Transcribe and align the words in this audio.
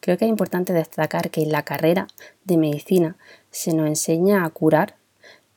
Creo 0.00 0.16
que 0.16 0.24
es 0.24 0.30
importante 0.30 0.72
destacar 0.72 1.30
que 1.30 1.42
en 1.42 1.52
la 1.52 1.62
carrera 1.62 2.06
de 2.44 2.56
medicina 2.56 3.16
se 3.50 3.74
nos 3.74 3.86
enseña 3.86 4.44
a 4.44 4.50
curar, 4.50 4.96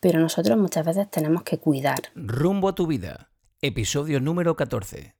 pero 0.00 0.20
nosotros 0.20 0.58
muchas 0.58 0.84
veces 0.84 1.10
tenemos 1.10 1.42
que 1.42 1.58
cuidar. 1.58 2.10
Rumbo 2.14 2.68
a 2.68 2.74
tu 2.74 2.86
vida, 2.86 3.30
episodio 3.62 4.20
número 4.20 4.54
14. 4.54 5.14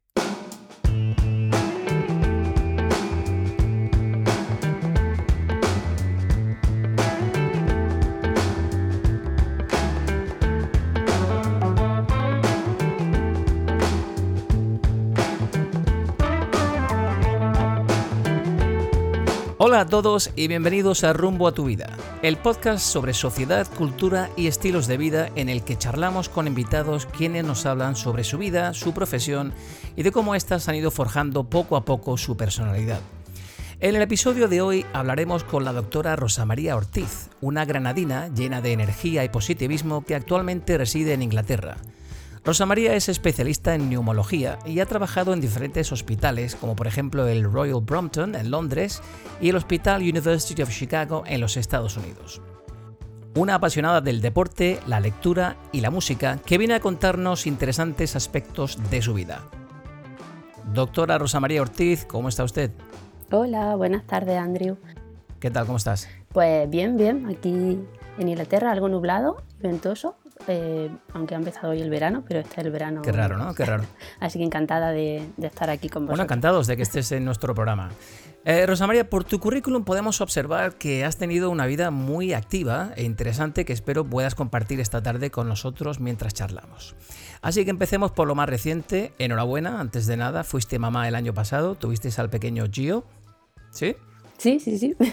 Hola 19.74 19.82
a 19.82 19.86
todos 19.86 20.30
y 20.36 20.46
bienvenidos 20.46 21.02
a 21.02 21.12
Rumbo 21.12 21.48
a 21.48 21.52
tu 21.52 21.64
vida, 21.64 21.96
el 22.22 22.36
podcast 22.36 22.86
sobre 22.86 23.12
sociedad, 23.12 23.66
cultura 23.76 24.30
y 24.36 24.46
estilos 24.46 24.86
de 24.86 24.96
vida 24.96 25.32
en 25.34 25.48
el 25.48 25.64
que 25.64 25.76
charlamos 25.76 26.28
con 26.28 26.46
invitados 26.46 27.06
quienes 27.06 27.44
nos 27.44 27.66
hablan 27.66 27.96
sobre 27.96 28.22
su 28.22 28.38
vida, 28.38 28.72
su 28.72 28.94
profesión 28.94 29.52
y 29.96 30.04
de 30.04 30.12
cómo 30.12 30.36
éstas 30.36 30.68
han 30.68 30.76
ido 30.76 30.92
forjando 30.92 31.42
poco 31.42 31.76
a 31.76 31.84
poco 31.84 32.16
su 32.16 32.36
personalidad. 32.36 33.00
En 33.80 33.96
el 33.96 34.02
episodio 34.02 34.46
de 34.46 34.60
hoy 34.60 34.86
hablaremos 34.92 35.42
con 35.42 35.64
la 35.64 35.72
doctora 35.72 36.14
Rosa 36.14 36.44
María 36.44 36.76
Ortiz, 36.76 37.30
una 37.40 37.64
granadina 37.64 38.28
llena 38.28 38.60
de 38.60 38.74
energía 38.74 39.24
y 39.24 39.28
positivismo 39.28 40.04
que 40.04 40.14
actualmente 40.14 40.78
reside 40.78 41.14
en 41.14 41.22
Inglaterra. 41.22 41.78
Rosa 42.44 42.66
María 42.66 42.94
es 42.94 43.08
especialista 43.08 43.74
en 43.74 43.88
neumología 43.88 44.58
y 44.66 44.80
ha 44.80 44.86
trabajado 44.86 45.32
en 45.32 45.40
diferentes 45.40 45.90
hospitales, 45.92 46.56
como 46.56 46.76
por 46.76 46.86
ejemplo 46.86 47.26
el 47.26 47.42
Royal 47.42 47.80
Brompton 47.80 48.34
en 48.34 48.50
Londres 48.50 49.00
y 49.40 49.48
el 49.48 49.56
Hospital 49.56 50.02
University 50.02 50.60
of 50.60 50.68
Chicago 50.68 51.24
en 51.26 51.40
los 51.40 51.56
Estados 51.56 51.96
Unidos. 51.96 52.42
Una 53.34 53.54
apasionada 53.54 54.02
del 54.02 54.20
deporte, 54.20 54.78
la 54.86 55.00
lectura 55.00 55.56
y 55.72 55.80
la 55.80 55.90
música 55.90 56.38
que 56.44 56.58
viene 56.58 56.74
a 56.74 56.80
contarnos 56.80 57.46
interesantes 57.46 58.14
aspectos 58.14 58.78
de 58.90 59.00
su 59.00 59.14
vida. 59.14 59.40
Doctora 60.74 61.16
Rosa 61.16 61.40
María 61.40 61.62
Ortiz, 61.62 62.04
¿cómo 62.04 62.28
está 62.28 62.44
usted? 62.44 62.72
Hola, 63.30 63.74
buenas 63.74 64.06
tardes, 64.06 64.36
Andrew. 64.36 64.76
¿Qué 65.40 65.50
tal? 65.50 65.64
¿Cómo 65.64 65.78
estás? 65.78 66.08
Pues 66.28 66.68
bien, 66.68 66.98
bien. 66.98 67.26
Aquí 67.26 67.78
en 68.18 68.28
Inglaterra 68.28 68.70
algo 68.70 68.90
nublado, 68.90 69.42
ventoso, 69.60 70.16
eh, 70.48 70.90
aunque 71.12 71.34
ha 71.34 71.38
empezado 71.38 71.70
hoy 71.70 71.80
el 71.80 71.90
verano, 71.90 72.24
pero 72.26 72.40
este 72.40 72.60
es 72.60 72.66
el 72.66 72.72
verano. 72.72 73.02
Qué 73.02 73.12
raro, 73.12 73.38
¿no? 73.38 73.54
Qué 73.54 73.64
raro. 73.64 73.84
Así 74.20 74.38
que 74.38 74.44
encantada 74.44 74.90
de, 74.90 75.26
estar 75.40 75.70
aquí 75.70 75.88
con 75.88 76.02
vosotros. 76.02 76.18
Bueno, 76.18 76.22
encantados 76.24 76.66
de 76.66 76.76
que 76.76 76.82
estés 76.82 77.12
en 77.12 77.24
nuestro 77.24 77.54
programa. 77.54 77.90
Eh, 78.44 78.66
Rosa 78.66 78.86
María, 78.86 79.08
por 79.08 79.24
tu 79.24 79.40
currículum 79.40 79.84
podemos 79.84 80.20
observar 80.20 80.74
que 80.74 81.04
has 81.04 81.16
tenido 81.16 81.48
una 81.48 81.64
vida 81.64 81.90
muy 81.90 82.34
activa 82.34 82.90
e 82.94 83.04
interesante 83.04 83.64
que 83.64 83.72
espero 83.72 84.04
puedas 84.04 84.34
compartir 84.34 84.80
esta 84.80 85.02
tarde 85.02 85.30
con 85.30 85.48
nosotros 85.48 85.98
mientras 85.98 86.34
charlamos. 86.34 86.94
Así 87.40 87.64
que 87.64 87.70
empecemos 87.70 88.12
por 88.12 88.28
lo 88.28 88.34
más 88.34 88.48
reciente. 88.48 89.14
Enhorabuena, 89.18 89.80
antes 89.80 90.06
de 90.06 90.18
nada, 90.18 90.44
fuiste 90.44 90.78
mamá 90.78 91.08
el 91.08 91.14
año 91.14 91.32
pasado, 91.32 91.74
tuviste 91.74 92.10
al 92.18 92.28
pequeño 92.28 92.66
Gio. 92.70 93.04
¿Sí? 93.70 93.96
Sí, 94.38 94.60
sí, 94.60 94.78
sí. 94.78 94.96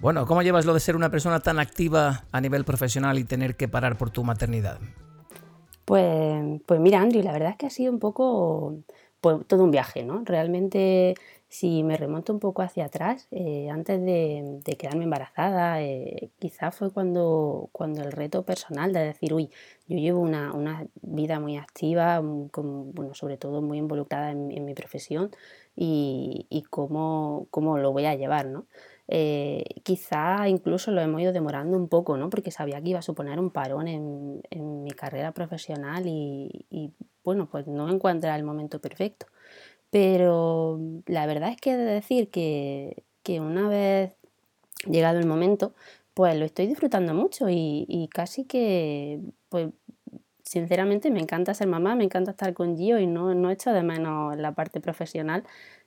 Bueno, 0.00 0.26
¿cómo 0.26 0.42
llevas 0.42 0.64
lo 0.64 0.74
de 0.74 0.80
ser 0.80 0.94
una 0.94 1.10
persona 1.10 1.40
tan 1.40 1.58
activa 1.58 2.24
a 2.30 2.40
nivel 2.40 2.64
profesional 2.64 3.18
y 3.18 3.24
tener 3.24 3.56
que 3.56 3.66
parar 3.66 3.98
por 3.98 4.10
tu 4.10 4.22
maternidad? 4.22 4.78
Pues, 5.84 6.60
pues 6.66 6.78
mira, 6.78 7.00
Andrew, 7.00 7.20
la 7.24 7.32
verdad 7.32 7.50
es 7.50 7.56
que 7.56 7.66
ha 7.66 7.70
sido 7.70 7.92
un 7.92 7.98
poco 7.98 8.76
pues, 9.20 9.44
todo 9.46 9.64
un 9.64 9.70
viaje, 9.70 10.04
¿no? 10.04 10.22
Realmente, 10.24 11.14
si 11.48 11.82
me 11.82 11.96
remonto 11.96 12.32
un 12.32 12.40
poco 12.40 12.62
hacia 12.62 12.84
atrás, 12.84 13.26
eh, 13.30 13.70
antes 13.70 14.00
de, 14.00 14.76
quedarme 14.78 15.04
embarazada, 15.04 15.82
eh, 15.82 16.30
quizás 16.38 16.74
fue 16.76 16.92
cuando, 16.92 17.70
cuando 17.72 18.02
el 18.02 18.12
reto 18.12 18.44
personal 18.44 18.92
de 18.92 19.00
decir, 19.00 19.32
uy, 19.34 19.50
yo 19.88 19.96
llevo 19.96 20.20
una, 20.20 20.86
vida 21.00 21.40
muy 21.40 21.56
activa, 21.56 22.20
mm, 22.20 22.50
bueno, 22.92 23.14
sobre 23.14 23.36
todo 23.38 23.62
muy 23.62 23.78
involucrada 23.78 24.30
en, 24.30 24.64
mi 24.64 24.74
profesión 24.74 25.30
y, 25.78 26.46
y 26.50 26.62
cómo, 26.62 27.46
cómo, 27.50 27.78
lo 27.78 27.92
voy 27.92 28.06
a 28.06 28.14
llevar, 28.16 28.46
¿no? 28.46 28.66
eh, 29.08 29.64
quizá 29.84 30.48
incluso 30.48 30.90
lo 30.90 31.00
hemos 31.00 31.22
ido 31.22 31.32
demorando 31.32 31.76
un 31.76 31.88
poco, 31.88 32.18
¿no? 32.18 32.28
porque 32.28 32.50
sabía 32.50 32.80
que 32.82 32.90
iba 32.90 32.98
a 32.98 33.02
suponer 33.02 33.40
un 33.40 33.50
parón 33.50 33.88
en, 33.88 34.42
mi 34.84 34.90
carrera 34.92 35.32
profesional 35.32 36.04
y, 36.06 36.92
bueno, 37.24 37.48
pues 37.50 37.66
no 37.66 37.90
encuentra 37.90 38.36
el 38.36 38.44
momento 38.44 38.80
perfecto. 38.80 39.26
Pero 39.90 40.80
la 41.06 41.26
verdad 41.26 41.50
es 41.50 41.58
que 41.58 41.72
he 41.72 41.76
de 41.76 41.84
decir 41.84 42.30
que, 42.30 43.04
una 43.40 43.68
vez 43.68 44.16
llegado 44.86 45.18
el 45.18 45.26
momento, 45.26 45.74
pues 46.14 46.36
lo 46.38 46.44
estoy 46.44 46.66
disfrutando 46.66 47.14
mucho 47.14 47.46
y, 47.50 48.08
casi 48.12 48.44
que, 48.44 49.20
pues 49.48 49.68
sinceramente 50.48 51.10
me 51.10 51.20
encanta 51.20 51.54
ser 51.54 51.68
mamá, 51.68 51.94
me 51.94 52.04
encanta 52.04 52.30
estar 52.30 52.54
con 52.54 52.76
Gio 52.76 52.98
y 52.98 53.06
no, 53.06 53.34
no 53.34 53.50
echo 53.50 53.72
de 53.72 53.82
menos 53.82 54.36
la 54.36 54.52
parte 54.52 54.80
profesional. 54.80 55.44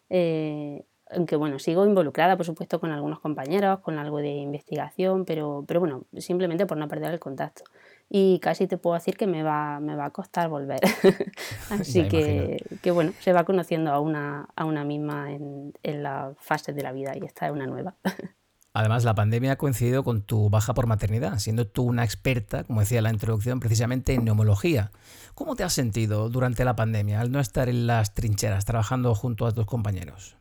Eh, 0.10 0.84
aunque 1.10 1.36
bueno, 1.36 1.60
sigo 1.60 1.86
involucrada, 1.86 2.38
por 2.38 2.46
supuesto, 2.46 2.80
con 2.80 2.92
algunos 2.92 3.20
compañeros, 3.20 3.80
con 3.80 3.98
algo 4.00 4.20
de 4.20 4.30
investigación, 4.30 5.26
pero, 5.26 5.66
pero 5.68 5.80
bueno, 5.80 6.06
simplemente 6.18 6.66
por 6.66 6.78
no 6.78 6.88
perder 6.88 7.12
el 7.12 7.20
contacto. 7.20 7.64
Y 8.10 8.40
casi 8.40 8.68
te 8.68 8.78
puedo 8.78 8.94
decir 8.94 9.18
que 9.18 9.28
me 9.28 9.44
va, 9.44 9.80
me 9.80 9.96
va 9.96 10.06
a 10.06 10.10
costar 10.12 10.48
volver. 10.48 10.80
Así 11.70 12.08
que, 12.08 12.64
que, 12.82 12.92
bueno, 12.92 13.14
se 13.20 13.34
va 13.34 13.44
conociendo 13.44 13.92
a 13.92 14.00
una, 14.00 14.48
a 14.56 14.66
una 14.66 14.84
misma 14.86 15.32
en, 15.32 15.74
en 15.84 16.04
las 16.04 16.38
fases 16.40 16.76
de 16.76 16.84
la 16.84 16.92
vida 16.92 17.14
y 17.16 17.26
esta 17.26 17.48
es 17.48 17.52
una 17.52 17.68
nueva. 17.68 17.96
Además, 18.74 19.04
la 19.04 19.16
pandemia 19.16 19.54
ha 19.54 19.58
coincidido 19.58 20.04
con 20.04 20.22
tu 20.22 20.50
baja 20.50 20.74
por 20.74 20.88
maternidad, 20.88 21.40
siendo 21.40 21.68
tú 21.68 21.84
una 21.84 22.06
experta, 22.06 22.64
como 22.64 22.80
decía 22.80 23.00
en 23.00 23.04
la 23.04 23.12
introducción, 23.12 23.60
precisamente 23.60 24.14
en 24.14 24.24
neumología. 24.24 24.92
¿Cómo 25.36 25.56
te 25.56 25.64
has 25.64 25.74
sentido 25.74 26.30
durante 26.30 26.64
la 26.64 26.76
pandemia 26.76 27.20
al 27.20 27.32
no 27.32 27.40
estar 27.40 27.68
en 27.68 27.86
las 27.88 28.14
trincheras 28.14 28.64
trabajando 28.64 29.14
junto 29.14 29.46
a 29.46 29.52
tus 29.52 29.66
compañeros? 29.66 30.38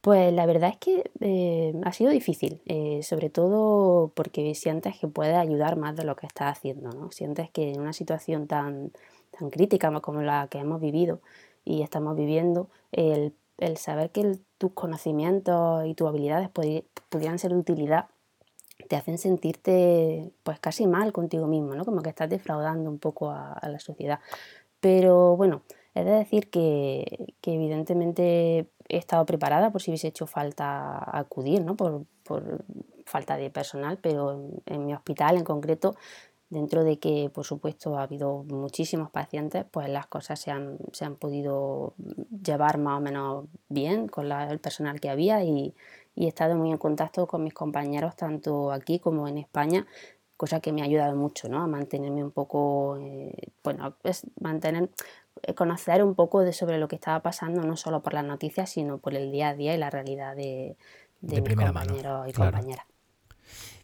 Pues 0.00 0.32
la 0.32 0.46
verdad 0.46 0.70
es 0.70 0.78
que 0.78 1.10
eh, 1.20 1.74
ha 1.84 1.92
sido 1.92 2.10
difícil, 2.10 2.62
eh, 2.66 3.00
sobre 3.02 3.30
todo 3.30 4.12
porque 4.14 4.54
sientes 4.54 4.96
que 4.98 5.08
puedes 5.08 5.36
ayudar 5.36 5.76
más 5.76 5.96
de 5.96 6.04
lo 6.04 6.16
que 6.16 6.26
estás 6.26 6.56
haciendo, 6.56 6.90
¿no? 6.90 7.10
Sientes 7.10 7.50
que 7.50 7.72
en 7.72 7.80
una 7.80 7.92
situación 7.92 8.46
tan, 8.46 8.92
tan 9.38 9.50
crítica 9.50 9.90
como 10.00 10.22
la 10.22 10.46
que 10.48 10.58
hemos 10.58 10.80
vivido 10.80 11.20
y 11.64 11.82
estamos 11.82 12.16
viviendo, 12.16 12.70
el, 12.92 13.34
saber 13.76 14.10
que 14.10 14.38
tus 14.58 14.72
conocimientos 14.72 15.86
y 15.86 15.94
tus 15.94 16.08
habilidades 16.08 16.50
pudieran 16.50 17.38
ser 17.38 17.52
de 17.52 17.58
utilidad 17.58 18.06
te 18.88 18.94
hacen 18.94 19.18
sentirte 19.18 20.30
pues 20.44 20.60
casi 20.60 20.86
mal 20.86 21.12
contigo 21.12 21.48
mismo, 21.48 21.74
¿no? 21.74 21.84
Como 21.84 22.00
que 22.00 22.10
estás 22.10 22.30
defraudando 22.30 22.88
un 22.88 23.00
poco 23.00 23.30
a 23.30 23.68
la 23.68 23.80
sociedad. 23.80 24.20
Pero 24.80 25.36
bueno, 25.36 25.62
es 25.98 26.04
de 26.04 26.12
decir 26.12 26.48
que, 26.50 27.34
evidentemente 27.42 28.68
he 28.88 28.96
estado 28.96 29.26
preparada 29.26 29.70
por 29.70 29.82
si 29.82 29.90
hubiese 29.90 30.08
hecho 30.08 30.26
falta 30.26 31.18
acudir, 31.18 31.64
¿no? 31.64 31.76
por, 31.76 32.04
falta 33.04 33.36
de 33.38 33.50
personal, 33.50 33.98
pero 34.00 34.38
en, 34.66 34.86
mi 34.86 34.94
hospital 34.94 35.38
en 35.38 35.44
concreto, 35.44 35.96
dentro 36.50 36.84
de 36.84 36.98
que 36.98 37.30
por 37.32 37.44
supuesto 37.44 37.98
ha 37.98 38.02
habido 38.02 38.44
muchísimos 38.44 39.10
pacientes, 39.10 39.64
pues 39.70 39.88
las 39.88 40.06
cosas 40.06 40.40
se 40.40 40.50
han, 40.50 40.78
se 40.92 41.04
han 41.04 41.16
podido 41.16 41.94
llevar 42.44 42.78
más 42.78 42.98
o 42.98 43.00
menos 43.00 43.46
bien 43.68 44.08
con 44.08 44.30
el 44.30 44.58
personal 44.58 45.00
que 45.00 45.10
había 45.10 45.42
y, 45.44 45.74
he 46.20 46.26
estado 46.26 46.56
muy 46.56 46.72
en 46.72 46.78
contacto 46.78 47.28
con 47.28 47.44
mis 47.44 47.54
compañeros 47.54 48.16
tanto 48.16 48.72
aquí 48.72 48.98
como 48.98 49.28
en 49.28 49.38
España 49.38 49.86
cosa 50.36 50.58
que 50.58 50.72
me 50.72 50.82
ha 50.82 50.84
ayudado 50.84 51.14
mucho 51.14 51.48
¿no? 51.48 51.62
a 51.62 51.68
mantenerme 51.68 52.24
un 52.24 52.32
poco, 52.32 52.96
eh, 53.00 53.52
bueno, 53.62 53.94
es 54.02 54.26
mantener 54.40 54.88
eh, 55.42 55.54
conocer 55.54 56.02
un 56.02 56.14
poco 56.14 56.40
de 56.40 56.52
sobre 56.52 56.78
lo 56.78 56.88
que 56.88 56.96
estaba 56.96 57.20
pasando, 57.20 57.62
no 57.62 57.76
solo 57.76 58.02
por 58.02 58.14
las 58.14 58.24
noticias, 58.24 58.70
sino 58.70 58.98
por 58.98 59.14
el 59.14 59.30
día 59.30 59.50
a 59.50 59.54
día 59.54 59.74
y 59.74 59.78
la 59.78 59.90
realidad 59.90 60.34
de, 60.34 60.76
mis 61.20 61.56
compañeros 61.56 62.28
y 62.28 62.32
compañeras. 62.32 62.86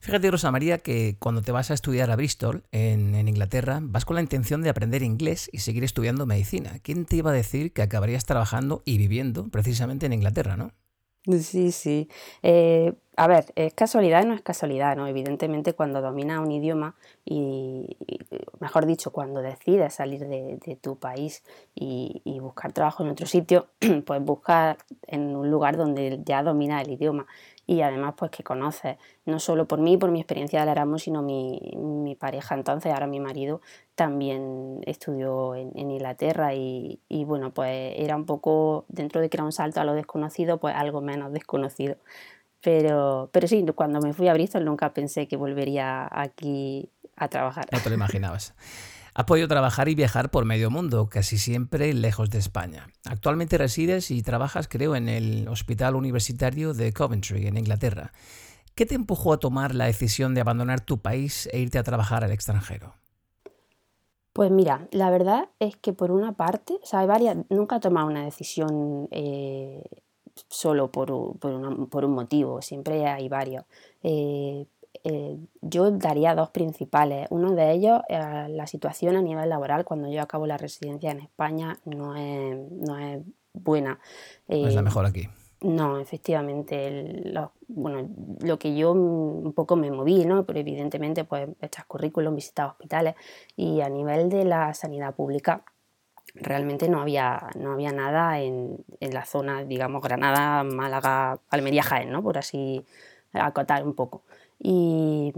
Fíjate, 0.04 0.30
Rosa 0.30 0.50
María, 0.50 0.76
que 0.76 1.16
cuando 1.18 1.40
te 1.40 1.50
vas 1.50 1.70
a 1.70 1.74
estudiar 1.74 2.10
a 2.10 2.16
Bristol, 2.16 2.62
en, 2.72 3.26
Inglaterra, 3.26 3.78
vas 3.80 4.04
con 4.04 4.16
la 4.16 4.20
intención 4.20 4.60
de 4.60 4.68
aprender 4.68 5.02
inglés 5.02 5.48
y 5.50 5.60
seguir 5.60 5.82
estudiando 5.82 6.26
medicina. 6.26 6.78
¿Quién 6.82 7.06
te 7.06 7.16
iba 7.16 7.30
a 7.30 7.32
decir 7.32 7.72
que 7.72 7.80
acabarías 7.80 8.26
trabajando 8.26 8.82
y 8.84 8.98
viviendo 8.98 9.48
precisamente 9.48 10.04
en 10.04 10.12
Inglaterra, 10.12 10.58
no? 10.58 10.72
Sí, 11.40 11.72
sí. 11.72 12.10
Eh, 12.42 12.92
a 13.16 13.26
ver, 13.28 13.46
es 13.56 13.72
casualidad 13.72 14.22
y 14.22 14.26
no 14.26 14.34
es 14.34 14.42
casualidad, 14.42 14.94
¿no? 14.94 15.06
Evidentemente 15.06 15.72
cuando 15.72 16.02
dominas 16.02 16.40
un 16.40 16.52
idioma 16.52 16.96
y, 17.24 17.96
mejor 18.60 18.84
dicho, 18.84 19.10
cuando 19.10 19.40
decides 19.40 19.94
salir 19.94 20.26
de, 20.28 20.78
tu 20.82 20.96
país 20.98 21.42
y, 21.74 22.20
buscar 22.40 22.72
trabajo 22.74 23.04
en 23.04 23.08
otro 23.08 23.26
sitio, 23.26 23.68
pues 24.04 24.22
buscar 24.22 24.76
en 25.06 25.34
un 25.34 25.50
lugar 25.50 25.78
donde 25.78 26.20
ya 26.26 26.42
domina 26.42 26.82
el 26.82 26.90
idioma 26.90 27.26
y 27.66 27.80
además 27.80 28.14
pues 28.16 28.30
que 28.30 28.42
conoces, 28.42 28.96
no 29.24 29.38
solo 29.38 29.66
por 29.66 29.80
mí, 29.80 29.96
por 29.96 30.10
mi 30.10 30.20
experiencia 30.20 30.60
del 30.60 30.68
Erasmus, 30.70 31.02
sino 31.02 31.22
mi, 31.22 31.60
mi 31.76 32.14
pareja 32.14 32.54
entonces, 32.54 32.92
ahora 32.92 33.06
mi 33.06 33.20
marido, 33.20 33.60
también 33.94 34.80
estudió 34.86 35.54
en, 35.54 35.72
Inglaterra 35.78 36.54
y, 36.54 37.00
y, 37.08 37.24
bueno, 37.24 37.52
pues 37.52 37.94
era 37.96 38.16
un 38.16 38.26
poco, 38.26 38.84
dentro 38.88 39.20
de 39.20 39.30
que 39.30 39.36
era 39.36 39.44
un 39.44 39.52
salto 39.52 39.80
a 39.80 39.84
lo 39.84 39.94
desconocido, 39.94 40.58
pues 40.58 40.74
algo 40.74 41.00
menos 41.00 41.32
desconocido. 41.32 41.96
Pero, 42.60 43.28
pero 43.32 43.46
sí, 43.46 43.64
cuando 43.74 44.00
me 44.00 44.14
fui 44.14 44.28
a 44.28 44.32
Bristol 44.32 44.64
nunca 44.64 44.94
pensé 44.94 45.28
que 45.28 45.36
volvería 45.36 46.08
aquí 46.10 46.88
a 47.16 47.28
trabajar. 47.28 47.66
No 47.70 47.80
te 47.80 47.90
lo 47.90 47.94
imaginabas. 47.94 48.54
Has 49.14 49.26
podido 49.26 49.46
trabajar 49.46 49.88
y 49.88 49.94
viajar 49.94 50.32
por 50.32 50.44
medio 50.44 50.70
mundo, 50.70 51.08
casi 51.08 51.38
siempre 51.38 51.94
lejos 51.94 52.30
de 52.30 52.38
España. 52.38 52.88
Actualmente 53.04 53.58
resides 53.58 54.10
y 54.10 54.22
trabajas, 54.22 54.66
creo, 54.66 54.96
en 54.96 55.08
el 55.08 55.46
Hospital 55.46 55.94
Universitario 55.94 56.74
de 56.74 56.92
Coventry, 56.92 57.46
en 57.46 57.56
Inglaterra. 57.56 58.12
¿Qué 58.74 58.86
te 58.86 58.96
empujó 58.96 59.32
a 59.32 59.38
tomar 59.38 59.72
la 59.72 59.84
decisión 59.84 60.34
de 60.34 60.40
abandonar 60.40 60.80
tu 60.80 60.98
país 60.98 61.48
e 61.52 61.60
irte 61.60 61.78
a 61.78 61.84
trabajar 61.84 62.24
al 62.24 62.32
extranjero? 62.32 62.94
Pues 64.32 64.50
mira, 64.50 64.88
la 64.90 65.10
verdad 65.10 65.48
es 65.60 65.76
que 65.76 65.92
por 65.92 66.10
una 66.10 66.32
parte, 66.32 66.80
o 66.82 66.86
sea, 66.86 66.98
hay 66.98 67.06
varias, 67.06 67.36
nunca 67.50 67.76
he 67.76 67.80
tomado 67.80 68.08
una 68.08 68.24
decisión 68.24 69.06
eh, 69.12 69.84
solo 70.48 70.90
por, 70.90 71.12
un 71.12 72.12
motivo, 72.12 72.60
siempre 72.62 73.06
hay 73.06 73.28
varios. 73.28 73.64
Eh, 74.02 74.66
eh, 75.04 75.36
yo 75.60 75.90
daría 75.90 76.34
dos 76.34 76.50
principales. 76.50 77.26
Uno 77.30 77.52
de 77.52 77.72
ellos, 77.72 78.02
eh, 78.08 78.48
la 78.48 78.66
situación 78.66 79.16
a 79.16 79.22
nivel 79.22 79.48
laboral 79.48 79.84
cuando 79.84 80.10
yo 80.10 80.22
acabo 80.22 80.46
la 80.46 80.56
residencia 80.56 81.10
en 81.10 81.20
España 81.20 81.78
no 81.84 82.16
es, 82.16 82.58
no 82.72 82.98
es 82.98 83.22
buena. 83.52 83.98
no 84.48 84.66
es 84.66 84.74
la 84.74 84.82
mejor 84.82 85.06
aquí. 85.06 85.28
No, 85.64 85.98
efectivamente. 85.98 87.22
lo, 87.24 87.52
bueno, 87.68 88.08
lo 88.40 88.58
que 88.58 88.76
yo 88.76 88.92
un 88.92 89.54
poco 89.54 89.76
me 89.76 89.90
moví, 89.90 90.26
¿no? 90.26 90.44
Pero 90.44 90.58
evidentemente, 90.58 91.24
pues, 91.24 91.48
echas 91.62 91.86
currículum, 91.86 92.34
visitas 92.34 92.70
hospitales 92.70 93.14
y 93.56 93.80
a 93.80 93.88
nivel 93.88 94.28
de 94.28 94.44
la 94.44 94.74
sanidad 94.74 95.14
pública, 95.14 95.64
realmente 96.34 96.88
no 96.88 97.00
había, 97.00 97.48
no 97.58 97.72
había 97.72 97.92
nada 97.92 98.40
en, 98.40 98.84
la 99.00 99.24
zona, 99.24 99.64
digamos, 99.64 100.02
Granada, 100.02 100.64
Málaga, 100.64 101.38
Almería, 101.50 101.82
Jaén, 101.82 102.10
¿no? 102.10 102.22
Por 102.22 102.36
así 102.38 102.84
acotar 103.32 103.84
un 103.84 103.94
poco. 103.94 104.22
Y, 104.58 105.32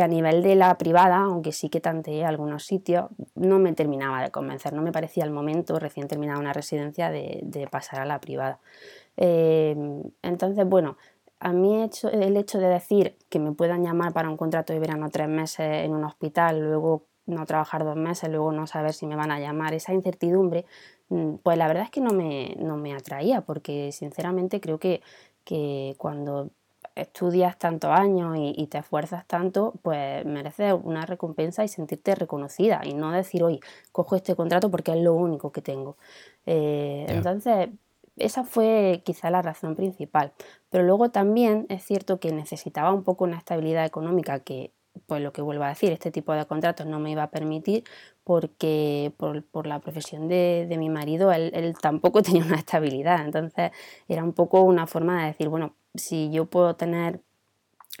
a 0.00 0.08
nivel 0.08 0.42
de 0.42 0.54
la 0.56 0.76
privada, 0.78 1.18
aunque 1.18 1.52
sí 1.52 1.68
que 1.68 1.80
tanteé 1.80 2.24
algunos 2.24 2.64
sitios, 2.64 3.10
no 3.34 3.58
me 3.58 3.72
terminaba 3.74 4.22
de 4.22 4.30
convencer, 4.30 4.72
no 4.72 4.80
me 4.80 4.90
parecía 4.90 5.24
el 5.24 5.30
momento, 5.30 5.78
recién 5.78 6.08
terminada 6.08 6.40
una 6.40 6.54
residencia, 6.54 7.10
de, 7.10 7.68
pasar 7.70 8.00
a 8.00 8.06
la 8.06 8.18
privada. 8.18 8.58
Eh, 9.18 9.76
entonces, 10.22 10.66
bueno, 10.66 10.96
a 11.40 11.52
mí 11.52 11.88
el 12.12 12.36
hecho 12.36 12.58
de 12.58 12.68
decir 12.68 13.16
que 13.28 13.38
me 13.38 13.52
puedan 13.52 13.82
llamar 13.82 14.12
para 14.12 14.30
un 14.30 14.36
contrato 14.36 14.72
de 14.72 14.78
verano 14.78 15.10
tres 15.10 15.28
meses 15.28 15.84
en 15.84 15.92
un 15.92 16.04
hospital, 16.04 16.60
luego 16.60 17.06
no 17.26 17.46
trabajar 17.46 17.84
dos 17.84 17.96
meses, 17.96 18.30
luego 18.30 18.52
no 18.52 18.66
saber 18.66 18.92
si 18.92 19.06
me 19.06 19.16
van 19.16 19.30
a 19.30 19.40
llamar, 19.40 19.74
esa 19.74 19.92
incertidumbre, 19.92 20.66
mm, 21.08 21.36
pues 21.42 21.58
la 21.58 21.68
verdad 21.68 21.84
es 21.84 21.90
que 21.90 22.00
no 22.00 22.12
me, 22.12 22.54
no 22.58 22.76
me 22.76 22.94
atraía, 22.94 23.42
porque 23.42 23.92
sinceramente 23.92 24.60
creo 24.60 24.78
que, 24.78 25.02
que 25.44 25.94
cuando 25.98 26.50
estudias 26.94 27.58
tantos 27.58 27.90
años 27.90 28.36
y, 28.38 28.66
te 28.66 28.78
esfuerzas 28.78 29.26
tanto, 29.26 29.74
pues 29.82 30.24
mereces 30.24 30.74
una 30.82 31.06
recompensa 31.06 31.64
y 31.64 31.68
sentirte 31.68 32.14
reconocida 32.14 32.80
y 32.84 32.94
no 32.94 33.10
decir, 33.12 33.42
hoy 33.42 33.60
cojo 33.92 34.16
este 34.16 34.34
contrato 34.34 34.70
porque 34.70 34.92
es 34.92 34.98
lo 34.98 35.14
único 35.14 35.52
que 35.52 35.62
tengo. 35.62 35.96
Eh, 36.46 37.06
entonces, 37.08 37.68
esa 38.16 38.44
fue 38.44 39.02
quizá 39.04 39.30
la 39.30 39.42
razón 39.42 39.74
principal. 39.76 40.32
Pero 40.70 40.84
luego 40.84 41.10
también 41.10 41.66
es 41.68 41.84
cierto 41.84 42.20
que 42.20 42.32
necesitaba 42.32 42.92
un 42.92 43.04
poco 43.04 43.24
una 43.24 43.38
estabilidad 43.38 43.84
económica 43.84 44.40
que 44.40 44.72
pues 45.06 45.22
lo 45.22 45.32
que 45.32 45.42
vuelvo 45.42 45.64
a 45.64 45.68
decir, 45.68 45.92
este 45.92 46.10
tipo 46.10 46.32
de 46.32 46.46
contratos 46.46 46.86
no 46.86 47.00
me 47.00 47.10
iba 47.10 47.22
a 47.22 47.30
permitir 47.30 47.84
porque 48.24 49.12
por, 49.16 49.66
la 49.66 49.80
profesión 49.80 50.28
de, 50.28 50.72
mi 50.78 50.88
marido 50.90 51.32
él, 51.32 51.74
tampoco 51.80 52.22
tenía 52.22 52.44
una 52.44 52.56
estabilidad. 52.56 53.24
Entonces 53.24 53.72
era 54.08 54.22
un 54.22 54.32
poco 54.32 54.62
una 54.62 54.86
forma 54.86 55.22
de 55.22 55.28
decir, 55.28 55.48
bueno, 55.48 55.74
si 55.94 56.30
yo 56.30 56.46
puedo 56.46 56.74
tener 56.76 57.20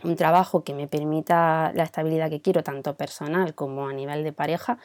un 0.02 0.16
trabajo 0.16 0.64
que 0.64 0.74
me 0.74 0.88
permita 0.88 1.72
la 1.74 1.84
estabilidad 1.84 2.30
que 2.30 2.40
quiero, 2.40 2.62
tanto 2.62 2.96
personal 2.96 3.54
como 3.54 3.86
a 3.86 3.92
nivel 3.92 4.24
de 4.24 4.32
pareja, 4.32 4.78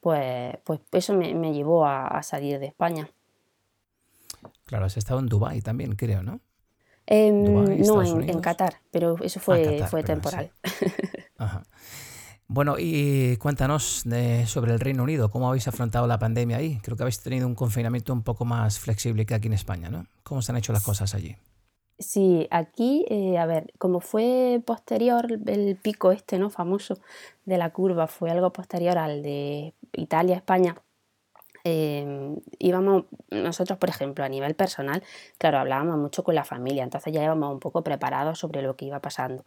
pues, 0.00 0.56
pues 0.64 0.80
eso 0.92 1.14
me, 1.14 1.52
llevó 1.52 1.86
a, 1.86 2.22
salir 2.22 2.58
de 2.58 2.66
España. 2.66 3.08
Claro, 4.66 4.86
has 4.86 4.96
estado 4.96 5.20
en 5.20 5.26
Dubái 5.26 5.60
también, 5.60 5.96
creo, 5.96 6.22
¿no? 6.22 6.40
no, 7.06 8.02
en, 8.02 8.40
Qatar, 8.40 8.80
pero 8.90 9.16
eso 9.22 9.38
fue, 9.38 9.80
ah, 9.82 9.86
fue 9.86 10.02
temporal. 10.02 10.50
Bueno, 12.46 12.76
y 12.78 13.38
cuéntanos 13.38 14.04
sobre 14.46 14.72
el 14.74 14.80
Reino 14.80 15.02
Unido, 15.02 15.30
¿cómo 15.30 15.48
habéis 15.48 15.66
afrontado 15.66 16.06
la 16.06 16.18
pandemia 16.18 16.58
ahí? 16.58 16.78
Creo 16.82 16.96
que 16.96 17.02
habéis 17.02 17.20
tenido 17.20 17.46
un 17.46 17.54
confinamiento 17.54 18.12
un 18.12 18.22
poco 18.22 18.44
más 18.44 18.78
flexible 18.78 19.24
que 19.24 19.34
aquí 19.34 19.46
en 19.46 19.54
España, 19.54 19.88
¿no? 19.88 20.06
¿Cómo 20.22 20.42
se 20.42 20.52
han 20.52 20.58
hecho 20.58 20.72
las 20.74 20.84
cosas 20.84 21.14
allí? 21.14 21.36
Sí, 21.98 22.48
aquí, 22.50 23.04
eh, 23.08 23.38
a 23.38 23.46
ver, 23.46 23.72
como 23.78 24.00
fue 24.00 24.60
posterior 24.66 25.26
el 25.46 25.76
pico 25.76 26.10
este, 26.10 26.38
¿no? 26.40 26.50
Famoso 26.50 26.98
de 27.44 27.56
la 27.56 27.70
curva, 27.72 28.08
fue 28.08 28.30
algo 28.30 28.52
posterior 28.52 28.98
al 28.98 29.22
de 29.22 29.74
Italia, 29.92 30.34
España, 30.36 30.74
eh, 31.64 32.36
íbamos, 32.58 33.06
nosotros 33.30 33.78
por 33.78 33.90
ejemplo 33.90 34.24
a 34.24 34.28
nivel 34.30 34.54
personal, 34.56 35.02
claro, 35.38 35.58
hablábamos 35.58 35.98
mucho 35.98 36.24
con 36.24 36.34
la 36.36 36.44
familia, 36.44 36.84
entonces 36.84 37.12
ya 37.12 37.24
íbamos 37.24 37.52
un 37.52 37.60
poco 37.60 37.84
preparados 37.84 38.38
sobre 38.40 38.62
lo 38.62 38.76
que 38.76 38.86
iba 38.86 39.00
pasando. 39.00 39.44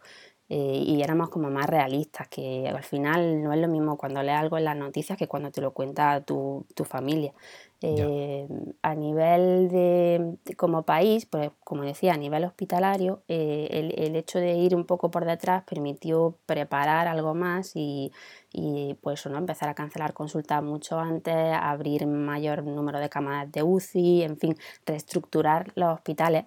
Eh, 0.50 0.82
y 0.86 1.02
éramos 1.02 1.28
como 1.28 1.50
más 1.50 1.66
realistas, 1.66 2.26
que 2.28 2.68
al 2.68 2.82
final 2.82 3.42
no 3.42 3.52
es 3.52 3.60
lo 3.60 3.68
mismo 3.68 3.98
cuando 3.98 4.22
lees 4.22 4.38
algo 4.38 4.56
en 4.56 4.64
las 4.64 4.76
noticias 4.76 5.18
que 5.18 5.28
cuando 5.28 5.50
te 5.50 5.60
lo 5.60 5.72
cuenta 5.72 6.22
tu, 6.22 6.64
tu 6.74 6.84
familia. 6.84 7.34
Eh, 7.80 8.48
a 8.82 8.94
nivel 8.96 9.68
de, 9.68 10.36
como 10.56 10.82
país, 10.82 11.26
pues 11.26 11.52
como 11.62 11.82
decía, 11.84 12.14
a 12.14 12.16
nivel 12.16 12.44
hospitalario, 12.44 13.22
eh, 13.28 13.68
el, 13.70 13.94
el, 14.04 14.16
hecho 14.16 14.40
de 14.40 14.54
ir 14.54 14.74
un 14.74 14.84
poco 14.84 15.12
por 15.12 15.24
detrás 15.24 15.62
permitió 15.62 16.36
preparar 16.44 17.06
algo 17.06 17.34
más 17.34 17.76
y, 17.76 18.10
y 18.52 18.94
pues 19.00 19.24
¿no? 19.26 19.38
empezar 19.38 19.68
a 19.68 19.74
cancelar 19.74 20.12
consultas 20.12 20.60
mucho 20.60 20.98
antes, 20.98 21.34
abrir 21.54 22.06
mayor 22.08 22.64
número 22.64 22.98
de 22.98 23.08
cámaras 23.08 23.52
de 23.52 23.62
UCI, 23.62 24.22
en 24.22 24.38
fin, 24.38 24.56
reestructurar 24.84 25.70
los 25.76 25.94
hospitales 25.94 26.46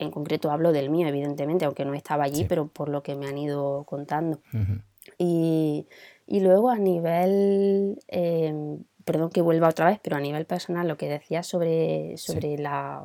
en 0.00 0.10
concreto 0.10 0.50
hablo 0.50 0.72
del 0.72 0.90
mío, 0.90 1.06
evidentemente, 1.06 1.64
aunque 1.64 1.84
no 1.84 1.94
estaba 1.94 2.24
allí, 2.24 2.44
pero 2.44 2.66
por 2.68 2.88
lo 2.88 3.02
que 3.02 3.14
me 3.14 3.26
han 3.26 3.38
ido 3.38 3.84
contando. 3.84 4.40
y, 5.18 5.86
luego 6.28 6.70
a 6.70 6.78
nivel, 6.78 8.00
em, 8.08 8.82
perdón 9.04 9.30
que 9.30 9.42
vuelva 9.42 9.68
otra 9.68 9.86
vez, 9.86 10.00
pero 10.02 10.16
a 10.16 10.20
nivel 10.20 10.46
personal, 10.46 10.88
lo 10.88 10.96
que 10.96 11.08
decía 11.08 11.42
sobre, 11.42 12.16
sobre 12.16 12.56
la, 12.56 13.04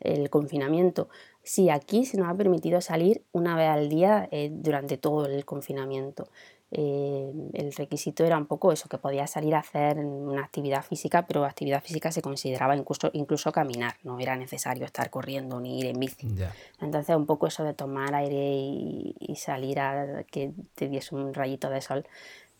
el 0.00 0.30
confinamiento. 0.30 1.08
Sí, 1.42 1.70
aquí 1.70 2.04
se 2.04 2.18
nos 2.18 2.28
ha 2.28 2.34
permitido 2.34 2.80
salir 2.80 3.24
una 3.32 3.56
vez 3.56 3.68
al 3.68 3.88
día 3.88 4.28
eh, 4.30 4.50
durante 4.52 4.96
todo 4.96 5.26
el 5.26 5.44
confinamiento. 5.44 6.28
Eh, 6.74 7.30
el 7.52 7.72
requisito 7.74 8.24
era 8.24 8.38
un 8.38 8.46
poco 8.46 8.72
eso, 8.72 8.88
que 8.88 8.96
podía 8.96 9.26
salir 9.26 9.54
a 9.54 9.58
hacer 9.58 9.98
una 9.98 10.42
actividad 10.42 10.82
física, 10.82 11.26
pero 11.26 11.44
actividad 11.44 11.82
física 11.82 12.10
se 12.10 12.22
consideraba 12.22 12.74
incluso, 12.74 13.10
incluso 13.12 13.52
caminar, 13.52 13.96
no 14.04 14.18
era 14.18 14.36
necesario 14.36 14.86
estar 14.86 15.10
corriendo 15.10 15.60
ni 15.60 15.80
ir 15.80 15.86
en 15.86 16.00
bici. 16.00 16.34
Entonces 16.80 17.14
un 17.14 17.26
poco 17.26 17.46
eso 17.46 17.62
de 17.62 17.74
tomar 17.74 18.14
aire 18.14 18.52
y, 18.54 19.36
salir 19.36 19.80
a 19.80 20.24
que 20.30 20.52
te 20.74 20.88
diese 20.88 21.14
un 21.14 21.34
rayito 21.34 21.68
de 21.68 21.80
sol, 21.82 22.06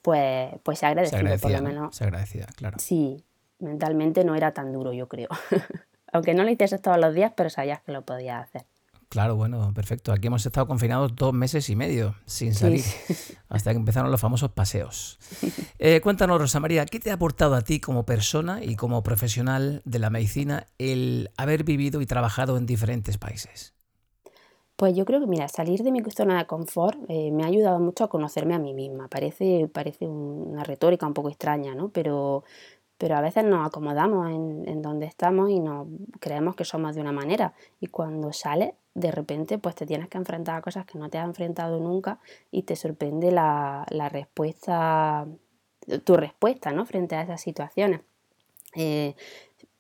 pues, 0.03 0.51
pues 0.63 0.81
se 0.81 0.87
agradecía, 0.87 1.37
por 1.39 1.51
lo 1.51 1.63
menos. 1.63 1.97
Se 1.97 2.05
agradecía, 2.05 2.47
claro. 2.57 2.79
Sí, 2.81 3.25
mentalmente 3.61 4.25
no 4.25 4.35
era 4.35 4.53
tan 4.53 4.73
duro, 4.73 4.93
yo 4.93 5.09
creo. 5.09 5.29
Aunque 6.13 6.35
no 6.35 6.45
lo 6.45 6.51
hicieses 6.51 6.83
todos 6.83 6.99
los 6.99 7.15
días, 7.15 7.33
pero 7.35 7.49
sabías 7.49 7.81
que 7.81 7.93
lo 7.93 8.03
podías 8.03 8.43
hacer. 8.43 8.67
Claro, 9.13 9.37
bueno, 9.37 9.75
perfecto. 9.75 10.11
Aquí 10.11 10.29
hemos 10.29 10.47
estado 10.47 10.67
confinados 10.67 11.15
dos 11.15 11.35
meses 11.35 11.69
y 11.69 11.77
medio 11.77 12.15
sin 12.25 12.55
salir, 12.55 12.83
hasta 13.51 13.73
que 13.73 13.77
empezaron 13.77 14.11
los 14.11 14.19
famosos 14.19 14.53
paseos. 14.53 15.19
Eh, 15.79 16.01
cuéntanos, 16.01 16.41
Rosa 16.41 16.61
María, 16.61 16.87
¿qué 16.87 16.99
te 16.99 17.11
ha 17.11 17.15
aportado 17.15 17.55
a 17.55 17.61
ti 17.61 17.79
como 17.79 18.07
persona 18.07 18.65
y 18.65 18.75
como 18.75 19.03
profesional 19.03 19.83
de 19.85 19.99
la 19.99 20.09
medicina 20.09 20.67
el 20.79 21.31
haber 21.37 21.63
vivido 21.63 22.01
y 22.01 22.07
trabajado 22.07 22.57
en 22.57 22.65
diferentes 22.65 23.19
países? 23.19 23.75
Pues 24.77 24.97
yo 24.97 25.05
creo 25.05 25.21
que, 25.21 25.27
mira, 25.27 25.47
salir 25.49 25.83
de 25.83 25.93
mi 25.93 26.01
zona 26.11 26.39
de 26.39 26.47
confort 26.47 26.99
eh, 27.09 27.31
me 27.33 27.45
ha 27.45 27.49
ayudado 27.49 27.79
mucho 27.81 28.05
a 28.05 28.09
conocerme 28.09 28.55
a 28.55 28.59
mí 28.59 28.73
misma. 28.73 29.09
Parece, 29.09 29.69
parece 29.71 30.07
una 30.07 30.65
retórica 30.65 31.07
un 31.07 31.13
poco 31.13 31.29
extraña, 31.29 31.75
¿no? 31.75 31.91
Pero 31.91 32.45
pero 33.03 33.17
a 33.17 33.21
veces 33.21 33.43
nos 33.43 33.67
acomodamos 33.67 34.31
en, 34.31 34.81
donde 34.81 35.07
estamos 35.07 35.51
y 35.51 35.59
nos 35.59 35.89
creemos 36.21 36.55
que 36.55 36.65
somos 36.65 36.95
de 36.95 37.01
una 37.01 37.11
manera 37.11 37.53
y 37.81 37.89
cuando 37.89 38.33
sales 38.33 38.75
de 38.95 39.11
repente 39.11 39.59
pues 39.59 39.75
te 39.75 39.87
tienes 39.87 40.09
que 40.09 40.19
enfrentar 40.19 40.55
a 40.55 40.63
cosas 40.63 40.87
que 40.87 41.01
no 41.01 41.11
te 41.11 41.19
has 41.19 41.25
enfrentado 41.25 41.81
nunca 41.81 42.21
y 42.53 42.63
te 42.63 42.77
sorprende 42.77 43.33
la, 43.33 43.85
respuesta, 44.09 45.27
tu 46.05 46.17
respuesta 46.17 46.71
¿no? 46.71 46.87
frente 46.87 47.17
a 47.17 47.23
esas 47.23 47.41
situaciones. 47.41 48.03
Eh, 48.77 49.17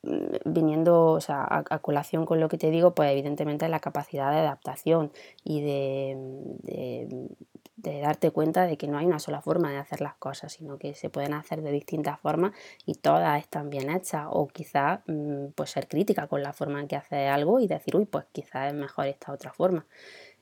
viniendo 0.02 1.18
a, 1.28 1.78
colación 1.80 2.26
con 2.26 2.40
lo 2.40 2.48
que 2.48 2.58
te 2.58 2.70
digo, 2.70 2.94
pues 2.94 3.10
evidentemente 3.12 3.68
la 3.68 3.80
capacidad 3.80 4.32
de 4.32 4.38
adaptación 4.38 5.12
y 5.44 5.60
de, 5.60 7.28
darte 7.76 8.30
cuenta 8.30 8.66
de 8.66 8.76
que 8.76 8.88
no 8.88 8.98
hay 8.98 9.06
una 9.06 9.18
sola 9.18 9.40
forma 9.42 9.70
de 9.70 9.78
hacer 9.78 10.00
las 10.00 10.14
cosas, 10.14 10.52
sino 10.52 10.78
que 10.78 10.94
se 10.94 11.10
pueden 11.10 11.34
hacer 11.34 11.62
de 11.62 11.70
distintas 11.70 12.18
formas 12.20 12.52
y 12.84 12.94
todas 12.94 13.40
están 13.40 13.70
bien 13.70 13.90
hechas. 13.90 14.26
O 14.30 14.48
quizás 14.48 15.00
mm, 15.06 15.48
pues 15.54 15.70
ser 15.70 15.88
crítica 15.88 16.26
con 16.26 16.42
la 16.42 16.52
forma 16.52 16.80
en 16.80 16.88
que 16.88 16.96
haces 16.96 17.30
algo 17.30 17.60
y 17.60 17.68
decir, 17.68 17.96
uy, 17.96 18.04
pues 18.06 18.24
quizás 18.32 18.72
es 18.72 18.74
mejor 18.74 19.06
esta 19.06 19.32
otra 19.32 19.52
forma. 19.52 19.86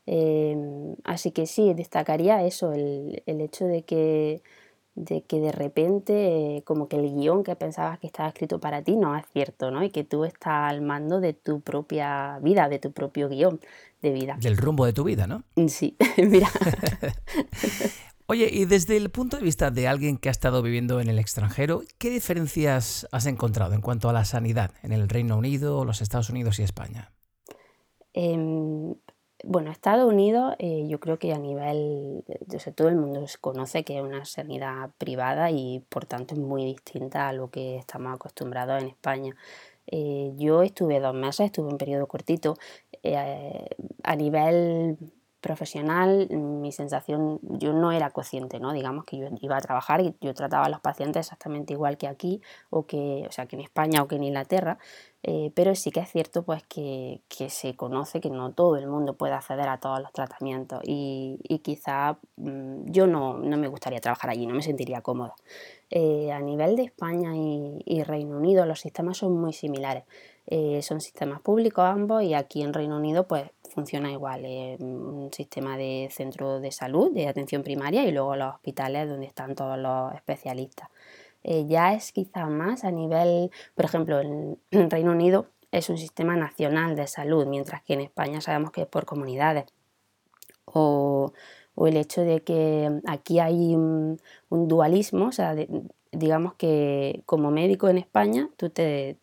Em, 0.07 0.97
así 1.05 1.33
que 1.33 1.47
sí, 1.47 1.75
destacaría 1.75 2.43
eso, 2.45 2.73
el, 2.73 3.23
el 3.27 3.41
hecho 3.41 3.67
de 3.67 3.83
que 3.83 4.43
de 4.95 5.23
que 5.23 5.41
de 5.41 5.53
repente 5.53 6.57
eh, 6.57 6.63
como 6.65 6.89
que 6.89 6.97
el 6.97 7.15
guion 7.15 7.45
que 7.45 7.57
pensabas 7.57 7.99
que 7.99 8.07
estaba 8.07 8.29
escrito 8.29 8.61
para 8.61 8.83
ti 8.83 8.97
no 8.97 9.17
es 9.17 9.25
cierto, 9.33 9.71
¿no? 9.71 9.83
Y 9.83 9.91
que 9.91 10.05
tú 10.05 10.25
estás 10.25 10.71
al 10.71 10.83
mando 10.83 11.21
de 11.21 11.33
tu 11.33 11.61
propia 11.61 12.39
vida, 12.43 12.69
de 12.69 12.79
tu 12.79 12.93
propio 12.93 13.29
guion 13.29 13.61
de 14.03 14.11
vida. 14.11 14.37
Del 14.41 14.57
rumbo 14.57 14.85
de 14.87 14.93
tu 14.93 15.05
vida, 15.05 15.27
¿no? 15.27 15.45
Mm, 15.57 15.69
sí, 15.69 15.97
mira. 16.19 16.51
Oye, 18.27 18.49
y 18.53 18.65
desde 18.65 18.97
el 18.97 19.11
punto 19.11 19.37
de 19.39 19.43
vista 19.43 19.73
de 19.73 19.89
alguien 19.89 20.17
que 20.17 20.29
ha 20.29 20.33
estado 20.33 20.63
viviendo 20.63 21.01
en 21.01 21.09
el 21.09 21.19
extranjero, 21.19 21.83
¿qué 21.99 22.11
diferencias 22.11 23.09
has 23.11 23.27
encontrado 23.27 23.75
en 23.75 23.81
cuanto 23.81 24.09
a 24.09 24.13
la 24.13 24.25
sanidad 24.25 24.71
en 24.85 24.93
el 24.93 25.09
Reino 25.09 25.37
Unido, 25.37 25.85
los 25.85 26.01
Estados 26.01 26.31
Unidos 26.31 26.61
y 26.61 26.63
España? 26.63 27.11
Em, 28.13 28.95
bueno, 29.45 29.71
Estados 29.71 30.11
Unidos 30.11 30.55
eh, 30.59 30.85
yo 30.89 31.01
creo 31.01 31.19
que 31.19 31.33
a 31.33 31.39
nivel, 31.39 32.25
de 32.27 32.59
todo 32.73 32.89
el 32.89 32.97
mundo 32.97 33.25
conoce 33.41 33.85
que 33.85 33.99
es 33.99 34.03
una 34.03 34.25
sanidad 34.25 34.91
privada 34.99 35.51
y 35.51 35.81
por 35.89 36.07
tanto 36.07 36.35
es 36.35 36.41
muy 36.41 36.65
distinta 36.65 37.29
a 37.29 37.33
lo 37.33 37.51
que 37.51 37.77
estamos 37.77 38.15
acostumbrados 38.15 38.83
en 38.83 38.89
España. 38.89 39.37
Eh, 39.87 40.33
yo 40.37 40.63
estuve 40.63 41.01
dos 41.01 41.15
meses, 41.15 41.47
estuve 41.47 41.69
un 41.69 41.79
periodo 41.79 42.07
cortito. 42.07 42.57
Eh, 43.03 43.69
a 44.03 44.17
nivel 44.17 44.99
profesional, 45.41 46.29
mi 46.31 46.73
sensación, 46.73 47.41
yo 47.43 47.73
no 47.73 47.93
era 47.93 48.11
consciente, 48.11 48.61
¿no? 48.61 48.73
Digamos 48.73 49.05
que 49.05 49.19
yo 49.19 49.29
iba 49.41 49.57
a 49.57 49.61
trabajar 49.61 50.01
y 50.01 50.15
yo 50.21 50.35
trataba 50.35 50.67
a 50.67 50.69
los 50.69 50.81
pacientes 50.81 51.27
exactamente 51.27 51.73
igual 51.73 51.97
que 51.97 52.07
aquí, 52.07 52.41
o 52.69 52.87
que, 52.87 53.25
o 53.29 53.33
sea, 53.33 53.47
que 53.47 53.57
en 53.57 53.63
España 53.63 54.03
o 54.03 54.09
que 54.09 54.17
en 54.17 54.25
Inglaterra, 54.25 54.79
eh, 55.23 55.53
pero 55.55 55.75
sí 55.75 55.91
que 55.91 56.01
es 56.01 56.11
cierto 56.11 56.45
pues 56.45 56.63
que, 56.63 57.21
se 57.49 57.77
conoce 57.77 58.21
que 58.21 58.31
no 58.31 58.53
todo 58.53 58.77
el 58.77 58.87
mundo 58.87 59.15
puede 59.15 59.35
acceder 59.35 59.69
a 59.69 59.79
todos 59.79 60.01
los 60.01 60.13
tratamientos 60.13 60.81
y, 60.85 61.39
quizá 61.63 62.19
mm, 62.37 62.91
yo 62.91 63.07
no, 63.07 63.35
me 63.35 63.69
gustaría 63.69 64.01
trabajar 64.01 64.31
allí, 64.31 64.47
no 64.47 64.55
me 64.55 64.63
sentiría 64.63 65.03
cómoda. 65.03 65.35
Eh, 65.91 66.33
a 66.33 66.41
nivel 66.41 66.77
de 66.77 66.85
España 66.85 67.33
y, 67.35 68.03
Reino 68.05 68.37
Unido 68.39 68.65
los 68.65 68.81
sistemas 68.81 69.19
son 69.19 69.39
muy 69.39 69.53
similares. 69.53 70.05
Eh, 70.47 70.81
son 70.83 71.01
sistemas 71.01 71.41
públicos 71.41 71.85
ambos 71.85 72.23
y 72.23 72.35
aquí 72.35 72.63
en 72.63 72.73
Reino 72.73 72.97
Unido 72.97 73.29
pues 73.29 73.51
funciona 73.71 74.11
igual, 74.11 74.45
un 74.81 75.31
sistema 75.33 75.77
de 75.79 76.09
centro 76.11 76.61
de 76.61 76.73
salud, 76.73 77.13
de 77.13 77.29
atención 77.29 77.63
primaria 77.63 78.05
y 78.05 78.13
luego 78.13 78.37
los 78.37 78.55
hospitales 78.55 79.09
donde 79.09 79.27
están 79.27 79.55
todos 79.55 79.79
los 79.79 80.15
especialistas. 80.15 80.91
Eh, 81.43 81.67
ya 81.67 81.95
es 81.95 82.13
quizá 82.13 82.47
más 82.47 82.85
a 82.85 82.91
nivel, 82.91 83.51
por 83.75 83.87
ejemplo, 83.87 84.21
en, 84.21 84.59
Reino 84.91 85.13
Unido 85.13 85.47
es 85.73 85.89
un 85.89 85.99
sistema 85.99 86.37
nacional 86.37 86.97
de 86.97 87.07
salud, 87.07 87.47
mientras 87.47 87.83
que 87.83 87.95
en 87.95 88.01
España 88.01 88.41
sabemos 88.41 88.73
que 88.73 88.83
es 88.83 88.89
por 88.89 89.07
comunidades. 89.07 89.67
O, 90.67 91.33
el 91.77 91.97
hecho 91.97 92.23
de 92.23 92.43
que 92.43 93.01
aquí 93.07 93.39
hay 93.39 93.75
un, 93.75 94.19
dualismo, 94.51 95.29
o 95.29 95.33
sea, 95.33 95.57
digamos 96.13 96.55
que 96.55 97.23
como 97.25 97.51
médico 97.51 97.89
en 97.89 97.97
España 97.99 98.51
tú 98.59 98.69
te 98.69 99.17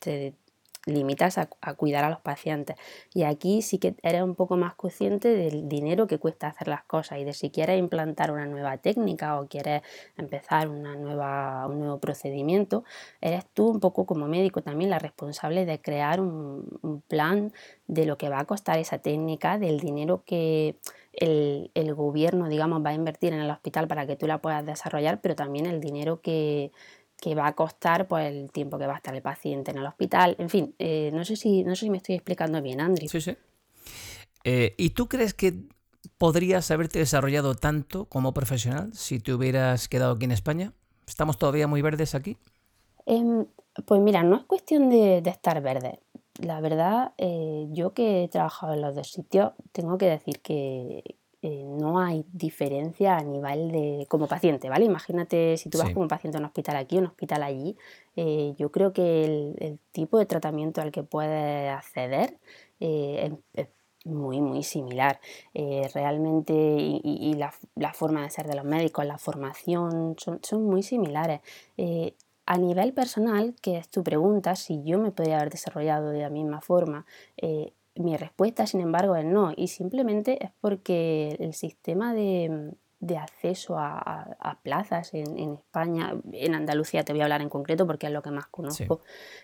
limitas 0.88 1.38
a, 1.38 1.48
cuidar 1.76 2.04
a 2.06 2.10
los 2.10 2.20
pacientes. 2.22 2.78
Y 3.14 3.24
aquí 3.24 3.62
sí 3.62 3.78
que 3.78 3.96
eres 4.02 4.24
un 4.24 4.36
poco 4.36 4.58
más 4.58 4.74
consciente 4.76 5.30
del 5.30 5.70
dinero 5.70 6.08
que 6.08 6.18
cuesta 6.18 6.48
hacer 6.48 6.68
las 6.68 6.84
cosas 6.84 7.20
y 7.20 7.24
de 7.24 7.34
si 7.34 7.50
quieres 7.50 7.78
implantar 7.78 8.32
una 8.32 8.46
nueva 8.46 8.78
técnica 8.78 9.40
o 9.40 9.48
quieres 9.48 9.82
empezar 10.18 10.70
una 10.70 10.96
nueva, 10.96 11.68
un 11.68 11.80
nuevo 11.80 12.00
procedimiento, 12.00 12.84
eres 13.22 13.46
tú 13.54 13.70
un 13.70 13.80
poco 13.80 14.06
como 14.06 14.28
médico 14.28 14.62
también 14.62 14.90
la 14.90 15.00
responsable 15.00 15.66
de 15.66 15.80
crear 15.82 16.22
un, 16.22 16.80
un 16.82 17.02
plan 17.02 17.54
de 17.88 18.06
lo 18.06 18.18
que 18.18 18.30
va 18.30 18.40
a 18.40 18.46
costar 18.46 18.80
esa 18.80 19.00
técnica, 19.00 19.58
del 19.60 19.80
dinero 19.80 20.24
que 20.26 20.78
el, 21.14 21.72
el, 21.74 21.94
gobierno, 21.96 22.48
digamos, 22.48 22.86
va 22.86 22.92
a 22.92 22.94
invertir 22.94 23.34
en 23.34 23.40
el 23.40 23.50
hospital 23.50 23.88
para 23.88 24.06
que 24.06 24.16
tú 24.16 24.28
la 24.28 24.40
puedas 24.40 24.66
desarrollar, 24.66 25.20
pero 25.20 25.36
también 25.36 25.66
el 25.66 25.82
dinero 25.82 26.22
que, 26.22 26.72
que 27.20 27.36
va 27.36 27.48
a 27.48 27.56
costar 27.56 28.08
pues, 28.08 28.32
el 28.32 28.52
tiempo 28.52 28.78
que 28.78 28.88
va 28.88 28.94
a 28.94 28.98
estar 28.98 29.16
el 29.16 29.22
paciente 29.22 29.72
en 29.72 29.78
el 29.78 29.86
hospital. 29.86 30.36
En 30.40 30.50
fin, 30.50 30.76
eh, 30.80 31.10
no, 31.14 31.26
sé 31.26 31.36
si, 31.36 31.64
no 31.64 31.76
sé 31.76 31.86
si 31.86 31.90
me 31.90 31.98
estoy 31.98 32.16
explicando 32.16 32.62
bien, 32.62 32.80
Andri. 32.80 33.08
Sí, 33.08 33.22
sí. 33.22 33.36
Eh, 34.44 34.76
¿Y 34.78 34.92
tú 34.92 35.08
crees 35.08 35.34
que 35.34 35.54
podrías 36.18 36.70
haberte 36.72 37.00
desarrollado 37.00 37.56
tanto 37.56 38.06
como 38.06 38.34
profesional 38.34 38.94
si 38.94 39.20
te 39.20 39.34
hubieras 39.34 39.90
quedado 39.90 40.14
aquí 40.14 40.26
en 40.26 40.32
España? 40.32 40.74
¿Estamos 41.08 41.38
todavía 41.38 41.68
muy 41.68 41.82
verdes 41.82 42.16
aquí? 42.16 42.38
Em, 43.06 43.46
pues 43.86 44.02
mira, 44.02 44.24
no 44.24 44.36
es 44.36 44.44
cuestión 44.44 44.90
de, 44.90 45.18
estar 45.26 45.62
verde. 45.62 46.00
La 46.40 46.62
verdad, 46.62 47.14
eh, 47.18 47.68
yo 47.72 47.94
que 47.94 48.24
he 48.24 48.28
trabajado 48.28 48.74
en 48.74 48.82
los 48.82 48.96
dos 48.96 49.12
sitios, 49.12 49.54
tengo 49.72 49.98
que 49.98 50.06
decir 50.06 50.40
que, 50.42 51.04
eh, 51.44 51.66
no 51.68 52.00
hay 52.00 52.26
diferencia 52.34 53.16
a 53.16 53.24
nivel 53.24 53.72
de 53.72 54.08
como 54.10 54.28
paciente, 54.28 54.70
¿vale? 54.70 54.86
Imagínate 54.86 55.56
si 55.58 55.70
tú 55.70 55.78
vas 55.78 55.92
como 55.92 56.08
paciente 56.08 56.38
a 56.38 56.40
un 56.40 56.46
hospital 56.46 56.78
aquí, 56.78 56.98
un 56.98 57.06
hospital 57.06 57.44
allí, 57.44 57.78
eh, 58.16 58.56
yo 58.58 58.72
creo 58.72 58.92
que 58.92 59.54
el, 59.60 59.80
tipo 59.92 60.18
de 60.18 60.26
tratamiento 60.26 60.82
al 60.82 60.92
que 60.92 61.04
puedes 61.04 61.72
acceder 61.72 62.40
eh, 62.80 63.36
es, 63.54 63.68
muy, 64.06 64.42
muy 64.42 64.64
similar. 64.64 65.20
realmente, 65.94 66.54
y, 66.54 67.34
la, 67.34 67.52
forma 67.94 68.24
de 68.24 68.30
ser 68.30 68.48
de 68.48 68.56
los 68.56 68.64
médicos, 68.64 69.06
la 69.06 69.18
formación, 69.18 70.16
son, 70.18 70.40
son 70.44 70.64
muy 70.64 70.82
similares. 70.82 71.42
a 72.46 72.58
nivel 72.58 72.94
personal, 72.94 73.54
que 73.62 73.78
es 73.78 73.90
tu 73.90 74.04
pregunta, 74.04 74.56
si 74.56 74.82
yo 74.86 74.98
me 74.98 75.12
podría 75.12 75.38
haber 75.38 75.50
desarrollado 75.50 76.12
de 76.12 76.22
la 76.22 76.30
misma 76.30 76.62
forma, 76.62 77.06
mi 78.00 78.18
respuesta, 78.18 78.68
sin 78.68 78.82
embargo, 78.82 79.16
es 79.16 79.26
no. 79.26 79.54
Y 79.56 79.68
simplemente 79.68 80.44
es 80.44 80.52
porque 80.62 81.36
el 81.40 81.54
sistema 81.54 82.14
de, 82.14 82.74
acceso 83.18 83.78
a, 83.78 84.60
plazas 84.64 85.14
en, 85.14 85.54
España, 85.54 86.14
en 86.32 86.56
Andalucía 86.56 87.04
te 87.04 87.14
voy 87.14 87.22
a 87.22 87.26
hablar 87.26 87.42
en 87.42 87.50
concreto 87.50 87.86
porque 87.86 88.08
es 88.08 88.14
lo 88.14 88.22
que 88.22 88.32
más 88.32 88.48
conozco, 88.48 89.02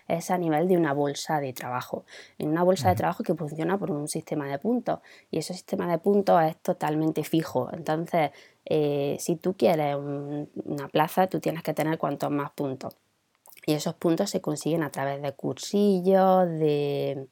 es 0.08 0.30
a 0.30 0.38
nivel 0.38 0.68
de 0.68 0.76
una 0.76 0.92
bolsa 0.92 1.40
de 1.40 1.52
trabajo. 1.52 2.04
En 2.38 2.48
una 2.50 2.62
bolsa 2.62 2.88
de 2.88 2.96
trabajo 2.96 3.22
que 3.22 3.34
funciona 3.34 3.78
por 3.78 3.90
un 3.90 4.08
sistema 4.08 4.48
de 4.48 4.58
puntos. 4.58 5.00
Y 5.30 5.38
ese 5.38 5.54
sistema 5.54 5.90
de 5.90 5.98
puntos 5.98 6.42
es 6.42 6.56
totalmente 6.58 7.24
fijo. 7.24 7.70
Entonces, 7.72 8.30
eh, 8.64 9.16
si 9.20 9.36
tú 9.36 9.56
quieres 9.56 9.96
una 9.96 10.88
plaza, 10.88 11.26
tú 11.26 11.40
tienes 11.40 11.62
que 11.62 11.74
tener 11.74 11.98
cuantos 11.98 12.30
más 12.30 12.50
puntos. 12.52 12.96
Y 13.66 13.72
esos 13.72 13.94
puntos 13.94 14.30
se 14.30 14.40
consiguen 14.40 14.82
a 14.82 14.90
través 14.90 15.22
de 15.22 15.32
cursillos, 15.32 16.46
de, 16.48 17.28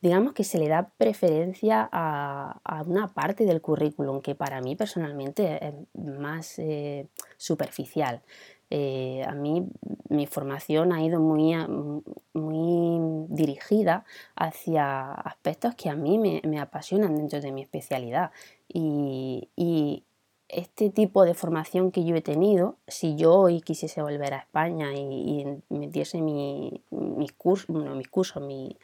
digamos 0.00 0.32
que 0.32 0.44
se 0.44 0.58
le 0.58 0.68
da 0.68 0.90
preferencia 0.96 1.88
a, 1.92 2.82
una 2.86 3.08
parte 3.08 3.44
del 3.44 3.60
currículum 3.60 4.20
que 4.20 4.34
para 4.34 4.60
mí 4.60 4.76
personalmente 4.76 5.66
es 5.66 5.74
más 5.94 6.58
eh, 6.58 7.06
superficial. 7.36 8.22
Eh, 8.70 9.22
a 9.26 9.32
mí 9.34 9.68
mi 10.08 10.26
formación 10.26 10.92
ha 10.92 11.02
ido 11.02 11.20
muy, 11.20 11.54
muy 12.32 13.26
dirigida 13.28 14.04
hacia 14.36 15.12
aspectos 15.12 15.74
que 15.74 15.90
a 15.90 15.94
mí 15.94 16.18
me, 16.18 16.58
apasionan 16.58 17.14
dentro 17.16 17.40
de 17.40 17.52
mi 17.52 17.62
especialidad. 17.62 18.30
y, 18.68 20.04
este 20.48 20.90
tipo 20.90 21.24
de 21.24 21.34
formación 21.34 21.90
que 21.90 22.04
yo 22.04 22.14
he 22.16 22.22
tenido, 22.22 22.76
si 22.86 23.16
yo 23.16 23.34
hoy 23.34 23.60
quisiese 23.60 24.02
volver 24.02 24.34
a 24.34 24.38
España 24.38 24.92
y, 24.94 25.44
metiese 25.68 26.20
mi, 26.20 26.82
mis 26.90 27.32
cursos, 27.32 27.74
mis 27.74 28.08
cursos, 28.08 28.42
mi, 28.42 28.76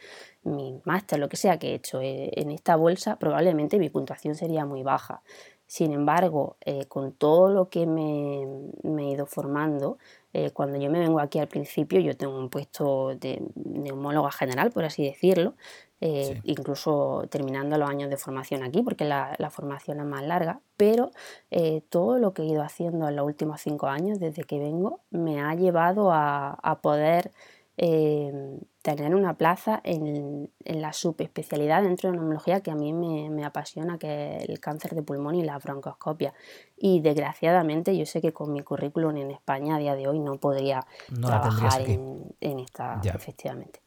mi 0.42 0.80
máster, 0.84 1.18
lo 1.18 1.28
que 1.28 1.36
sea 1.36 1.58
que 1.58 1.70
he 1.70 1.74
hecho 1.74 2.00
eh, 2.00 2.30
en 2.34 2.50
esta 2.50 2.76
bolsa, 2.76 3.18
probablemente 3.18 3.78
mi 3.78 3.90
puntuación 3.90 4.34
sería 4.34 4.64
muy 4.64 4.82
baja. 4.82 5.22
Sin 5.66 5.92
embargo, 5.92 6.56
eh, 6.62 6.86
con 6.86 7.12
todo 7.12 7.48
lo 7.48 7.68
que 7.68 7.86
me, 7.86 8.42
he 8.42 9.12
ido 9.12 9.24
formando, 9.26 9.98
eh, 10.32 10.50
cuando 10.50 10.78
yo 10.78 10.90
me 10.90 10.98
vengo 10.98 11.20
aquí 11.20 11.38
al 11.38 11.46
principio, 11.46 12.00
yo 12.00 12.16
tengo 12.16 12.36
un 12.36 12.48
puesto 12.50 13.14
de 13.14 13.40
neumóloga 13.54 14.32
general, 14.32 14.72
por 14.72 14.84
así 14.84 15.04
decirlo, 15.04 15.54
eh, 16.02 16.40
incluso 16.44 17.26
terminando 17.30 17.76
los 17.76 17.90
años 17.90 18.08
de 18.08 18.16
formación 18.16 18.62
aquí, 18.62 18.82
porque 18.82 19.04
la, 19.04 19.36
formación 19.50 20.00
es 20.00 20.06
más 20.06 20.22
larga, 20.22 20.60
pero 20.76 21.10
eh, 21.50 21.82
todo 21.90 22.18
lo 22.18 22.32
que 22.32 22.42
he 22.42 22.46
ido 22.46 22.62
haciendo 22.62 23.08
en 23.08 23.16
los 23.16 23.26
últimos 23.26 23.60
cinco 23.60 23.86
años, 23.86 24.18
desde 24.18 24.44
que 24.44 24.58
vengo, 24.58 25.00
me 25.10 25.42
ha 25.42 25.54
llevado 25.54 26.10
a, 26.12 26.78
poder 26.80 27.32
eh, 27.76 28.32
tener 28.80 29.14
una 29.14 29.34
plaza 29.34 29.80
en, 29.84 30.50
la 30.64 30.94
subespecialidad 30.94 31.82
dentro 31.82 32.10
de 32.10 32.16
neumología 32.16 32.62
que 32.62 32.70
a 32.70 32.76
mí 32.76 32.94
me, 32.94 33.44
apasiona, 33.44 33.98
que 33.98 34.38
es 34.38 34.48
el 34.48 34.58
cáncer 34.58 34.94
de 34.94 35.02
pulmón 35.02 35.34
y 35.34 35.42
la 35.42 35.58
broncoscopia. 35.58 36.32
Y 36.78 37.00
desgraciadamente 37.00 37.94
yo 37.94 38.06
sé 38.06 38.22
que 38.22 38.32
con 38.32 38.54
mi 38.54 38.62
currículum 38.62 39.18
en 39.18 39.32
España 39.32 39.76
a 39.76 39.78
día 39.78 39.94
de 39.94 40.08
hoy 40.08 40.18
no 40.18 40.38
podría 40.38 40.86
trabajar 41.20 41.82
en, 41.82 42.58
esta, 42.58 43.02
efectivamente. 43.04 43.80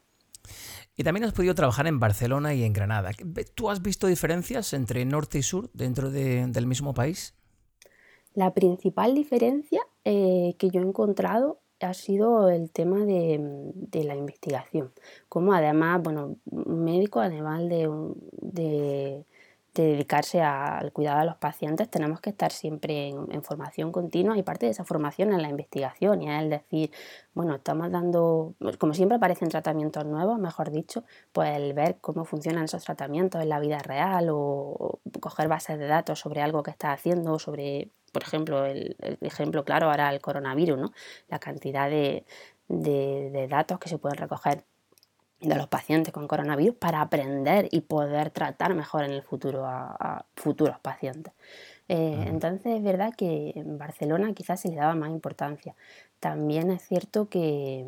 Y 0.95 1.03
también 1.03 1.23
has 1.23 1.33
podido 1.33 1.55
trabajar 1.55 1.87
en 1.87 1.99
Barcelona 1.99 2.53
y 2.53 2.63
en 2.63 2.73
Granada. 2.73 3.11
¿Tú 3.55 3.69
has 3.69 3.81
visto 3.81 4.07
diferencias 4.07 4.73
entre 4.73 5.05
norte 5.05 5.39
y 5.39 5.43
sur 5.43 5.71
dentro 5.73 6.11
del 6.11 6.67
mismo 6.67 6.93
país? 6.93 7.33
La 8.35 8.53
principal 8.53 9.15
diferencia 9.15 9.81
eh, 10.05 10.55
que 10.57 10.69
yo 10.69 10.81
he 10.81 10.83
encontrado 10.83 11.59
ha 11.79 11.93
sido 11.93 12.49
el 12.49 12.71
tema 12.71 12.99
de, 13.05 13.39
la 14.03 14.15
investigación. 14.15 14.91
Como 15.29 15.53
además, 15.53 16.01
bueno, 16.01 16.37
un 16.45 16.83
médico, 16.83 17.19
además 17.19 17.67
de, 17.67 17.89
de 18.41 19.25
dedicarse 19.73 20.41
al 20.41 20.91
cuidado 20.91 21.19
de 21.21 21.25
los 21.25 21.37
pacientes, 21.37 21.89
tenemos 21.89 22.21
que 22.21 22.29
estar 22.29 22.51
siempre 22.51 23.09
en, 23.09 23.43
formación 23.43 23.91
continua 23.91 24.37
y 24.37 24.43
parte 24.43 24.67
de 24.67 24.71
esa 24.71 24.85
formación 24.85 25.33
es 25.33 25.41
la 25.41 25.49
investigación 25.49 26.21
y 26.21 26.29
es 26.29 26.49
decir, 26.49 26.91
bueno, 27.33 27.55
estamos 27.55 27.91
dando, 27.91 28.53
como 28.77 28.93
siempre 28.93 29.17
aparecen 29.17 29.49
tratamientos 29.49 30.05
nuevos, 30.05 30.37
mejor 30.39 30.69
dicho, 30.69 31.03
pues 31.31 31.55
el 31.57 31.73
ver 31.73 31.97
cómo 32.01 32.23
funcionan 32.23 32.65
esos 32.65 32.83
tratamientos 32.83 33.41
en 33.41 33.49
la 33.49 33.59
vida 33.59 33.79
real 33.79 34.27
o, 34.31 34.99
coger 35.19 35.47
bases 35.47 35.79
de 35.79 35.87
datos 35.87 36.19
sobre 36.19 36.41
algo 36.41 36.61
que 36.61 36.71
está 36.71 36.91
haciendo, 36.91 37.39
sobre, 37.39 37.89
por 38.11 38.23
ejemplo, 38.23 38.65
el, 38.65 38.95
ejemplo 39.21 39.65
claro 39.65 39.89
ahora 39.89 40.13
el 40.13 40.21
coronavirus, 40.21 40.77
¿no? 40.77 40.91
la 41.29 41.39
cantidad 41.39 41.89
de, 41.89 42.25
de 42.67 43.47
datos 43.49 43.79
que 43.79 43.89
se 43.89 43.97
pueden 43.97 44.17
recoger 44.17 44.65
de 45.43 45.55
los 45.55 45.67
pacientes 45.67 46.13
con 46.13 46.27
coronavirus 46.27 46.75
para 46.75 47.01
aprender 47.01 47.67
y 47.71 47.81
poder 47.81 48.31
tratar 48.31 48.73
mejor 48.73 49.03
en 49.03 49.11
el 49.11 49.21
futuro 49.21 49.65
a, 49.65 50.25
futuros 50.35 50.79
pacientes. 50.79 51.33
Eh, 51.89 52.25
entonces 52.27 52.77
es 52.77 52.83
verdad 52.83 53.13
que 53.15 53.51
en 53.55 53.77
Barcelona 53.77 54.33
quizás 54.33 54.61
se 54.61 54.69
le 54.69 54.75
daba 54.75 54.95
más 54.95 55.09
importancia. 55.09 55.75
También 56.19 56.71
es 56.71 56.81
cierto 56.83 57.29
que 57.29 57.85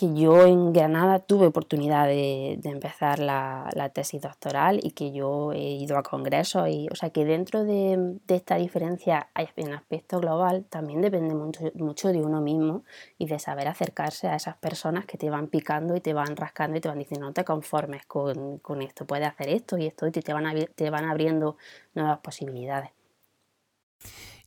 que 0.00 0.14
yo 0.14 0.46
en 0.46 0.72
Granada 0.72 1.18
tuve 1.18 1.46
oportunidad 1.46 2.06
de, 2.06 2.58
empezar 2.64 3.18
la, 3.18 3.90
tesis 3.92 4.22
doctoral 4.22 4.80
y 4.82 4.92
que 4.92 5.12
yo 5.12 5.52
he 5.52 5.72
ido 5.72 5.98
a 5.98 6.02
congresos 6.02 6.68
y 6.70 6.88
o 6.90 6.94
sea 6.94 7.10
que 7.10 7.26
dentro 7.26 7.64
de, 7.64 8.18
esta 8.28 8.56
diferencia 8.56 9.28
en 9.34 9.74
aspecto 9.74 10.18
global 10.18 10.64
también 10.70 11.02
depende 11.02 11.34
mucho, 11.34 11.70
mucho, 11.74 12.08
de 12.08 12.22
uno 12.22 12.40
mismo 12.40 12.82
y 13.18 13.26
de 13.26 13.38
saber 13.38 13.68
acercarse 13.68 14.28
a 14.28 14.36
esas 14.36 14.56
personas 14.56 15.04
que 15.04 15.18
te 15.18 15.28
van 15.28 15.48
picando 15.48 15.94
y 15.94 16.00
te 16.00 16.14
van 16.14 16.34
rascando 16.34 16.78
y 16.78 16.80
te 16.80 16.88
van 16.88 16.98
diciendo 16.98 17.26
no 17.26 17.34
te 17.34 17.44
conformes 17.44 18.06
con, 18.06 18.80
esto, 18.80 19.06
puedes 19.06 19.28
hacer 19.28 19.50
esto 19.50 19.76
y 19.76 19.86
esto 19.86 20.06
y 20.06 20.12
te 20.12 20.32
van, 20.32 20.46
te 20.74 20.88
van 20.88 21.04
abriendo 21.04 21.58
nuevas 21.94 22.20
posibilidades. 22.20 22.90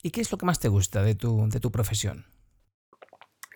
¿Y 0.02 0.10
qué 0.10 0.22
es 0.22 0.32
lo 0.32 0.40
que 0.40 0.48
más 0.48 0.60
te 0.60 0.68
gusta 0.68 1.04
de 1.04 1.14
tu, 1.14 1.48
de 1.48 1.60
tu 1.60 1.72
profesión? 1.72 2.33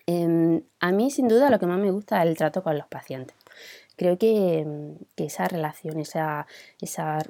Em, 0.08 0.62
a 0.80 0.90
mí, 0.90 1.10
sin 1.10 1.28
duda, 1.28 1.50
lo 1.50 1.58
que 1.58 1.66
más 1.66 1.78
me 1.78 1.90
gusta 1.90 2.22
es 2.22 2.30
el 2.30 2.36
trato 2.38 2.62
con 2.62 2.78
los 2.78 2.86
pacientes. 2.86 3.36
Creo 3.96 4.16
que, 4.18 4.60
em, 4.60 4.96
esa 5.16 5.48
relación, 5.48 6.00
esa, 6.00 6.46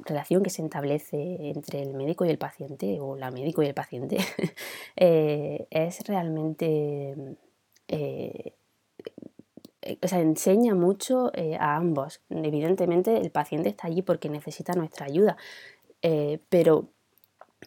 relación 0.04 0.42
que 0.44 0.50
se 0.50 0.62
establece 0.62 1.16
entre 1.50 1.82
el 1.82 1.94
médico 1.94 2.25
y 2.25 2.30
el 2.30 2.38
paciente, 2.38 3.00
o 3.00 3.16
la 3.16 3.32
médico 3.32 3.62
y 3.64 3.66
el 3.66 3.75
paciente, 3.75 4.18
eh, 4.97 5.66
es 5.70 6.06
realmente. 6.06 7.16
Eh, 7.88 8.54
o 10.02 10.08
sea, 10.08 10.20
enseña 10.20 10.75
mucho 10.75 11.32
eh, 11.35 11.56
a 11.58 11.76
ambos. 11.76 12.20
Evidentemente, 12.30 13.16
el 13.18 13.30
paciente 13.30 13.68
está 13.70 13.88
allí 13.88 14.02
porque 14.02 14.28
necesita 14.28 14.75
nuestra 14.75 15.06
ayuda, 15.06 15.37
pero 16.49 16.90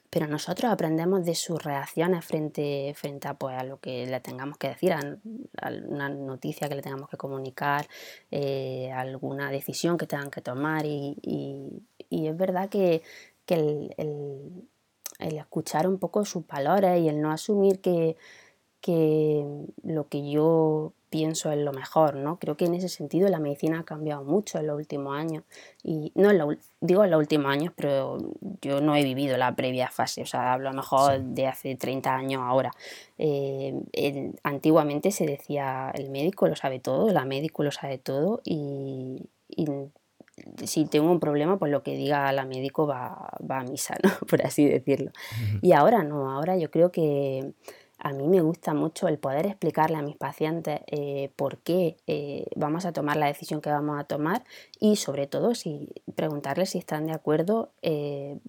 pero 0.10 0.28
nosotros 0.28 0.72
aprendemos 0.72 1.26
de 1.26 1.36
sus 1.36 1.62
reacciones 1.64 2.26
frente, 2.26 2.94
frente 2.96 3.28
a, 3.28 3.34
pues, 3.34 3.58
a 3.58 3.64
lo 3.64 3.80
que 3.80 4.06
le 4.06 4.20
tengamos 4.20 4.58
que 4.58 4.70
decir, 4.70 4.94
a, 4.94 5.02
una 5.88 6.10
noticia 6.10 6.70
que 6.70 6.76
le 6.76 6.82
tengamos 6.82 7.10
que 7.10 7.18
comunicar, 7.18 7.88
eh, 8.30 8.92
alguna 8.94 9.52
decisión 9.52 9.98
que 9.98 10.08
tengan 10.08 10.32
que 10.32 10.42
tomar 10.42 10.86
y, 10.86 11.18
es 12.10 12.38
verdad 12.38 12.70
que, 12.70 13.02
el, 13.48 13.94
el, 13.98 14.68
escuchar 15.20 15.88
un 15.88 15.98
poco 16.00 16.24
sus 16.24 16.48
valores 16.48 17.02
y 17.02 17.10
el 17.10 17.20
no 17.22 17.32
asumir 17.32 17.82
que, 17.82 18.16
que 18.80 19.46
lo 19.84 20.08
que 20.08 20.30
yo 20.32 20.94
pienso 21.12 21.52
en 21.52 21.66
lo 21.66 21.74
mejor, 21.74 22.16
¿no? 22.16 22.40
Creo 22.40 22.56
que 22.56 22.66
en 22.66 22.74
ese 22.74 22.88
sentido 22.88 23.28
la 23.28 23.38
medicina 23.38 23.82
ha 23.82 23.84
cambiado 23.84 24.24
mucho 24.24 24.58
en 24.58 24.68
los 24.68 24.78
últimos 24.78 25.16
años. 25.16 25.44
Y 25.84 26.14
no 26.16 26.32
en 26.32 26.58
digo 26.80 27.04
en 27.04 27.12
los 27.12 27.20
últimos 27.20 27.52
años, 27.52 27.74
pero 27.76 28.18
yo 28.62 28.80
no 28.80 28.96
he 28.96 29.04
vivido 29.04 29.38
la 29.38 29.54
previa 29.54 29.90
fase, 29.90 30.22
o 30.22 30.26
sea, 30.26 30.54
hablo 30.54 30.70
a 30.70 30.72
lo 30.72 30.78
mejor 30.78 31.20
de 31.22 31.48
hace 31.48 31.76
30 31.76 32.16
años 32.16 32.42
ahora. 32.42 32.72
Eh, 33.18 34.32
antiguamente 34.44 35.12
se 35.12 35.26
decía, 35.26 35.92
el 35.94 36.10
médico 36.10 36.48
lo 36.48 36.56
sabe 36.56 36.80
todo, 36.80 37.12
la 37.12 37.26
médico 37.26 37.64
lo 37.64 37.72
sabe 37.72 37.98
todo 37.98 38.42
y, 38.46 39.22
si 40.64 40.86
tengo 40.86 41.12
un 41.12 41.20
problema, 41.20 41.60
pues 41.60 41.74
lo 41.74 41.84
que 41.84 41.96
diga 41.98 42.32
la 42.32 42.46
médico 42.46 42.88
va, 42.88 43.32
va 43.40 43.60
a 43.60 43.64
misa, 43.64 43.96
¿no? 44.02 44.10
Por 44.28 44.44
así 44.46 44.66
decirlo. 44.66 45.12
Y 45.62 45.74
ahora 45.74 46.04
no, 46.04 46.32
ahora 46.32 46.58
yo 46.58 46.72
creo 46.72 46.90
que 46.90 47.52
a 48.04 48.14
mí 48.14 48.28
me 48.28 48.42
gusta 48.42 48.74
mucho 48.74 49.08
el 49.08 49.20
poder 49.20 49.46
explicarle 49.46 49.98
a 49.98 50.02
mis 50.02 50.18
pacientes 50.18 50.82
eh, 50.88 51.32
por 51.36 51.60
qué 51.60 51.98
eh, 52.08 52.48
vamos 52.56 52.86
a 52.86 52.94
tomar 52.94 53.16
la 53.16 53.28
decisión 53.28 53.62
que 53.62 53.70
vamos 53.70 54.00
a 54.00 54.06
tomar 54.06 54.44
y 54.80 54.96
sobre 54.96 55.28
todo 55.28 55.54
si 55.54 55.94
preguntarles 56.16 56.72
si 56.72 56.80
están 56.80 57.06
de 57.06 57.14
acuerdo 57.14 57.74
eh, 57.84 58.40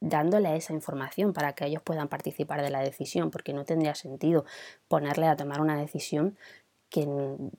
dándole 0.00 0.54
esa 0.54 0.72
información 0.72 1.32
para 1.32 1.54
que 1.54 1.66
ellos 1.66 1.82
puedan 1.82 2.08
participar 2.08 2.62
de 2.62 2.70
la 2.70 2.80
decisión, 2.80 3.30
porque 3.30 3.52
no 3.52 3.64
tendría 3.64 3.94
sentido 3.96 4.44
ponerle 4.86 5.26
a 5.26 5.36
tomar 5.36 5.60
una 5.60 5.76
decisión 5.76 6.36
que 6.88 7.06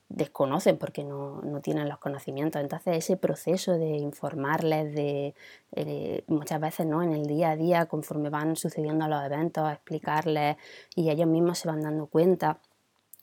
desconocen 0.09 0.77
porque 0.77 1.03
no, 1.03 1.41
tienen 1.61 1.89
los 1.89 1.97
conocimientos. 1.99 2.61
Entonces 2.61 2.97
ese 2.97 3.17
proceso 3.17 3.73
de 3.73 3.97
informarles, 3.97 4.93
de 4.93 5.35
eh, 5.73 6.23
muchas 6.27 6.59
veces 6.61 6.85
¿no? 6.85 7.03
en 7.03 7.13
el 7.13 7.27
día 7.27 7.51
a 7.51 7.55
día, 7.55 7.85
conforme 7.87 8.29
van 8.29 8.55
sucediendo 8.55 9.07
los 9.07 9.23
eventos, 9.23 9.71
explicarles 9.71 10.57
y 10.95 11.09
ellos 11.09 11.27
mismos 11.27 11.59
se 11.59 11.67
van 11.67 11.81
dando 11.81 12.07
cuenta 12.07 12.59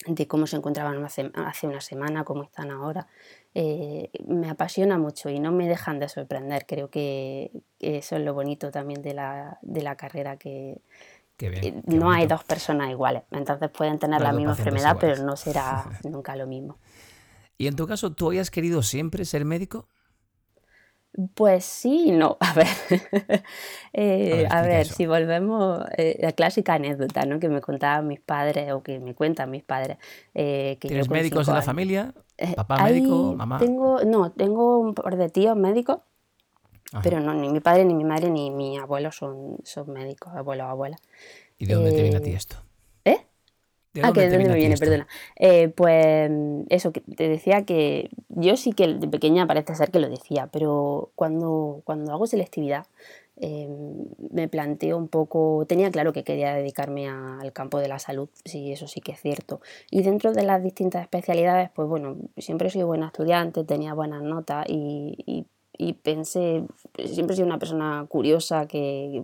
de 0.05 0.27
cómo 0.27 0.45
se 0.45 0.57
encontraban 0.57 1.03
hace, 1.03 1.31
una 1.67 1.81
semana, 1.81 2.25
cómo 2.25 2.43
están 2.43 2.69
ahora, 2.69 3.07
eh, 3.53 4.09
me 4.27 4.49
apasiona 4.49 4.97
mucho 4.97 5.29
y 5.29 5.39
no 5.39 5.51
me 5.51 5.67
dejan 5.67 5.99
de 5.99 6.09
sorprender. 6.09 6.65
Creo 6.67 6.89
que 6.89 7.51
eso 7.79 8.17
es 8.17 8.21
lo 8.21 8.33
bonito 8.33 8.71
también 8.71 9.01
de 9.01 9.13
la, 9.13 9.57
de 9.61 9.81
la 9.81 9.95
carrera 9.95 10.37
que, 10.37 10.81
no 11.85 12.11
hay 12.11 12.27
dos 12.27 12.43
personas 12.43 12.89
iguales, 12.89 13.23
entonces 13.31 13.69
pueden 13.69 13.99
tener 13.99 14.21
la 14.21 14.31
misma 14.31 14.51
enfermedad, 14.51 14.97
pero 14.99 15.23
no 15.23 15.35
será 15.35 15.85
nunca 16.03 16.35
lo 16.35 16.47
mismo. 16.47 16.77
¿Y 17.57 17.67
en 17.67 17.75
tu 17.75 17.87
caso, 17.87 18.13
tú 18.13 18.27
habías 18.27 18.51
querido 18.51 18.81
siempre 18.81 19.25
ser 19.25 19.45
médico? 19.45 19.87
Pues 21.33 21.63
sí 21.63 22.07
y 22.07 22.11
no. 22.11 22.37
A 22.41 22.53
ver, 22.53 22.67
eh, 23.93 24.47
a 24.49 24.61
ver, 24.61 24.85
si 24.85 25.05
volvemos, 25.05 25.85
eh, 25.97 26.17
la 26.21 26.33
clásica 26.33 26.73
anécdota 26.73 27.25
¿no? 27.25 27.39
que 27.39 27.47
me 27.47 27.61
contaban 27.61 28.07
mis 28.07 28.19
padres 28.19 28.73
o 28.73 28.83
que 28.83 28.99
me 28.99 29.13
cuentan 29.13 29.49
mis 29.49 29.63
padres. 29.63 29.97
Eh, 30.33 30.77
que 30.81 30.89
¿Tienes 30.89 31.09
médicos 31.09 31.47
en 31.47 31.53
la 31.53 31.61
familia? 31.61 32.13
¿Papá 32.57 32.83
médico? 32.83 33.33
¿Mamá? 33.33 33.59
Tengo, 33.59 34.03
no, 34.03 34.31
tengo 34.31 34.79
un 34.79 34.93
par 34.93 35.15
de 35.15 35.29
tíos 35.29 35.55
médicos 35.55 35.99
pero 37.03 37.19
no, 37.19 37.33
ni 37.33 37.49
mi 37.49 37.59
padre, 37.59 37.85
ni 37.85 37.93
mi 37.93 38.03
madre, 38.03 38.29
ni 38.29 38.51
mi 38.51 38.77
abuelo 38.77 39.11
son, 39.11 39.57
son 39.63 39.91
médicos, 39.91 40.33
abuelo 40.33 40.65
o 40.65 40.69
abuela. 40.69 40.97
¿Y 41.57 41.65
de 41.65 41.75
dónde 41.75 41.91
te 41.91 42.01
viene 42.01 42.17
a 42.17 42.21
ti 42.21 42.31
eh, 42.31 42.35
esto? 42.35 42.57
¿Eh? 43.05 43.25
ah, 44.03 44.11
que 44.13 44.21
de 44.21 44.29
dónde 44.29 44.49
me 44.49 44.55
viene, 44.55 44.77
perdona. 44.77 45.07
Eh, 45.35 45.69
pues 45.69 46.31
eso, 46.69 46.91
que 46.91 47.01
te 47.01 47.29
decía 47.29 47.63
que 47.63 48.09
yo 48.29 48.57
sí 48.57 48.73
que 48.73 48.87
de 48.87 49.07
pequeña 49.07 49.47
parece 49.47 49.75
ser 49.75 49.91
que 49.91 49.99
lo 49.99 50.09
decía, 50.09 50.49
pero 50.51 51.11
cuando, 51.15 51.81
cuando 51.85 52.11
hago 52.11 52.27
selectividad 52.27 52.85
em, 53.37 54.05
me 54.31 54.47
planteo 54.47 54.97
un 54.97 55.07
poco, 55.07 55.65
tenía 55.67 55.91
claro 55.91 56.13
que 56.13 56.23
quería 56.23 56.53
dedicarme 56.53 57.07
al 57.09 57.51
campo 57.53 57.79
de 57.79 57.87
la 57.87 57.99
salud, 57.99 58.29
sí, 58.43 58.71
eso 58.71 58.87
sí 58.87 59.01
que 59.01 59.13
es 59.13 59.21
cierto. 59.21 59.61
Y 59.91 60.03
dentro 60.03 60.33
de 60.33 60.43
las 60.43 60.61
distintas 60.63 61.01
especialidades, 61.01 61.69
pues 61.73 61.87
bueno, 61.87 62.17
siempre 62.37 62.69
sido 62.69 62.87
buena 62.87 63.07
estudiante, 63.07 63.63
tenía 63.63 63.93
buenas 63.93 64.21
notas 64.21 64.65
y 64.67 65.15
y 65.25 65.45
pensé, 66.01 66.63
siempre 67.05 67.33
he 67.33 67.37
sido 67.37 67.47
una 67.47 67.59
persona 67.59 68.05
curiosa 68.07 68.67
que 68.67 69.23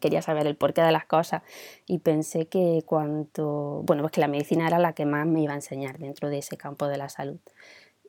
quería 0.00 0.22
saber 0.22 0.46
el 0.46 0.56
porqué 0.56 0.82
de 0.82 0.92
las 0.92 1.06
cosas 1.06 1.42
y 1.86 1.98
pensé 1.98 2.46
que 2.46 2.82
cuanto, 2.86 3.82
bueno, 3.84 4.02
pues 4.02 4.12
que 4.12 4.20
la 4.20 4.28
medicina 4.28 4.66
era 4.66 4.78
la 4.78 4.92
que 4.92 5.06
más 5.06 5.26
me 5.26 5.42
iba 5.42 5.52
a 5.52 5.56
enseñar 5.56 5.98
dentro 5.98 6.28
de 6.28 6.38
ese 6.38 6.56
campo 6.56 6.88
de 6.88 6.96
la 6.96 7.08
salud. 7.08 7.38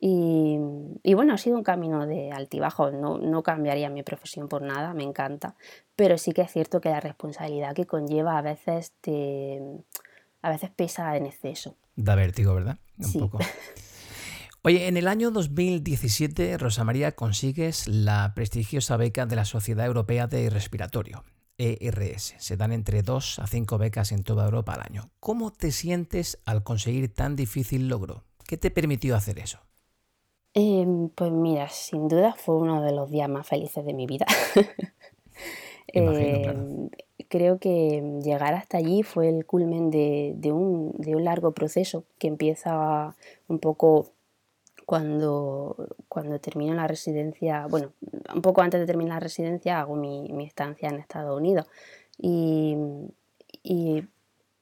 Y, 0.00 0.56
bueno, 1.14 1.34
ha 1.34 1.38
sido 1.38 1.56
un 1.56 1.64
camino 1.64 2.06
de 2.06 2.30
altibajo, 2.30 2.92
no, 2.92 3.18
no, 3.18 3.42
cambiaría 3.42 3.90
mi 3.90 4.04
profesión 4.04 4.48
por 4.48 4.62
nada, 4.62 4.94
me 4.94 5.02
encanta, 5.02 5.56
pero 5.96 6.18
sí 6.18 6.30
que 6.30 6.42
es 6.42 6.52
cierto 6.52 6.80
que 6.80 6.88
la 6.88 7.00
responsabilidad 7.00 7.74
que 7.74 7.84
conlleva 7.84 8.38
a 8.38 8.42
veces 8.42 8.92
te, 9.00 9.60
a 10.40 10.50
veces 10.50 10.70
pesa 10.70 11.16
en 11.16 11.26
exceso. 11.26 11.74
Da 11.96 12.14
vértigo, 12.14 12.54
¿verdad? 12.54 12.78
Un 12.98 13.12
poco. 13.14 13.38
Oye, 14.62 14.88
en 14.88 14.96
el 14.96 15.06
año 15.06 15.30
2017, 15.30 16.58
Rosa 16.58 16.82
María, 16.82 17.12
consigues 17.12 17.86
la 17.86 18.32
prestigiosa 18.34 18.96
beca 18.96 19.24
de 19.24 19.36
la 19.36 19.44
Sociedad 19.44 19.86
Europea 19.86 20.26
de 20.26 20.50
Respiratorio, 20.50 21.22
ERS. 21.58 22.34
Se 22.38 22.56
dan 22.56 22.72
entre 22.72 23.02
2 23.02 23.38
a 23.38 23.46
5 23.46 23.78
becas 23.78 24.10
en 24.10 24.24
toda 24.24 24.44
Europa 24.44 24.74
al 24.74 24.82
año. 24.82 25.10
¿Cómo 25.20 25.52
te 25.52 25.70
sientes 25.70 26.40
al 26.44 26.64
conseguir 26.64 27.14
tan 27.14 27.36
difícil 27.36 27.88
logro? 27.88 28.24
¿Qué 28.46 28.56
te 28.56 28.70
permitió 28.70 29.14
hacer 29.14 29.38
eso? 29.38 29.60
Em, 30.54 31.08
pues 31.10 31.30
mira, 31.30 31.68
sin 31.68 32.08
duda 32.08 32.34
fue 32.36 32.56
uno 32.56 32.82
de 32.82 32.92
los 32.92 33.10
días 33.10 33.28
más 33.28 33.46
felices 33.46 33.84
de 33.84 33.94
mi 33.94 34.06
vida. 34.06 34.26
Em, 35.90 36.90
creo 37.28 37.58
que 37.58 38.20
llegar 38.22 38.52
hasta 38.52 38.76
allí 38.76 39.02
fue 39.02 39.30
el 39.30 39.46
culmen 39.46 39.90
de, 39.90 40.52
un, 40.52 40.94
largo 41.24 41.52
proceso 41.52 42.04
que 42.18 42.28
empieza 42.28 43.16
un 43.48 43.58
poco 43.58 44.10
cuando, 44.88 45.76
cuando 46.08 46.40
termino 46.40 46.72
la 46.72 46.86
residencia, 46.86 47.66
bueno, 47.66 47.92
un 48.34 48.40
poco 48.40 48.62
antes 48.62 48.80
de 48.80 48.86
terminar 48.86 49.16
la 49.16 49.20
residencia 49.20 49.80
hago 49.80 49.96
mi, 49.96 50.46
estancia 50.46 50.88
en 50.88 50.94
Estados 50.94 51.38
Unidos. 51.38 51.66
Y, 52.16 52.74
y 53.62 54.02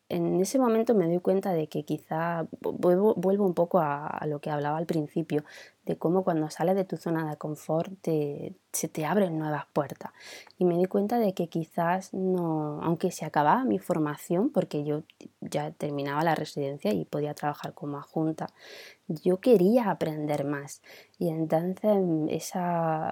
en 0.08 0.40
ese 0.40 0.58
momento 0.58 0.96
me 0.96 1.06
doy 1.06 1.20
cuenta 1.20 1.52
de 1.52 1.68
que 1.68 1.84
quizá 1.84 2.48
vuelvo, 2.60 3.14
vuelvo 3.14 3.46
un 3.46 3.54
poco 3.54 3.78
a, 3.78 4.20
lo 4.26 4.40
que 4.40 4.50
hablaba 4.50 4.78
al 4.78 4.86
principio, 4.86 5.44
de 5.86 5.96
cómo 5.96 6.24
cuando 6.24 6.50
sales 6.50 6.74
de 6.74 6.84
tu 6.84 6.96
zona 6.96 7.30
de 7.30 7.36
confort 7.36 7.92
se 8.04 8.88
te 8.88 9.06
abren 9.06 9.38
nuevas 9.38 9.66
puertas. 9.72 10.12
Y 10.58 10.64
me 10.64 10.76
di 10.76 10.84
cuenta 10.86 11.18
de 11.18 11.32
que 11.32 11.48
quizás 11.48 12.12
no, 12.12 12.82
aunque 12.82 13.10
se 13.12 13.24
acababa 13.24 13.64
mi 13.64 13.78
formación, 13.78 14.50
porque 14.50 14.84
yo 14.84 15.04
ya 15.40 15.70
terminaba 15.70 16.24
la 16.24 16.34
residencia 16.34 16.92
y 16.92 17.04
podía 17.04 17.34
trabajar 17.34 17.72
como 17.72 17.98
adjunta, 17.98 18.48
yo 19.06 19.40
quería 19.40 19.90
aprender 19.90 20.44
más. 20.44 20.82
Y 21.18 21.28
entonces 21.28 21.96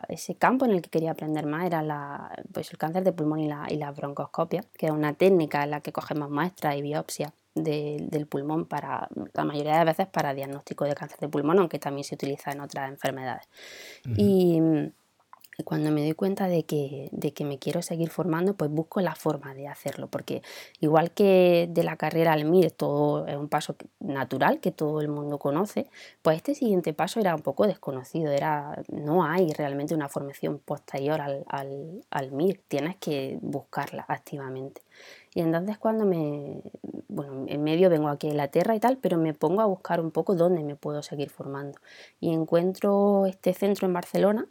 ese 0.09 0.35
campo 0.35 0.65
en 0.65 0.73
el 0.73 0.83
que 0.83 0.91
quería 0.91 1.13
aprender 1.13 1.47
más 1.47 1.65
era 1.65 1.83
la, 1.83 2.45
pues 2.53 2.71
el 2.73 2.79
cáncer 2.79 3.05
de 3.05 3.13
pulmón 3.13 3.41
y 3.41 3.49
la, 3.49 3.67
y 3.71 3.79
broncoscopia, 3.97 4.65
que 4.77 4.87
es 4.87 4.93
una 4.93 5.15
técnica 5.15 5.63
en 5.63 5.71
la 5.71 5.81
que 5.81 5.93
cogemos 5.93 6.29
muestras 6.29 6.77
y 6.77 6.83
biopsia 6.83 7.33
del 7.55 8.27
pulmón 8.27 8.67
para 8.67 9.09
la 9.33 9.45
mayoría 9.45 9.79
de 9.79 9.85
veces 9.85 10.07
para 10.07 10.35
diagnóstico 10.35 10.85
de 10.85 10.95
cáncer 10.95 11.19
de 11.21 11.29
pulmón, 11.29 11.59
aunque 11.59 11.79
también 11.79 12.05
se 12.05 12.15
utiliza 12.15 12.53
en 12.53 12.61
otras 12.61 12.91
enfermedades. 12.91 13.49
Y 14.17 14.61
cuando 15.63 15.93
me 15.93 16.03
doy 16.03 16.15
cuenta 16.15 16.49
de 16.49 16.65
que, 16.65 17.09
de 17.13 17.33
que 17.33 17.45
me 17.45 17.59
quiero 17.59 17.81
seguir 17.83 18.11
formando, 18.11 18.55
pues 18.55 18.71
busco 18.71 19.01
la 19.01 19.15
forma 19.15 19.55
de 19.55 19.69
hacerlo, 19.69 20.09
porque 20.09 20.43
igual 20.81 21.13
que 21.13 21.69
de 21.71 21.85
la 21.85 21.97
carrera 21.97 22.33
al 22.33 22.45
MIR 22.45 22.73
todo 22.73 23.27
es 23.29 23.37
un 23.37 23.49
paso 23.49 23.77
natural 24.01 24.59
que 24.59 24.73
todo 24.73 25.01
el 25.01 25.09
mundo 25.09 25.39
conoce, 25.39 25.87
pues 26.23 26.39
este 26.39 26.57
siguiente 26.57 26.93
paso 26.93 27.21
era 27.21 27.37
un 27.37 27.43
poco 27.43 27.69
desconocido, 27.69 28.33
era, 28.33 28.83
no 28.89 29.25
hay 29.25 29.53
realmente 29.53 29.95
una 29.95 30.09
formación 30.09 30.59
posterior 30.59 31.21
al, 31.21 31.45
al, 31.49 32.05
al 32.11 32.33
MIR, 32.33 32.61
tienes 32.67 32.97
que 32.97 33.39
buscarla 33.41 34.05
activamente. 34.09 34.83
Y 35.35 35.41
entonces 35.41 35.79
cuando 35.79 36.05
me, 36.05 36.63
bueno, 37.09 37.45
en 37.49 37.63
medio 37.63 37.91
vengo 37.91 38.09
aquí 38.09 38.29
a 38.29 38.31
Inglaterra 38.31 38.75
y 38.75 38.81
tal, 38.81 38.99
pero 38.99 39.19
me 39.19 39.35
pongo 39.35 39.61
a 39.61 39.67
buscar 39.67 40.01
un 40.01 40.11
poco 40.11 40.35
dónde 40.35 40.63
me 40.63 40.77
puedo 40.77 41.03
seguir 41.03 41.31
formando. 41.31 41.79
Y 42.21 42.33
encuentro 42.33 43.27
este 43.27 43.53
centro 43.53 43.87
en 43.87 43.93
Barcelona, 43.93 44.47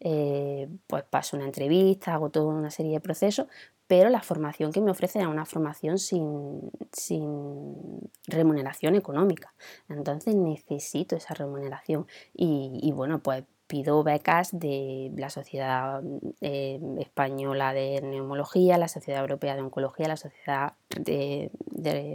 eh, 0.00 0.68
pues 0.86 1.04
paso 1.04 1.36
una 1.36 1.46
entrevista, 1.46 2.14
hago 2.14 2.30
toda 2.30 2.54
una 2.54 2.70
serie 2.70 2.92
de 2.92 3.00
procesos, 3.00 3.46
pero 3.86 4.10
la 4.10 4.22
formación 4.22 4.72
que 4.72 4.80
me 4.80 4.90
ofrecen 4.90 5.22
es 5.22 5.28
una 5.28 5.44
formación 5.44 5.98
sin, 5.98 6.70
sin 6.92 8.10
remuneración 8.26 8.94
económica. 8.94 9.54
Entonces 9.88 10.34
necesito 10.34 11.16
esa 11.16 11.34
remuneración. 11.34 12.06
Y, 12.34 12.80
y 12.82 12.92
bueno, 12.92 13.22
pues 13.22 13.44
pido 13.74 14.04
becas 14.04 14.56
de 14.56 15.10
la 15.16 15.30
Sociedad 15.30 16.00
eh, 16.40 16.78
Española 17.00 17.72
de 17.72 18.00
Neumología, 18.02 18.78
la 18.78 18.86
Sociedad 18.86 19.20
Europea 19.20 19.56
de 19.56 19.62
Oncología, 19.62 20.06
la 20.06 20.16
Sociedad 20.16 20.74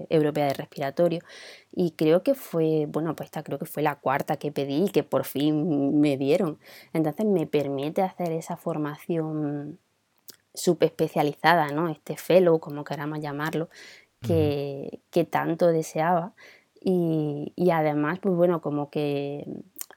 Europea 0.09 0.45
de 0.45 0.53
Respiratorio 0.53 1.19
y 1.73 1.91
creo 1.91 2.23
que 2.23 2.33
fue, 2.33 2.85
bueno, 2.87 3.13
pues 3.13 3.27
esta 3.27 3.43
creo 3.43 3.59
que 3.59 3.65
fue 3.65 3.83
la 3.83 3.95
cuarta 3.95 4.37
que 4.37 4.53
pedí 4.53 4.85
y 4.85 4.89
que 4.89 5.03
por 5.03 5.25
fin 5.25 5.99
me 5.99 6.15
dieron. 6.15 6.59
Entonces 6.93 7.25
me 7.25 7.45
permite 7.45 8.03
hacer 8.03 8.31
esa 8.31 8.55
formación 8.55 9.79
subespecializada, 10.53 11.67
¿no? 11.71 11.89
Este 11.89 12.15
fellow, 12.15 12.59
como 12.61 12.85
queramos 12.85 13.19
llamarlo, 13.19 13.67
que, 14.21 15.01
que 15.11 15.25
tanto 15.25 15.67
deseaba. 15.67 16.31
Y, 16.81 17.51
y, 17.57 17.71
además, 17.71 18.19
pues 18.19 18.33
bueno, 18.33 18.61
como 18.61 18.89
que 18.89 19.45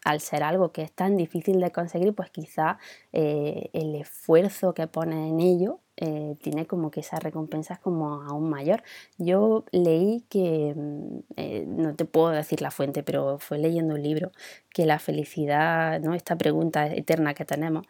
al 0.05 0.21
ser 0.21 0.43
algo 0.43 0.73
que 0.73 0.83
es 0.83 0.93
tan 0.93 1.17
difícil 1.17 1.61
de 1.61 1.71
conseguir, 1.71 2.15
pues 2.15 2.31
quizá 2.31 2.79
eh, 3.13 3.71
el 3.73 3.95
esfuerzo 3.95 4.75
que 4.75 4.87
pone 4.87 5.29
en 5.29 5.41
ello 5.41 5.81
eh, 5.97 6.37
tiene 6.43 6.67
como 6.67 6.91
que 6.91 7.01
esa 7.01 7.19
recompensa 7.19 7.75
es 7.75 7.81
como 7.81 8.23
aún 8.23 8.51
mayor. 8.51 8.83
Yo 9.19 9.65
leí 9.73 10.25
que, 10.29 10.75
mm, 10.77 11.19
eh, 11.37 11.65
no 11.69 11.95
te 11.95 12.05
puedo 12.05 12.31
decir 12.31 12.63
la 12.63 12.71
fuente, 12.71 13.03
pero 13.03 13.39
fue 13.39 13.59
leyendo 13.59 13.95
un 13.95 14.03
libro, 14.03 14.33
que 14.71 14.87
la 14.87 14.99
felicidad, 14.99 16.01
¿no? 16.01 16.15
esta 16.15 16.37
pregunta 16.37 16.87
eterna 16.87 17.35
que 17.35 17.45
tenemos, 17.45 17.87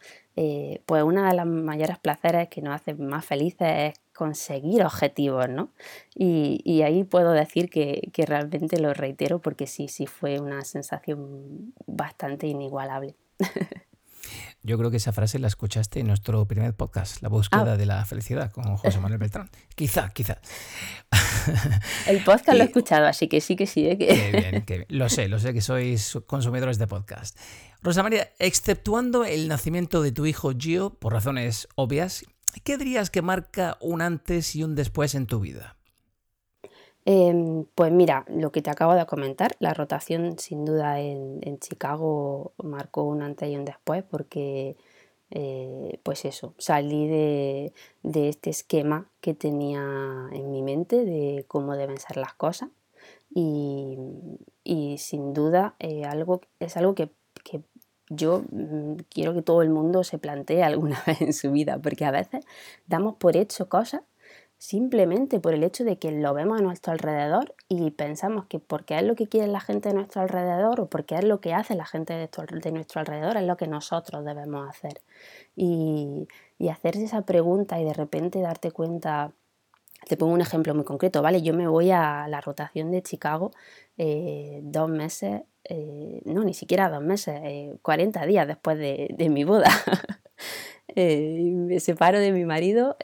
pues 0.85 1.03
una 1.03 1.29
de 1.29 1.35
las 1.35 1.45
mayores 1.45 1.99
placeres 1.99 2.49
que 2.49 2.61
nos 2.61 2.75
hace 2.75 2.93
más 2.95 3.25
felices 3.25 3.93
es 3.95 4.02
conseguir 4.13 4.83
objetivos, 4.83 5.49
¿no? 5.49 5.71
Y, 6.15 6.81
ahí 6.83 7.03
puedo 7.03 7.31
decir 7.31 7.69
que, 7.69 8.09
que, 8.13 8.25
realmente 8.25 8.79
lo 8.79 8.93
reitero 8.93 9.39
porque 9.39 9.67
sí, 9.67 9.87
sí 9.87 10.05
fue 10.07 10.39
una 10.39 10.63
sensación 10.63 11.73
bastante 11.85 12.47
inigualable. 12.47 13.15
Yo 14.65 14.77
creo 14.77 14.89
que 14.89 14.97
esa 14.97 15.11
frase 15.11 15.39
la 15.39 15.47
escuchaste 15.47 15.99
en 15.99 16.07
nuestro 16.07 16.47
primer 16.47 16.73
podcast, 16.73 17.21
La 17.21 17.27
búsqueda 17.27 17.73
ah. 17.73 17.77
de 17.77 17.85
la 17.85 18.05
felicidad, 18.05 18.49
con 18.51 18.77
José 18.77 18.97
Manuel 18.99 19.19
Beltrán. 19.19 19.49
quizá, 19.75 20.09
quizá. 20.09 20.39
El 22.07 22.23
podcast 22.23 22.57
lo 22.57 22.63
he 22.63 22.67
escuchado, 22.67 23.05
así 23.07 23.27
que 23.27 23.41
sí 23.41 23.57
que 23.57 23.67
sí. 23.67 23.85
¿eh? 23.87 23.97
Qué 23.97 24.31
bien, 24.31 24.61
qué 24.65 24.77
bien. 24.77 24.87
Lo 24.89 25.09
sé, 25.09 25.27
lo 25.27 25.39
sé 25.39 25.53
que 25.53 25.61
sois 25.61 26.17
consumidores 26.27 26.77
de 26.77 26.87
podcast. 26.87 27.37
Rosa 27.81 28.03
María, 28.03 28.29
exceptuando 28.39 29.25
el 29.25 29.49
nacimiento 29.49 30.01
de 30.01 30.13
tu 30.13 30.25
hijo 30.25 30.53
Gio, 30.57 30.93
por 30.93 31.11
razones 31.11 31.67
obvias, 31.75 32.23
¿qué 32.61 32.77
dirías 32.77 33.09
que 33.09 33.21
marca 33.21 33.77
un 33.81 34.01
antes 34.01 34.55
y 34.55 34.63
un 34.63 34.75
después 34.75 35.15
en 35.15 35.27
tu 35.27 35.39
vida? 35.39 35.75
Em, 37.05 37.65
pues 37.75 37.91
mira, 37.91 38.25
lo 38.29 38.51
que 38.51 38.61
te 38.61 38.69
acabo 38.69 38.93
de 38.93 39.05
comentar, 39.05 39.55
la 39.59 39.73
rotación 39.73 40.39
sin 40.39 40.63
duda 40.63 41.01
en, 41.01 41.59
Chicago 41.59 42.53
marcó 42.63 43.03
un 43.03 43.21
antes 43.21 43.49
y 43.49 43.55
un 43.57 43.65
después 43.65 44.03
porque, 44.03 44.77
eh, 45.31 45.99
pues 46.03 46.25
eso, 46.25 46.53
salí 46.57 47.07
de, 47.07 47.73
este 48.03 48.49
esquema 48.49 49.09
que 49.21 49.33
tenía 49.33 49.81
en 50.31 50.51
mi 50.51 50.61
mente 50.61 51.03
de 51.05 51.45
cómo 51.47 51.75
deben 51.75 51.97
ser 51.99 52.17
las 52.17 52.33
cosas 52.35 52.69
y, 53.35 53.97
sin 54.97 55.33
duda 55.33 55.75
eh, 55.79 56.05
algo, 56.05 56.41
es 56.59 56.77
algo 56.77 56.95
que, 56.95 57.11
que 57.43 57.61
yo 58.09 58.43
mm, 58.51 58.95
quiero 59.09 59.33
que 59.33 59.41
todo 59.41 59.61
el 59.61 59.69
mundo 59.69 60.03
se 60.03 60.17
plantee 60.17 60.63
alguna 60.63 61.01
vez 61.07 61.21
en 61.21 61.33
su 61.33 61.51
vida, 61.51 61.79
porque 61.81 62.05
a 62.05 62.11
veces 62.11 62.45
damos 62.87 63.15
por 63.15 63.37
hecho 63.37 63.69
cosas 63.69 64.01
simplemente 64.63 65.41
por 65.41 65.53
el 65.53 65.61
hecho 65.61 65.83
de 65.83 65.99
que 65.99 66.09
lo 66.09 66.33
vemos 66.33 66.57
a 66.57 66.63
nuestro 66.63 66.93
alrededor 66.93 67.53
y 67.67 67.91
pensamos 67.91 68.45
que 68.45 68.59
porque 68.59 68.95
es 68.97 69.03
lo 69.03 69.13
que 69.13 69.27
quiere 69.27 69.47
la 69.47 69.59
gente 69.59 69.89
de 69.89 69.95
nuestro 69.95 70.21
alrededor 70.21 70.79
o 70.79 70.87
porque 70.87 71.15
es 71.15 71.25
lo 71.25 71.41
que 71.41 71.53
hace 71.53 71.75
la 71.75 71.85
gente 71.85 72.13
de, 72.13 72.71
nuestro 72.71 73.01
alrededor 73.01 73.35
es 73.35 73.43
lo 73.43 73.57
que 73.57 73.67
nosotros 73.67 74.23
debemos 74.23 74.69
hacer. 74.69 75.01
Y, 75.57 76.29
hacerse 76.71 77.03
esa 77.03 77.23
pregunta 77.23 77.77
y 77.81 77.83
de 77.83 77.93
repente 77.93 78.39
darte 78.39 78.71
cuenta, 78.71 79.33
te 80.07 80.17
pongo 80.17 80.33
un 80.33 80.41
ejemplo 80.41 80.73
muy 80.75 80.83
concreto, 80.83 81.21
¿vale? 81.21 81.41
Yo 81.41 81.53
me 81.53 81.67
voy 81.67 81.91
a 81.91 82.27
la 82.27 82.41
rotación 82.41 82.91
de 82.91 83.01
Chicago 83.01 83.51
eh, 83.97 84.61
dos 84.63 84.89
meses, 84.89 85.43
eh, 85.65 86.21
no, 86.25 86.43
ni 86.43 86.53
siquiera 86.53 86.89
dos 86.89 87.03
meses, 87.03 87.79
40 87.81 88.23
eh, 88.23 88.27
días 88.27 88.47
después 88.47 88.77
de, 88.77 89.29
mi 89.29 89.43
boda. 89.43 89.69
me 90.95 91.79
separo 91.79 92.19
de 92.19 92.31
mi 92.31 92.45
marido 92.45 92.97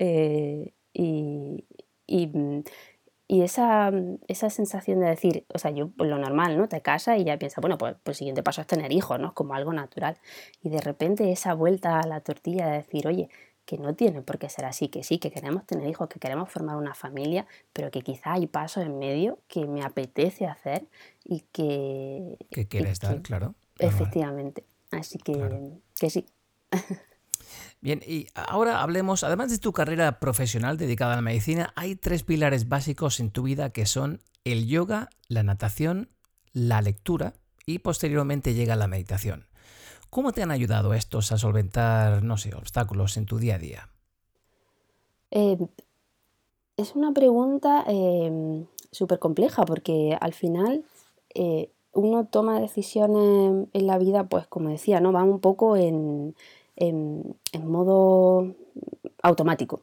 y, 0.94 1.66
y, 2.08 3.44
esa, 3.44 3.92
esa, 4.28 4.50
sensación 4.50 5.00
de 5.00 5.08
decir, 5.08 5.46
o 5.54 5.60
sea, 5.60 5.72
yo 5.72 5.90
pues 5.90 6.10
lo 6.10 6.18
normal, 6.18 6.58
¿no? 6.58 6.68
Te 6.68 6.82
casas 6.82 7.20
y 7.20 7.24
ya 7.24 7.38
piensas, 7.38 7.62
bueno, 7.62 7.78
pues, 7.78 7.96
pues, 8.04 8.16
el 8.16 8.20
siguiente 8.20 8.44
paso 8.44 8.62
es 8.62 8.68
tener 8.68 8.92
hijos, 8.92 9.20
¿no? 9.20 9.34
Como 9.36 9.54
algo 9.54 9.72
natural. 9.72 10.18
Y 10.64 10.70
de 10.70 10.82
repente 10.82 11.32
esa 11.32 11.54
vuelta 11.54 12.00
a 12.00 12.08
la 12.08 12.22
tortilla 12.22 12.68
de 12.68 12.78
decir, 12.78 13.08
oye, 13.08 13.30
que 13.70 13.78
no 13.78 13.94
tiene 13.94 14.24
por 14.24 14.40
qué 14.40 14.50
ser 14.50 14.66
así, 14.66 14.88
que 14.88 15.04
sí, 15.04 15.20
que 15.20 15.30
queremos 15.30 15.64
tener 15.68 15.88
hijos, 15.88 16.10
que 16.10 16.20
queremos 16.20 16.50
formar 16.50 16.76
una 16.76 16.96
familia, 16.96 17.46
pero 17.72 17.92
que 17.92 18.02
quizá 18.02 18.34
hay 18.34 18.48
pasos 18.48 18.84
en 18.84 18.98
medio 18.98 19.38
que 19.48 19.68
me 19.68 19.84
apetece 19.84 20.48
hacer 20.48 20.88
y 21.24 21.42
que... 21.52 22.36
Que 22.50 22.68
quieres 22.68 23.00
dar, 23.00 23.22
claro. 23.22 23.54
efectivamente. 23.78 24.66
Así 24.90 25.20
que, 25.20 25.78
que 26.00 26.10
sí. 26.10 26.26
Bien, 27.80 28.02
y 28.08 28.26
ahora 28.34 28.82
hablemos, 28.82 29.24
además 29.24 29.52
de 29.52 29.60
tu 29.60 29.72
carrera 29.72 30.20
profesional 30.20 30.80
dedicada 30.80 31.14
a 31.14 31.18
la 31.18 31.22
medicina, 31.22 31.72
hay 31.76 31.96
tres 31.96 32.24
pilares 32.24 32.70
básicos 32.70 33.20
en 33.20 33.30
tu 33.30 33.44
vida 33.44 33.70
que 33.70 33.86
son 33.86 34.24
el 34.46 34.66
yoga, 34.66 35.10
la 35.28 35.44
natación, 35.44 36.10
la 36.54 36.82
lectura 36.82 37.36
y 37.68 37.78
posteriormente 37.78 38.56
llega 38.56 38.76
la 38.76 38.88
meditación. 38.88 39.49
¿Cómo 40.10 40.32
te 40.32 40.42
han 40.42 40.52
ayudado 40.52 40.94
estos 40.94 41.32
a 41.32 41.38
solventar, 41.38 42.24
no 42.24 42.38
sé, 42.38 42.56
obstáculos 42.56 43.16
en 43.18 43.26
tu 43.26 43.38
día 43.38 43.56
a 43.56 43.60
día? 43.60 43.90
Eh, 45.32 45.58
es 46.78 46.96
una 46.96 47.14
pregunta 47.14 47.84
em, 47.88 48.66
súper 48.92 49.20
compleja 49.20 49.66
porque 49.66 50.18
al 50.20 50.34
final 50.34 50.84
eh, 51.36 51.70
uno 51.94 52.26
toma 52.26 52.60
decisiones 52.60 53.68
en 53.72 53.88
la 53.88 53.98
vida, 53.98 54.24
pues 54.24 54.48
como 54.48 54.70
decía, 54.70 55.00
¿no? 55.00 55.12
Va 55.12 55.24
un 55.24 55.40
poco 55.40 55.76
en, 55.76 56.36
en, 56.76 57.36
modo 57.64 58.56
automático. 59.22 59.82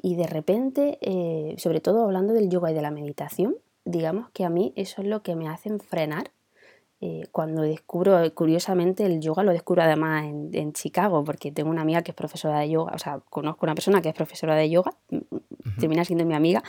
Y 0.00 0.16
de 0.16 0.26
repente, 0.26 0.98
eh, 1.00 1.54
sobre 1.58 1.80
todo 1.80 2.04
hablando 2.04 2.34
del 2.34 2.50
yoga 2.50 2.70
y 2.70 2.74
de 2.74 2.82
la 2.82 2.90
meditación, 2.90 3.56
digamos 3.84 4.30
que 4.30 4.44
a 4.44 4.50
mí 4.50 4.72
eso 4.76 5.00
es 5.00 5.08
lo 5.08 5.22
que 5.22 5.36
me 5.36 5.48
hace 5.48 5.76
frenar 5.78 6.30
eh, 7.00 7.28
cuando 7.30 7.62
descubro, 7.62 8.18
curiosamente, 8.34 9.06
el 9.06 9.20
yoga 9.20 9.44
lo 9.44 9.52
descubro 9.52 9.82
además 9.82 10.24
en, 10.24 10.72
Chicago, 10.72 11.22
porque 11.22 11.52
tengo 11.52 11.70
una 11.70 11.82
amiga 11.82 12.02
que 12.02 12.10
es 12.10 12.14
profesora 12.16 12.58
de 12.58 12.70
yoga, 12.70 12.92
o 12.92 12.98
sea, 12.98 13.20
conozco 13.30 13.66
una 13.66 13.76
persona 13.76 14.02
que 14.02 14.08
es 14.08 14.14
profesora 14.14 14.56
de 14.56 14.68
yoga, 14.68 14.92
termina 15.78 16.04
siendo 16.04 16.24
mi 16.24 16.34
amiga, 16.34 16.62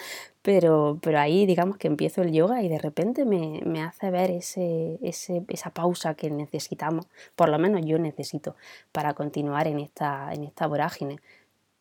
pero, 0.44 1.00
pero 1.02 1.20
ahí 1.20 1.48
digamos 1.48 1.78
que 1.78 1.88
empiezo 1.88 2.22
el 2.22 2.32
yoga 2.32 2.62
y 2.62 2.70
de 2.70 2.78
repente 2.78 3.26
me, 3.26 3.62
me 3.65 3.82
hace 3.82 4.12
ver 4.12 4.30
ese, 4.30 5.00
ese, 5.02 5.44
esa 5.48 5.72
pausa 5.72 6.13
que 6.13 6.30
necesitamos, 6.30 7.08
por 7.36 7.50
lo 7.50 7.58
menos 7.58 7.82
yo 7.84 7.98
necesito, 7.98 8.56
para 8.92 9.15
continuar 9.15 9.68
en 9.68 9.80
esta, 9.80 10.32
en 10.32 10.44
esta 10.44 10.68
vorágine, 10.68 11.18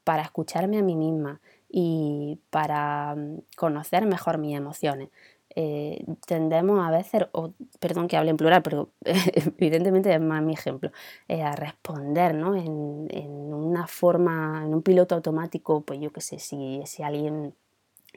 para 0.05 0.23
escucharme 0.23 0.79
a 0.79 0.83
mí 0.83 0.97
misma 0.97 1.41
y 1.69 2.39
para 2.49 3.15
mm, 3.15 3.43
conocer 3.57 4.07
mejor 4.07 4.39
mis 4.39 4.57
emociones. 4.57 5.11
Eh, 5.55 6.05
tendemos 6.27 6.85
a 6.87 6.91
veces, 6.91 7.27
o, 7.33 7.53
perdón 7.81 8.07
que 8.07 8.17
hable 8.17 8.31
en 8.31 8.37
plural, 8.37 8.63
pero 8.63 8.91
evidentemente 9.59 10.13
es 10.15 10.21
más 10.21 10.43
mi 10.43 10.53
ejemplo, 10.53 10.93
eh, 11.27 11.43
a 11.43 11.57
responder 11.57 12.35
¿no? 12.35 12.55
en, 12.55 13.09
en, 13.11 13.31
una 13.55 13.87
forma, 13.87 14.63
en 14.65 14.75
un 14.75 14.83
piloto 14.83 15.15
automático, 15.15 15.81
pues 15.83 16.01
yo 16.01 16.13
qué 16.13 16.21
sé, 16.21 16.39
si, 16.39 16.83
si 16.87 17.03
alguien 17.03 17.55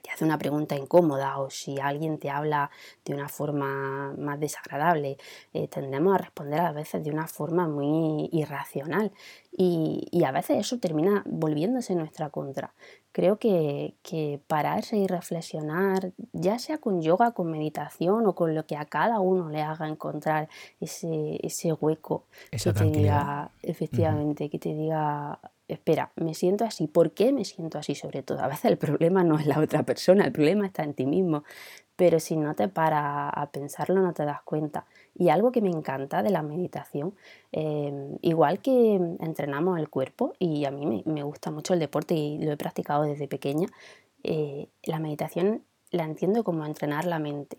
te 0.01 0.11
hace 0.11 0.25
una 0.25 0.37
pregunta 0.37 0.75
incómoda 0.75 1.39
o 1.39 1.49
si 1.49 1.79
alguien 1.79 2.17
te 2.17 2.29
habla 2.29 2.69
de 3.05 3.13
una 3.13 3.29
forma 3.29 4.13
más 4.17 4.39
desagradable, 4.39 5.17
eh, 5.53 5.67
tendemos 5.67 6.15
a 6.15 6.17
responder 6.17 6.59
a 6.59 6.71
veces 6.71 7.03
de 7.03 7.11
una 7.11 7.27
forma 7.27 7.67
muy 7.67 8.29
irracional. 8.31 9.11
Y, 9.53 10.07
y, 10.11 10.23
a 10.23 10.31
veces 10.31 10.59
eso 10.59 10.79
termina 10.79 11.23
volviéndose 11.25 11.91
en 11.91 11.99
nuestra 11.99 12.29
contra. 12.29 12.73
Creo 13.11 13.37
que, 13.37 13.95
que, 14.01 14.39
pararse 14.47 14.95
y 14.95 15.07
reflexionar, 15.07 16.13
ya 16.31 16.57
sea 16.57 16.77
con 16.77 17.01
yoga, 17.01 17.31
con 17.31 17.51
meditación 17.51 18.25
o 18.25 18.33
con 18.33 18.55
lo 18.55 18.65
que 18.65 18.77
a 18.77 18.85
cada 18.85 19.19
uno 19.19 19.49
le 19.49 19.61
haga 19.61 19.89
encontrar 19.89 20.47
ese, 20.79 21.37
ese 21.45 21.73
hueco 21.73 22.27
que 22.49 22.71
te 22.71 22.85
diga, 22.85 23.51
efectivamente, 23.61 24.49
que 24.49 24.57
te 24.57 24.73
diga 24.73 25.39
espera, 25.73 26.11
me 26.15 26.33
siento 26.33 26.65
así, 26.65 26.87
¿por 26.87 27.11
qué 27.11 27.31
me 27.31 27.45
siento 27.45 27.77
así 27.77 27.95
sobre 27.95 28.23
todo? 28.23 28.39
A 28.41 28.47
veces 28.47 28.65
el 28.65 28.77
problema 28.77 29.23
no 29.23 29.37
es 29.37 29.45
la 29.45 29.59
otra 29.59 29.83
persona, 29.83 30.25
el 30.25 30.31
problema 30.31 30.65
está 30.65 30.83
en 30.83 30.93
ti 30.93 31.05
mismo, 31.05 31.43
pero 31.95 32.19
si 32.19 32.35
no 32.35 32.55
te 32.55 32.67
paras 32.67 33.31
a 33.33 33.51
pensarlo 33.51 34.01
no 34.01 34.13
te 34.13 34.25
das 34.25 34.41
cuenta. 34.41 34.85
Y 35.15 35.29
algo 35.29 35.51
que 35.51 35.61
me 35.61 35.69
encanta 35.69 36.23
de 36.23 36.29
la 36.29 36.41
meditación, 36.41 37.15
em, 37.51 38.17
igual 38.21 38.59
que 38.59 38.95
entrenamos 39.19 39.79
el 39.79 39.89
cuerpo, 39.89 40.33
y 40.39 40.65
a 40.65 40.71
mí 40.71 41.03
me, 41.05 41.23
gusta 41.23 41.51
mucho 41.51 41.73
el 41.73 41.79
deporte 41.79 42.15
y 42.15 42.39
lo 42.39 42.51
he 42.51 42.57
practicado 42.57 43.03
desde 43.03 43.27
pequeña, 43.27 43.67
eh, 44.23 44.67
la 44.83 44.99
meditación 44.99 45.63
la 45.91 46.03
entiendo 46.03 46.43
como 46.43 46.65
entrenar 46.65 47.05
la 47.05 47.19
mente 47.19 47.57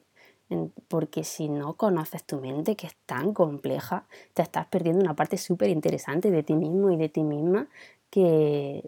porque 0.88 1.24
si 1.24 1.48
no 1.48 1.74
conoces 1.74 2.24
tu 2.24 2.40
mente, 2.40 2.76
que 2.76 2.86
es 2.86 2.96
tan 3.06 3.32
compleja, 3.32 4.06
te 4.34 4.42
estás 4.42 4.66
perdiendo 4.66 5.00
una 5.00 5.16
parte 5.16 5.38
súper 5.38 5.70
interesante 5.70 6.30
de 6.30 6.42
ti 6.42 6.54
mismo 6.54 6.90
y 6.90 6.96
de 6.96 7.08
ti 7.08 7.22
misma 7.22 7.68
que, 8.12 8.82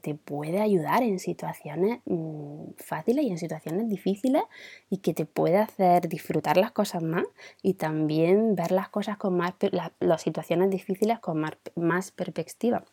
te 0.00 0.14
puede 0.14 0.62
ayudar 0.62 1.02
en 1.02 1.18
situaciones 1.18 2.00
mm, 2.06 2.70
fáciles 2.78 3.26
y 3.26 3.28
en 3.28 3.38
situaciones 3.38 3.88
difíciles 3.88 4.42
y 4.88 4.98
que 4.98 5.12
te 5.12 5.26
puede 5.26 5.58
hacer 5.58 6.08
disfrutar 6.08 6.56
las 6.56 6.72
cosas 6.72 7.02
más 7.02 7.24
y 7.62 7.74
también 7.74 8.56
ver 8.56 8.72
las 8.72 8.88
cosas 8.88 9.18
con 9.18 9.36
más, 9.36 9.52
las, 10.00 10.22
situaciones 10.22 10.70
difíciles 10.70 11.18
con 11.18 11.38
más, 11.38 11.52
más 11.76 12.10
perspectiva. 12.12 12.84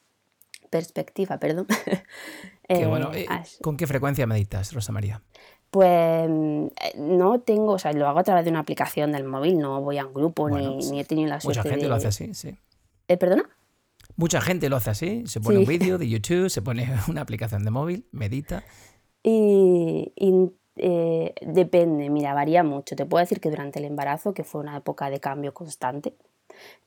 Perspectiva, 0.70 1.38
perdón. 1.38 1.68
Eh, 2.70 2.88
eh, 3.14 3.28
¿Con 3.62 3.76
qué 3.76 3.86
frecuencia 3.86 4.26
meditas, 4.26 4.72
Rosa 4.72 4.94
María? 4.94 5.22
Pues 5.72 6.30
eh, 6.30 6.72
no 6.98 7.40
tengo, 7.40 7.74
o 7.74 7.80
sea, 7.80 7.94
lo 7.94 8.08
hago 8.08 8.20
a 8.20 8.24
través 8.24 8.44
de 8.44 8.52
una 8.52 8.60
aplicación 8.60 9.14
del 9.14 9.24
móvil, 9.24 9.58
no 9.58 9.82
voy 9.82 9.98
a 9.98 10.06
un 10.06 10.14
grupo 10.14 10.50
ni, 10.50 10.78
ni, 10.90 11.00
he 11.00 11.06
tenido 11.06 11.30
la 11.30 11.40
suerte 11.40 11.62
Mucha 11.62 11.70
gente 11.70 11.88
lo 11.88 11.96
hace 11.96 12.08
así, 12.08 12.34
sí. 12.34 12.58
¿Perdona? 13.08 13.50
Mucha 14.16 14.42
gente 14.42 14.70
lo 14.70 14.76
hace 14.76 14.90
así, 14.90 15.24
se 15.26 15.40
pone 15.42 15.60
un 15.60 15.66
vídeo 15.66 15.98
de 15.98 16.08
YouTube, 16.10 16.50
se 16.50 16.62
pone 16.62 16.88
una 17.08 17.22
aplicación 17.22 17.64
de 17.64 17.72
móvil, 17.72 18.06
medita. 18.12 18.64
Y, 19.24 20.12
eh, 20.78 21.34
depende, 21.42 22.10
mira, 22.10 22.34
varía 22.34 22.64
mucho. 22.64 22.96
Te 22.96 23.06
puedo 23.06 23.22
decir 23.22 23.40
que 23.40 23.50
durante 23.50 23.80
el 23.80 23.86
embarazo, 23.86 24.34
que 24.34 24.44
fue 24.44 24.62
una 24.62 24.78
época 24.78 25.10
de 25.10 25.20
cambio 25.20 25.54
constante, 25.54 26.14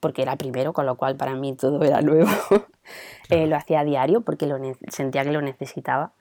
porque 0.01 0.23
era 0.23 0.37
primero, 0.37 0.73
con 0.73 0.87
lo 0.87 0.97
cual 0.97 1.17
para 1.17 1.35
mí 1.35 1.55
todo 1.55 1.83
era 1.83 2.03
nuevo, 2.03 2.31
eh, 3.31 3.47
lo 3.47 3.57
hacía 3.57 3.81
a 3.81 3.85
diario 3.85 4.21
porque 4.23 4.47
lo 4.47 4.59
sentía 4.89 5.25
que 5.25 5.33
lo 5.33 5.43
necesitaba 5.43 6.13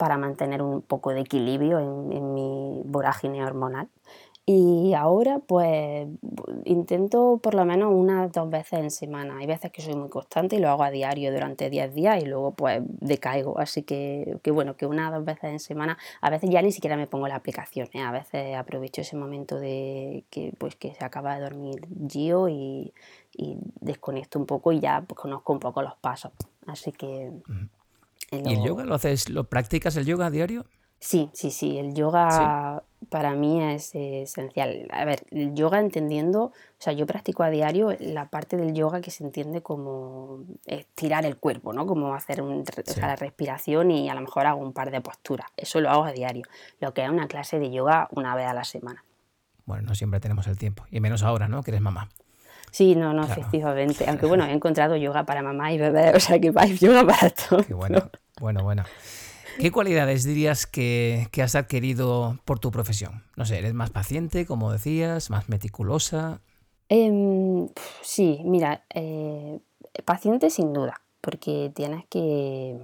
para 0.00 0.16
mantener 0.16 0.62
un 0.62 0.80
poco 0.80 1.12
de 1.12 1.20
equilibrio 1.20 1.78
en, 1.78 2.10
en 2.10 2.32
mi 2.32 2.80
vorágine 2.86 3.44
hormonal. 3.44 3.90
Y 4.46 4.94
ahora 4.94 5.40
pues 5.40 6.08
intento 6.64 7.38
por 7.42 7.54
lo 7.54 7.66
menos 7.66 7.92
unas 7.94 8.32
dos 8.32 8.48
veces 8.48 8.78
en 8.80 8.90
semana. 8.90 9.36
Hay 9.36 9.46
veces 9.46 9.70
que 9.70 9.82
soy 9.82 9.94
muy 9.94 10.08
constante 10.08 10.56
y 10.56 10.58
lo 10.58 10.70
hago 10.70 10.84
a 10.84 10.90
diario 10.90 11.30
durante 11.32 11.68
10 11.68 11.94
días 11.94 12.22
y 12.22 12.26
luego 12.26 12.52
pues 12.52 12.80
decaigo. 12.82 13.58
Así 13.58 13.82
que, 13.82 14.38
que 14.42 14.50
bueno, 14.50 14.74
que 14.74 14.86
unas 14.86 15.12
dos 15.12 15.22
veces 15.22 15.50
en 15.50 15.60
semana. 15.60 15.98
A 16.22 16.30
veces 16.30 16.48
ya 16.48 16.62
ni 16.62 16.72
siquiera 16.72 16.96
me 16.96 17.06
pongo 17.06 17.28
la 17.28 17.36
aplicación. 17.36 17.88
¿eh? 17.92 18.00
A 18.00 18.10
veces 18.10 18.56
aprovecho 18.56 19.02
ese 19.02 19.16
momento 19.16 19.60
de 19.60 20.24
que 20.30 20.54
pues 20.56 20.76
que 20.76 20.94
se 20.94 21.04
acaba 21.04 21.34
de 21.34 21.42
dormir 21.42 21.86
Gio 22.08 22.48
y, 22.48 22.94
y 23.34 23.58
desconecto 23.82 24.38
un 24.38 24.46
poco 24.46 24.72
y 24.72 24.80
ya 24.80 25.04
pues, 25.06 25.20
conozco 25.20 25.52
un 25.52 25.60
poco 25.60 25.82
los 25.82 25.96
pasos. 25.96 26.32
Así 26.66 26.90
que... 26.90 27.30
¿Y 28.30 28.54
el 28.54 28.62
yoga 28.62 28.84
lo 28.84 28.94
haces, 28.94 29.28
lo 29.28 29.44
practicas 29.44 29.96
el 29.96 30.06
yoga 30.06 30.26
a 30.26 30.30
diario? 30.30 30.64
Sí, 31.00 31.30
sí, 31.32 31.50
sí, 31.50 31.78
el 31.78 31.94
yoga 31.94 32.82
para 33.08 33.34
mí 33.34 33.62
es 33.62 33.90
esencial. 33.94 34.86
A 34.92 35.06
ver, 35.06 35.24
el 35.30 35.54
yoga 35.54 35.80
entendiendo, 35.80 36.44
o 36.44 36.52
sea, 36.78 36.92
yo 36.92 37.06
practico 37.06 37.42
a 37.42 37.48
diario 37.48 37.96
la 37.98 38.28
parte 38.28 38.58
del 38.58 38.74
yoga 38.74 39.00
que 39.00 39.10
se 39.10 39.24
entiende 39.24 39.62
como 39.62 40.44
estirar 40.66 41.24
el 41.24 41.38
cuerpo, 41.38 41.72
¿no? 41.72 41.86
Como 41.86 42.14
hacer 42.14 42.42
un, 42.42 42.64
la 42.98 43.16
respiración 43.16 43.90
y 43.90 44.10
a 44.10 44.14
lo 44.14 44.20
mejor 44.20 44.46
hago 44.46 44.60
un 44.60 44.74
par 44.74 44.90
de 44.90 45.00
posturas. 45.00 45.48
Eso 45.56 45.80
lo 45.80 45.88
hago 45.90 46.04
a 46.04 46.12
diario. 46.12 46.44
Lo 46.80 46.92
que 46.92 47.02
es 47.02 47.08
una 47.08 47.26
clase 47.28 47.58
de 47.58 47.70
yoga 47.70 48.08
una 48.12 48.34
vez 48.34 48.46
a 48.46 48.54
la 48.54 48.64
semana. 48.64 49.02
Bueno, 49.64 49.88
no 49.88 49.94
siempre 49.94 50.20
tenemos 50.20 50.46
el 50.46 50.58
tiempo. 50.58 50.84
Y 50.90 51.00
menos 51.00 51.22
ahora, 51.22 51.48
¿no? 51.48 51.62
Que 51.62 51.70
eres 51.70 51.80
mamá. 51.80 52.10
Sí, 52.70 52.94
no, 52.94 53.12
no, 53.12 53.24
efectivamente. 53.24 54.08
Aunque 54.08 54.26
bueno, 54.26 54.44
he 54.44 54.52
encontrado 54.52 54.96
yoga 54.96 55.24
para 55.24 55.42
mamá 55.42 55.72
y 55.72 55.78
bebé, 55.78 56.14
o 56.14 56.20
sea 56.20 56.38
que 56.38 56.50
vais 56.50 56.80
yoga 56.80 57.06
para 57.06 57.30
todo. 57.30 57.62
Qué 57.64 57.74
bueno, 57.74 58.10
bueno, 58.40 58.62
bueno. 58.62 58.84
¿Qué 59.58 59.70
cualidades 59.70 60.24
dirías 60.24 60.66
que, 60.66 61.28
has 61.42 61.54
adquirido 61.54 62.38
por 62.44 62.58
tu 62.58 62.70
profesión? 62.70 63.24
No 63.36 63.44
sé, 63.44 63.58
¿eres 63.58 63.74
más 63.74 63.90
paciente, 63.90 64.46
como 64.46 64.72
decías, 64.72 65.28
más 65.28 65.48
meticulosa? 65.48 66.40
Em, 66.88 67.68
sí, 68.00 68.40
mira, 68.44 68.84
eh, 68.94 69.60
paciente 70.04 70.48
sin 70.50 70.72
duda, 70.72 71.02
porque 71.20 71.70
tienes 71.74 72.06
que 72.06 72.78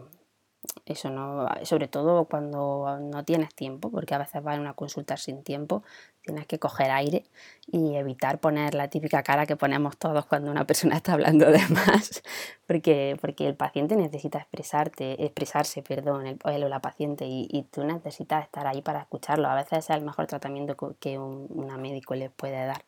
eso 0.85 1.11
no, 1.11 1.49
sobre 1.62 1.88
todo 1.88 2.27
cuando 2.27 2.99
no 3.01 3.25
tienes 3.25 3.55
tiempo, 3.55 3.90
porque 3.90 4.14
a 4.14 4.18
veces 4.18 4.42
vas 4.42 4.57
a 4.57 4.61
una 4.61 4.75
consulta 4.75 5.16
sin 5.16 5.42
tiempo, 5.42 5.83
tienes 6.27 6.47
que 6.47 6.59
coger 6.59 6.91
aire 6.91 7.25
y 7.67 7.95
evitar 7.95 8.39
poner 8.41 8.75
la 8.75 8.89
típica 8.89 9.23
cara 9.23 9.47
que 9.47 9.57
ponemos 9.57 9.97
todos 9.97 10.27
cuando 10.27 10.51
una 10.51 10.67
persona 10.67 10.97
está 10.97 11.15
hablando 11.15 11.51
de 11.51 11.67
más, 11.69 12.23
porque, 12.67 13.17
porque 13.21 13.47
el 13.47 13.55
paciente 13.55 13.97
necesita 13.97 14.39
expresarte, 14.39 15.25
expresarse, 15.25 15.83
perdón, 15.83 16.27
el, 16.27 16.39
o 16.45 16.69
la 16.69 16.81
paciente, 16.81 17.25
y, 17.27 17.67
tú 17.71 17.85
necesitas 17.85 18.45
estar 18.45 18.67
ahí 18.67 18.83
para 18.83 19.01
escucarlo. 19.01 19.49
A 19.49 19.55
veces 19.55 19.79
es 19.79 19.91
el 19.91 20.03
mejor 20.03 20.27
tratamiento 20.27 20.77
que 21.01 21.19
un, 21.19 21.47
una 21.51 21.77
médico 21.77 22.15
les 22.15 22.31
puede 22.31 22.67
dar. 22.67 22.85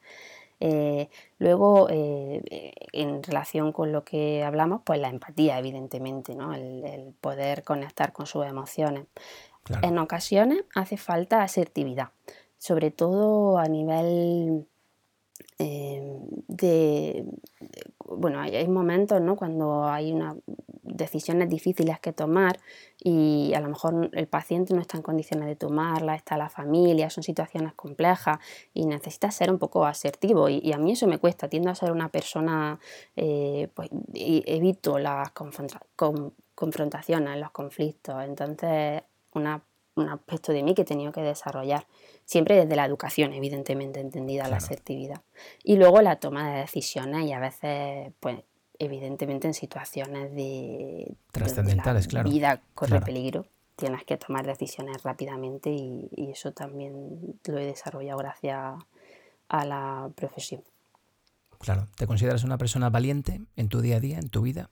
Eh, 0.61 1.09
luego, 1.39 1.89
eh, 1.89 2.43
en 2.93 3.23
relación 3.23 3.73
con 3.73 3.93
lo 3.93 4.05
que 4.05 4.43
hablamos, 4.43 4.83
pues 4.85 5.01
la 5.01 5.09
empatía, 5.09 5.59
evidentemente, 5.59 6.35
¿no? 6.35 6.55
el, 6.55 7.15
poder 7.21 7.63
conectar 7.63 8.13
con 8.13 8.27
sus 8.27 8.45
emociones. 8.45 9.07
En 9.83 9.99
ocasiones 9.99 10.65
hace 10.75 10.97
falta 10.97 11.43
asertividad, 11.43 12.09
sobre 12.59 12.91
todo 12.91 13.59
a 13.59 13.67
nivel 13.67 14.67
eh, 15.59 16.19
de, 16.47 17.25
bueno, 18.05 18.41
hay, 18.41 18.69
momentos, 18.69 19.21
¿no? 19.21 19.37
Cuando 19.37 19.85
hay 19.85 20.13
unas 20.13 20.37
decisiones 20.83 21.49
difíciles 21.49 22.01
que 22.01 22.13
tomar 22.13 22.59
y 22.99 23.53
a 23.55 23.61
lo 23.61 23.69
mejor 23.69 24.11
el 24.13 24.27
paciente 24.27 24.75
no 24.75 24.81
está 24.81 24.97
en 24.97 25.03
condiciones 25.03 25.47
de 25.47 25.57
tomarla, 25.57 26.15
está 26.15 26.37
la 26.37 26.49
familia, 26.49 27.11
son 27.11 27.23
situaciones 27.23 27.75
complejas 27.75 28.39
y 28.75 28.87
necesita 28.87 29.31
ser 29.31 29.51
un 29.51 29.59
poco 29.59 29.85
asertivo 29.85 30.49
y, 30.49 30.73
a 30.73 30.79
mí 30.79 30.93
eso 30.93 31.07
me 31.07 31.19
cuesta, 31.19 31.49
tiendo 31.49 31.71
a 31.71 31.75
ser 31.75 31.93
una 31.93 32.09
persona, 32.09 32.79
eh, 33.17 33.69
pues 33.75 33.91
evito 34.15 34.99
las 34.99 35.31
confrontaciones, 36.55 37.39
los 37.39 37.51
conflictos, 37.51 38.25
entonces 38.25 39.03
una 39.35 39.63
un 40.01 40.09
aspecto 40.09 40.53
de 40.53 40.63
mí 40.63 40.75
que 40.75 40.83
he 40.83 40.85
tenido 40.85 41.13
que 41.13 41.21
desarrollar, 41.21 41.87
siempre 42.25 42.57
desde 42.57 42.77
la 42.77 42.85
educación, 42.85 43.33
evidentemente 43.33 44.01
entendida 44.01 44.49
la 44.49 44.57
asertividad. 44.57 45.23
Y 45.63 45.77
luego 45.77 46.03
la 46.03 46.17
toma 46.17 46.53
de 46.53 46.61
decisiones 46.61 47.27
y 47.27 47.33
a 47.33 47.41
veces, 47.41 48.13
pues, 48.21 48.41
evidentemente 48.79 49.47
en 49.47 49.55
situaciones 49.55 50.35
de 50.35 51.15
trascendentales, 51.33 52.09
claro. 52.09 52.31
Vida 52.31 52.63
corre 52.75 53.01
peligro, 53.01 53.47
tienes 53.77 54.05
que 54.05 54.17
tomar 54.17 54.47
decisiones 54.47 55.03
rápidamente 55.03 55.71
y, 55.71 56.09
y 56.15 56.31
eso 56.31 56.53
también 56.53 57.39
lo 57.45 57.59
he 57.59 57.65
desarrollado 57.65 58.19
gracias 58.19 58.75
a 59.49 59.65
la 59.65 60.11
profesión. 60.15 60.63
Claro, 61.59 61.89
¿te 61.97 62.07
consideras 62.07 62.45
una 62.45 62.57
persona 62.57 62.89
valiente 62.89 63.41
en 63.57 63.69
tu 63.69 63.81
día 63.81 63.97
a 63.97 64.01
día, 64.01 64.19
en 64.19 64.29
tu 64.29 64.43
vida? 64.43 64.71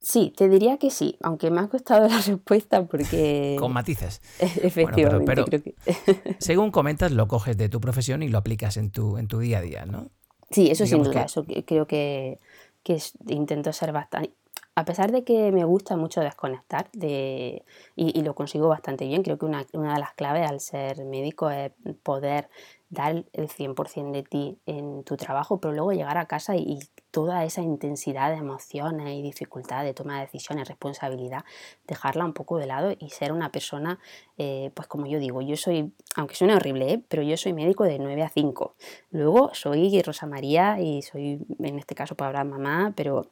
Sí, 0.00 0.32
te 0.34 0.48
diría 0.48 0.78
que 0.78 0.90
sí, 0.90 1.18
aunque 1.22 1.50
me 1.50 1.60
ha 1.60 1.68
costado 1.68 2.08
la 2.08 2.20
respuesta 2.20 2.86
porque... 2.86 3.56
Con 3.58 3.72
matices. 3.72 4.22
Efectivamente, 4.40 5.26
pero, 5.26 5.44
creo 5.44 5.62
que... 5.62 5.74
según 6.38 6.70
comentas, 6.70 7.12
lo 7.12 7.28
coges 7.28 7.56
de 7.56 7.68
tu 7.68 7.80
profesión 7.80 8.22
y 8.22 8.28
lo 8.28 8.38
aplicas 8.38 8.76
en 8.76 8.90
tu, 8.90 9.18
en 9.18 9.28
tu 9.28 9.38
día 9.38 9.58
a 9.58 9.62
día, 9.62 9.84
¿no? 9.84 10.08
Sí, 10.50 10.70
eso 10.70 10.84
sin 10.86 11.02
duda, 11.04 11.24
eso 11.24 11.44
creo 11.64 11.86
que, 11.86 12.40
que 12.82 12.98
intento 13.28 13.72
ser 13.72 13.92
bastante... 13.92 14.32
A 14.76 14.84
pesar 14.84 15.12
de 15.12 15.24
que 15.24 15.52
me 15.52 15.64
gusta 15.64 15.96
mucho 15.96 16.20
desconectar 16.22 16.90
de, 16.92 17.64
y, 17.96 18.22
lo 18.22 18.34
consigo 18.34 18.68
bastante 18.68 19.04
bien, 19.04 19.22
creo 19.22 19.36
que 19.36 19.44
una, 19.44 19.66
una 19.74 19.94
de 19.94 20.00
las 20.00 20.14
claves 20.14 20.48
al 20.48 20.60
ser 20.60 21.04
médico 21.04 21.50
es 21.50 21.72
poder 22.02 22.48
dar 22.88 23.24
el 23.32 23.48
100% 23.48 24.10
de 24.12 24.22
ti 24.22 24.58
en 24.66 25.04
tu 25.04 25.16
trabajo, 25.16 25.60
pero 25.60 25.74
luego 25.74 25.92
llegar 25.92 26.16
a 26.18 26.26
casa 26.26 26.56
y, 26.56 26.78
toda 27.10 27.44
esa 27.44 27.62
intensidad 27.62 28.30
de 28.30 28.36
emociones 28.36 29.14
y 29.14 29.22
dificultad 29.22 29.84
de 29.84 29.94
toma 29.94 30.16
de 30.16 30.26
decisiones, 30.26 30.68
responsabilidad, 30.68 31.44
dejarla 31.86 32.24
un 32.24 32.32
poco 32.32 32.58
de 32.58 32.66
lado 32.66 32.94
y 32.98 33.10
ser 33.10 33.32
una 33.32 33.50
persona, 33.50 33.98
eh, 34.38 34.70
pues 34.74 34.88
como 34.88 35.06
yo 35.06 35.18
digo, 35.18 35.42
yo 35.42 35.56
soy, 35.56 35.92
aunque 36.16 36.34
suene 36.34 36.54
horrible, 36.54 36.92
¿eh? 36.92 37.02
pero 37.08 37.22
yo 37.22 37.36
soy 37.36 37.52
médico 37.52 37.84
de 37.84 37.98
9 37.98 38.22
a 38.22 38.28
5. 38.28 38.74
Luego 39.10 39.50
soy 39.54 40.00
Rosa 40.02 40.26
María 40.26 40.80
y 40.80 41.02
soy, 41.02 41.40
en 41.58 41.78
este 41.78 41.94
caso, 41.94 42.14
para 42.14 42.44
mamá, 42.44 42.92
pero 42.96 43.30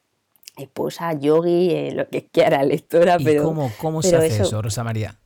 esposa, 0.57 1.12
yogi, 1.12 1.71
eh, 1.71 1.93
lo 1.93 2.09
que 2.09 2.27
quiera, 2.27 2.62
lectora, 2.64 3.17
¿Y 3.19 3.25
pero... 3.25 3.45
¿Cómo, 3.45 3.71
cómo 3.79 4.03
se 4.03 4.17
hace 4.17 4.43
eso, 4.43 4.61
Rosa 4.61 4.85
María? 4.85 5.17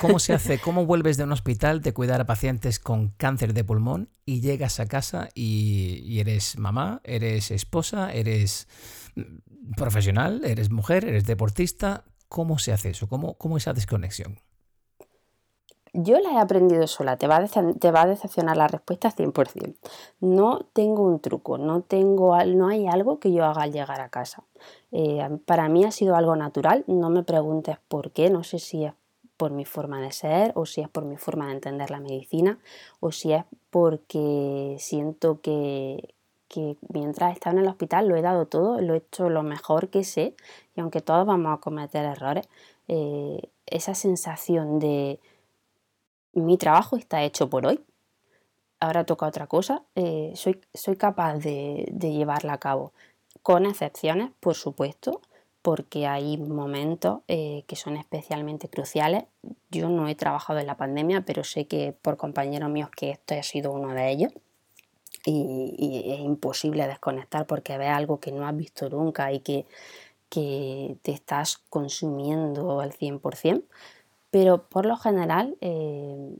¿Cómo 0.00 0.18
se 0.18 0.32
hace? 0.32 0.58
¿Cómo 0.58 0.86
vuelves 0.86 1.16
de 1.16 1.24
un 1.24 1.32
hospital 1.32 1.80
de 1.80 1.92
cuidar 1.92 2.20
a 2.20 2.26
pacientes 2.26 2.78
con 2.78 3.08
cáncer 3.10 3.54
de 3.54 3.64
pulmón 3.64 4.10
y 4.24 4.40
llegas 4.40 4.80
a 4.80 4.86
casa 4.86 5.28
y, 5.34 6.18
eres 6.20 6.58
mamá, 6.58 7.00
eres 7.04 7.50
esposa, 7.50 8.12
eres 8.12 8.68
mm, 9.16 9.74
profesional, 9.76 10.44
eres 10.44 10.70
mujer, 10.70 11.04
eres 11.04 11.24
deportista? 11.24 12.04
¿Cómo 12.28 12.58
se 12.58 12.72
hace 12.72 12.90
eso? 12.90 13.08
¿Cómo, 13.08 13.34
cómo 13.34 13.56
esa 13.56 13.72
desconexión? 13.72 14.40
Yo 15.94 16.20
la 16.20 16.32
he 16.32 16.38
aprendido 16.38 16.86
sola, 16.86 17.16
te 17.16 17.26
va, 17.26 17.36
a 17.36 17.46
te 17.46 17.90
va 17.90 18.02
a 18.02 18.06
decepcionar 18.06 18.56
la 18.56 18.68
respuesta 18.68 19.10
100%. 19.10 19.74
No 20.20 20.60
tengo 20.72 21.02
un 21.02 21.20
truco, 21.20 21.58
no, 21.58 21.80
tengo, 21.80 22.36
no 22.44 22.68
hay 22.68 22.86
algo 22.86 23.18
que 23.18 23.32
yo 23.32 23.44
haga 23.44 23.62
al 23.62 23.72
llegar 23.72 24.00
a 24.00 24.10
casa. 24.10 24.44
Eh, 24.92 25.26
para 25.46 25.68
mí 25.68 25.84
ha 25.84 25.90
sido 25.90 26.14
algo 26.16 26.36
natural, 26.36 26.84
no 26.86 27.10
me 27.10 27.22
preguntes 27.22 27.78
por 27.88 28.12
qué, 28.12 28.30
no 28.30 28.44
sé 28.44 28.58
si 28.58 28.84
es 28.84 28.92
por 29.38 29.52
mi 29.52 29.64
forma 29.64 30.00
de 30.02 30.12
ser 30.12 30.52
o 30.56 30.66
si 30.66 30.82
es 30.82 30.88
por 30.90 31.04
mi 31.04 31.16
forma 31.16 31.46
de 31.46 31.52
entender 31.52 31.90
la 31.90 32.00
medicina 32.00 32.58
o 33.00 33.12
si 33.12 33.32
es 33.32 33.44
porque 33.70 34.76
siento 34.78 35.40
que, 35.40 36.14
mientras 36.92 37.32
estaba 37.32 37.54
en 37.54 37.62
el 37.62 37.68
hospital 37.68 38.08
lo 38.08 38.16
he 38.16 38.22
dado 38.22 38.46
todo, 38.46 38.80
lo 38.80 38.94
he 38.94 38.98
hecho 38.98 39.30
lo 39.30 39.42
mejor 39.42 39.88
que 39.88 40.04
sé 40.04 40.34
y 40.76 40.80
aunque 40.80 41.00
todos 41.00 41.24
vamos 41.24 41.56
a 41.56 41.60
cometer 41.60 42.04
errores, 42.04 42.48
eh, 42.88 43.40
esa 43.66 43.94
sensación 43.94 44.78
de 44.80 45.20
mi 46.32 46.58
trabajo 46.58 46.96
está 46.96 47.22
hecho 47.22 47.48
por 47.48 47.66
hoy, 47.66 47.80
ahora 48.80 49.04
toca 49.04 49.26
otra 49.26 49.46
cosa, 49.46 49.82
eh, 49.94 50.32
soy, 50.34 50.60
soy 50.74 50.96
capaz 50.96 51.38
de, 51.38 51.86
de 51.92 52.12
llevarla 52.12 52.54
a 52.54 52.58
cabo, 52.58 52.92
con 53.42 53.66
excepciones, 53.66 54.30
por 54.40 54.54
supuesto, 54.54 55.20
porque 55.62 56.06
hay 56.06 56.36
momentos 56.38 57.20
eh, 57.28 57.64
que 57.66 57.76
son 57.76 57.96
especialmente 57.96 58.68
cruciales. 58.68 59.24
Yo 59.70 59.88
no 59.88 60.08
he 60.08 60.14
trabajado 60.14 60.58
en 60.60 60.66
la 60.66 60.76
pandemia, 60.76 61.22
pero 61.22 61.44
sé 61.44 61.66
que 61.66 61.92
por 62.00 62.16
compañeros 62.16 62.70
míos 62.70 62.90
que 62.94 63.10
esto 63.10 63.34
ha 63.34 63.42
sido 63.42 63.72
uno 63.72 63.92
de 63.94 64.10
ellos. 64.10 64.32
Y, 65.24 66.04
es 66.06 66.20
imposible 66.20 66.86
desconectar 66.86 67.46
porque 67.46 67.76
ves 67.76 67.90
algo 67.90 68.18
que 68.20 68.32
no 68.32 68.46
has 68.46 68.56
visto 68.56 68.88
nunca 68.88 69.32
y 69.32 69.40
que, 69.40 69.66
que 70.30 70.96
te 71.02 71.12
estás 71.12 71.58
consumiendo 71.68 72.80
al 72.80 72.92
100%. 72.92 73.64
Pero 74.30 74.68
por 74.68 74.86
lo 74.86 74.96
general 74.96 75.56
eh, 75.60 76.36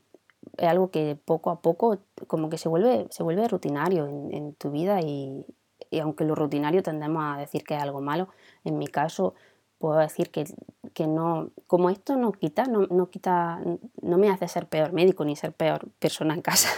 es 0.57 0.69
algo 0.69 0.91
que 0.91 1.19
poco 1.23 1.51
a 1.51 1.61
poco 1.61 1.99
como 2.27 2.49
que 2.49 2.59
se 2.59 2.69
vuelve, 2.69 3.09
se 3.11 3.23
vuelve 3.23 3.49
rutinario 3.49 4.07
en, 4.07 4.33
en 4.33 4.55
tu 4.55 4.71
vida 4.71 5.01
y, 5.01 5.45
y 5.91 6.01
aunque 6.01 6.25
lo 6.25 6.35
rutinario 6.35 6.83
tendemos 6.83 7.23
a 7.25 7.39
decir 7.39 7.65
que 7.65 7.77
es 7.77 7.83
algo 7.83 8.01
malo, 8.01 8.29
en 8.65 8.79
mi 8.79 8.87
caso 8.87 9.35
puedo 9.79 9.99
decir 9.99 10.31
que, 10.31 10.45
que 10.93 11.07
no, 11.07 11.51
como 11.67 11.91
esto 11.91 12.17
no 12.17 12.33
quita, 12.33 12.65
no, 12.65 12.87
no, 12.89 13.11
quita, 13.11 13.61
no 14.03 14.19
me 14.19 14.29
hace 14.29 14.49
ser 14.49 14.67
peor 14.67 14.93
médico 14.93 15.25
ni 15.25 15.37
ser 15.37 15.53
peor 15.53 15.89
persona 15.99 16.35
en 16.35 16.43
casa, 16.43 16.71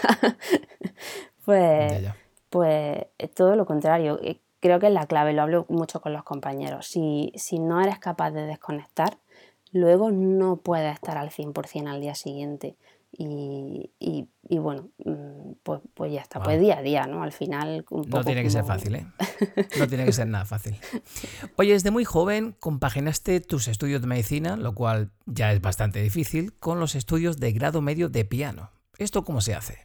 pues, 1.45 2.05
pues 2.51 3.07
todo 3.35 3.57
lo 3.57 3.67
contrario. 3.67 4.19
Eh, 4.23 4.41
creo 4.61 4.79
que 4.79 4.87
es 4.87 4.93
la 4.93 5.07
clave, 5.07 5.33
lo 5.33 5.43
hablo 5.43 5.67
mucho 5.69 6.01
con 6.01 6.13
los 6.13 6.23
compañeros. 6.23 6.87
Si, 6.87 7.33
si 7.35 7.59
no 7.59 7.81
eres 7.81 7.99
capaz 7.99 8.31
de 8.31 8.43
desconectar, 8.43 9.19
luego 9.73 10.11
no 10.11 10.57
puedes 10.57 10.93
estar 10.95 11.17
al 11.17 11.31
100% 11.31 11.89
al 11.89 12.01
día 12.01 12.15
siguiente. 12.15 12.77
Y, 13.13 13.91
y, 13.99 14.59
bueno, 14.59 14.89
mm, 15.05 15.53
pues, 15.63 15.81
pues 15.95 16.13
ya 16.13 16.21
está, 16.21 16.41
pues 16.43 16.61
día 16.61 16.79
a 16.79 16.83
día, 16.83 17.07
¿no? 17.07 17.23
Al 17.23 17.33
final... 17.33 17.85
no 17.91 18.25
tiene 18.25 18.43
que 18.43 18.51
ser 18.51 18.65
fácil, 18.65 18.95
¿eh? 18.95 19.07
No 19.79 19.87
tiene 19.89 20.05
que 20.05 20.13
ser 20.13 20.29
nada 20.29 20.45
fácil. 20.45 20.77
Oye, 21.57 21.73
desde 21.73 21.91
muy 21.91 22.05
joven 22.05 22.55
compaginaste 22.59 23.41
tus 23.41 23.69
estudios 23.69 24.01
de 24.01 24.07
medicina, 24.07 24.57
lo 24.57 24.75
cual 24.75 25.11
ya 25.27 25.53
es 25.53 25.61
bastante 25.61 26.01
difícil, 26.01 26.53
con 26.59 26.79
los 26.79 26.95
estudios 26.95 27.39
de 27.39 27.53
grado 27.53 27.83
medio 27.83 28.09
de 28.09 28.25
piano. 28.25 28.71
¿Esto 28.99 29.25
cómo 29.25 29.41
se 29.41 29.55
hace? 29.55 29.79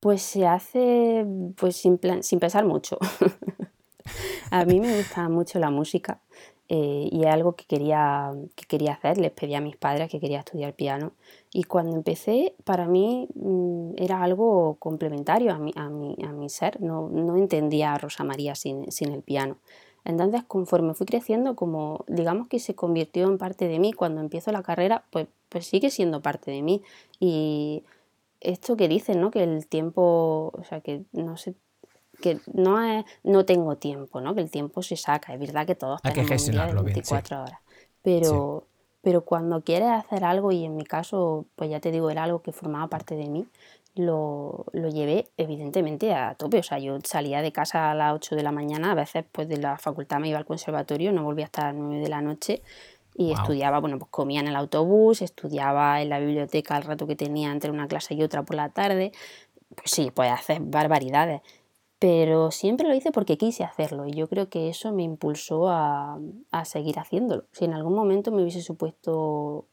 Pues 0.00 0.22
se 0.22 0.46
hace 0.46 1.26
pues 1.56 1.76
sin, 1.76 1.98
sin 2.22 2.40
pensar 2.40 2.64
mucho. 2.64 2.98
a 4.50 4.64
mí 4.64 4.80
me 4.80 4.96
gusta 4.96 5.28
mucho 5.28 5.58
la 5.58 5.70
música 5.70 6.20
eh, 6.68 7.08
y 7.10 7.22
es 7.22 7.26
algo 7.26 7.56
que 7.56 7.64
quería, 7.64 8.32
que 8.54 8.66
quería 8.66 8.92
hacer. 8.92 9.18
Les 9.18 9.32
pedí 9.32 9.54
a 9.54 9.60
mis 9.60 9.76
padres 9.76 10.10
que 10.10 10.20
quería 10.20 10.40
estudiar 10.40 10.74
piano. 10.74 11.12
Y 11.52 11.64
cuando 11.64 11.96
empecé, 11.96 12.54
para 12.64 12.86
mí 12.86 13.28
mm, 13.34 13.92
era 13.96 14.22
algo 14.22 14.76
complementario 14.78 15.52
a 15.52 15.58
mi, 15.58 15.72
a 15.76 15.88
mi, 15.88 16.16
a 16.24 16.32
mi 16.32 16.48
ser. 16.48 16.80
No, 16.80 17.08
no, 17.08 17.36
entendía 17.36 17.94
a 17.94 17.98
Rosa 17.98 18.24
María 18.24 18.54
sin, 18.54 18.90
sin, 18.92 19.12
el 19.12 19.22
piano. 19.22 19.56
Entonces, 20.04 20.42
conforme 20.46 20.94
fui 20.94 21.06
creciendo, 21.06 21.56
como 21.56 22.04
digamos 22.06 22.48
que 22.48 22.58
se 22.58 22.74
convirtió 22.74 23.28
en 23.28 23.38
parte 23.38 23.68
de 23.68 23.78
mí, 23.78 23.92
cuando 23.92 24.20
empiezo 24.20 24.52
la 24.52 24.62
carrera, 24.62 25.04
pues, 25.10 25.26
pues 25.48 25.66
sigue 25.66 25.90
siendo 25.90 26.20
parte 26.20 26.50
de 26.50 26.62
mí. 26.62 26.82
Y 27.18 27.82
esto 28.40 28.76
que 28.76 28.88
dicen, 28.88 29.20
¿no? 29.20 29.30
Que 29.30 29.42
el 29.42 29.66
tiempo, 29.66 30.52
o 30.54 30.64
sea, 30.64 30.80
que 30.80 31.04
no 31.12 31.36
sé, 31.36 31.54
que 32.20 32.40
no, 32.52 32.82
es, 32.82 33.04
no 33.22 33.44
tengo 33.44 33.76
tiempo, 33.76 34.20
¿no? 34.20 34.34
que 34.34 34.40
el 34.40 34.50
tiempo 34.50 34.82
se 34.82 34.96
saca. 34.96 35.34
Es 35.34 35.40
verdad 35.40 35.66
que 35.66 35.74
todos 35.74 36.00
Hay 36.02 36.12
tenemos 36.12 36.44
que 36.44 36.50
un 36.50 36.56
día 36.56 36.66
de 36.66 36.82
24 36.82 37.42
horas. 37.42 37.60
Pero, 38.02 38.66
pero 39.08 39.22
cuando 39.22 39.62
quieres 39.62 39.88
hacer 39.88 40.22
algo, 40.22 40.52
y 40.52 40.66
en 40.66 40.76
mi 40.76 40.84
caso, 40.84 41.46
pues 41.56 41.70
ya 41.70 41.80
te 41.80 41.90
digo, 41.90 42.10
era 42.10 42.24
algo 42.24 42.42
que 42.42 42.52
formaba 42.52 42.88
parte 42.88 43.14
de 43.14 43.26
mí, 43.26 43.46
lo, 43.94 44.66
lo, 44.72 44.90
llevé 44.90 45.28
evidentemente 45.38 46.12
a 46.12 46.34
tope. 46.34 46.58
O 46.58 46.62
sea, 46.62 46.78
yo 46.78 46.98
salía 47.02 47.40
de 47.40 47.50
casa 47.50 47.90
a 47.90 47.94
las 47.94 48.12
8 48.12 48.36
de 48.36 48.42
la 48.42 48.52
mañana, 48.52 48.92
a 48.92 48.94
veces 48.94 49.24
pues 49.32 49.48
de 49.48 49.56
la 49.56 49.78
facultad 49.78 50.20
me 50.20 50.28
iba 50.28 50.36
al 50.36 50.44
conservatorio, 50.44 51.10
no 51.10 51.24
volvía 51.24 51.46
hasta 51.46 51.68
las 51.68 51.76
9 51.76 52.02
de 52.02 52.08
la 52.10 52.20
noche 52.20 52.60
y 53.16 53.32
estudiaba, 53.32 53.80
bueno, 53.80 53.98
pues 53.98 54.10
comía 54.10 54.40
en 54.40 54.48
el 54.48 54.56
autobús, 54.56 55.22
estudiaba 55.22 56.02
en 56.02 56.10
la 56.10 56.18
biblioteca 56.18 56.76
al 56.76 56.82
rato 56.82 57.06
que 57.06 57.16
tenía 57.16 57.50
entre 57.50 57.70
una 57.70 57.88
clase 57.88 58.12
y 58.12 58.22
otra 58.22 58.42
por 58.42 58.56
la 58.56 58.68
tarde. 58.68 59.12
Pues 59.74 59.90
sí, 59.90 60.10
pues 60.14 60.30
hacer 60.30 60.60
barbaridades 60.60 61.40
pero 61.98 62.50
siempre 62.50 62.86
lo 62.86 62.94
hice 62.94 63.10
porque 63.10 63.36
quise 63.36 63.64
hacerlo 63.64 64.06
y 64.06 64.12
yo 64.12 64.28
creo 64.28 64.48
que 64.48 64.68
eso 64.68 64.92
me 64.92 65.02
impulsó 65.02 65.68
a, 65.68 66.18
seguir 66.64 66.98
haciéndolo. 66.98 67.44
Si 67.52 67.64
en 67.64 67.74
algún 67.74 67.94
momento 67.94 68.30
me 68.30 68.42
hubiese 68.42 68.62
supuesto 68.62 69.66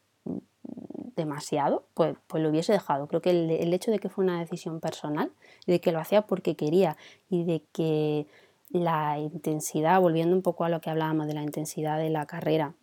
demasiado, 1.15 1.85
pues, 1.93 2.15
pues 2.27 2.41
lo 2.41 2.49
hubiese 2.49 2.73
dejado. 2.73 3.07
Creo 3.07 3.21
que 3.21 3.29
el, 3.29 3.73
hecho 3.73 3.91
de 3.91 3.99
que 3.99 4.09
fue 4.09 4.23
una 4.23 4.39
decisión 4.39 4.79
personal, 4.79 5.31
de 5.67 5.79
que 5.79 5.91
lo 5.91 5.99
hacía 5.99 6.23
porque 6.23 6.55
quería 6.55 6.97
y 7.29 7.43
de 7.43 7.63
que 7.71 8.25
la 8.69 9.19
intensidad, 9.19 10.01
volviendo 10.01 10.35
un 10.35 10.41
poco 10.41 10.63
a 10.63 10.69
lo 10.69 10.81
que 10.81 10.89
hablábamos 10.89 11.27
de 11.27 11.35
la 11.35 11.43
intensidad 11.43 11.99
de 11.99 12.09
la 12.09 12.25
carrera, 12.25 12.73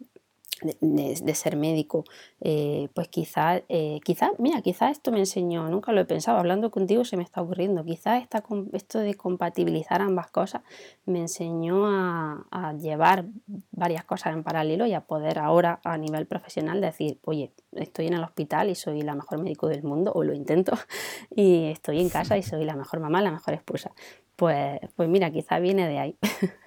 de, 0.80 1.34
ser 1.34 1.56
médico, 1.56 2.04
eh, 2.40 2.88
pues 2.94 3.08
quizás, 3.08 3.62
eh, 3.68 4.00
quizá, 4.04 4.30
mira, 4.38 4.62
quizás 4.62 4.92
esto 4.92 5.12
me 5.12 5.18
enseñó, 5.18 5.68
nunca 5.68 5.92
lo 5.92 6.00
he 6.00 6.04
pensado, 6.04 6.38
hablando 6.38 6.70
contigo 6.70 7.04
se 7.04 7.16
me 7.16 7.22
está 7.22 7.42
ocurriendo, 7.42 7.84
quizás 7.84 8.24
esto 8.72 8.98
de 8.98 9.14
compatibilizar 9.14 10.02
ambas 10.02 10.30
cosas 10.30 10.62
me 11.04 11.20
enseñó 11.20 11.86
a, 11.86 12.74
llevar 12.78 13.26
varias 13.70 14.04
cosas 14.04 14.34
en 14.34 14.42
paralelo 14.42 14.86
y 14.86 14.94
a 14.94 15.02
poder 15.02 15.38
ahora 15.38 15.80
a 15.84 15.98
nivel 15.98 16.26
profesional 16.26 16.80
decir, 16.80 17.18
oye, 17.24 17.52
estoy 17.72 18.06
en 18.06 18.14
el 18.14 18.24
hospital 18.24 18.70
y 18.70 18.74
soy 18.74 19.02
la 19.02 19.14
mejor 19.14 19.42
médico 19.42 19.68
del 19.68 19.82
mundo, 19.82 20.12
o 20.14 20.24
lo 20.24 20.32
intento, 20.32 20.72
y 21.34 21.66
estoy 21.66 22.00
en 22.00 22.08
casa 22.08 22.36
y 22.36 22.42
soy 22.42 22.64
la 22.64 22.76
mejor 22.76 23.00
mamá, 23.00 23.20
la 23.20 23.30
mejor 23.30 23.54
esposa. 23.54 23.92
Pues, 24.36 24.80
pues 24.96 25.08
mira, 25.08 25.30
quizás 25.30 25.60
viene 25.60 25.86
de 25.86 25.98
ahí. 25.98 26.18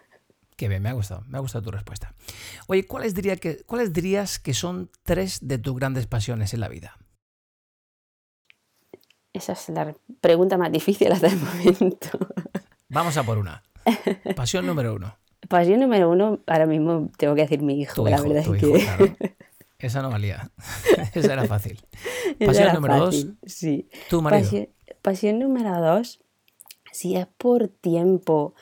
Qué 0.55 0.69
bien, 0.69 0.81
me 0.81 0.89
ha 0.89 0.93
gustado, 0.93 1.23
me 1.27 1.37
ha 1.37 1.41
gustado 1.41 1.65
tu 1.65 1.71
respuesta. 1.71 2.13
Oye, 2.67 2.85
¿cuáles, 2.85 3.13
diría 3.13 3.35
que, 3.35 3.63
¿cuáles 3.65 3.91
dirías 3.91 4.39
que 4.39 4.53
son 4.53 4.89
tres 5.03 5.39
de 5.45 5.57
tus 5.57 5.75
grandes 5.75 6.07
pasiones 6.07 6.53
en 6.53 6.61
la 6.61 6.69
vida? 6.69 6.97
Esa 9.33 9.51
es 9.51 9.67
la 9.67 9.93
pregunta 10.21 10.57
más 10.57 10.71
difícil 10.71 11.11
hasta 11.11 11.27
el 11.27 11.37
momento. 11.37 12.07
Vamos 12.87 13.17
a 13.17 13.23
por 13.23 13.37
una. 13.37 13.63
Pasión 14.35 14.65
número 14.65 14.95
uno. 14.95 15.17
Pasión 15.49 15.81
número 15.81 16.09
uno, 16.09 16.39
ahora 16.47 16.65
mismo 16.65 17.11
tengo 17.17 17.35
que 17.35 17.41
decir 17.41 17.61
mi 17.61 17.81
hijo, 17.81 18.07
la 18.07 18.21
verdad 18.21 18.37
es 18.37 18.61
que. 18.61 19.35
Esa 19.77 20.01
no 20.01 20.09
valía. 20.09 20.51
Esa 21.13 21.33
era 21.33 21.45
fácil. 21.45 21.85
Pasión 22.43 22.73
número 22.73 22.97
dos. 22.97 23.27
Sí. 23.45 23.89
Tu 24.09 24.21
marido. 24.21 24.43
Pasión, 24.43 24.69
pasión 25.01 25.39
número 25.39 25.81
dos, 25.81 26.23
si 26.93 27.17
es 27.17 27.27
por 27.27 27.67
tiempo 27.67 28.55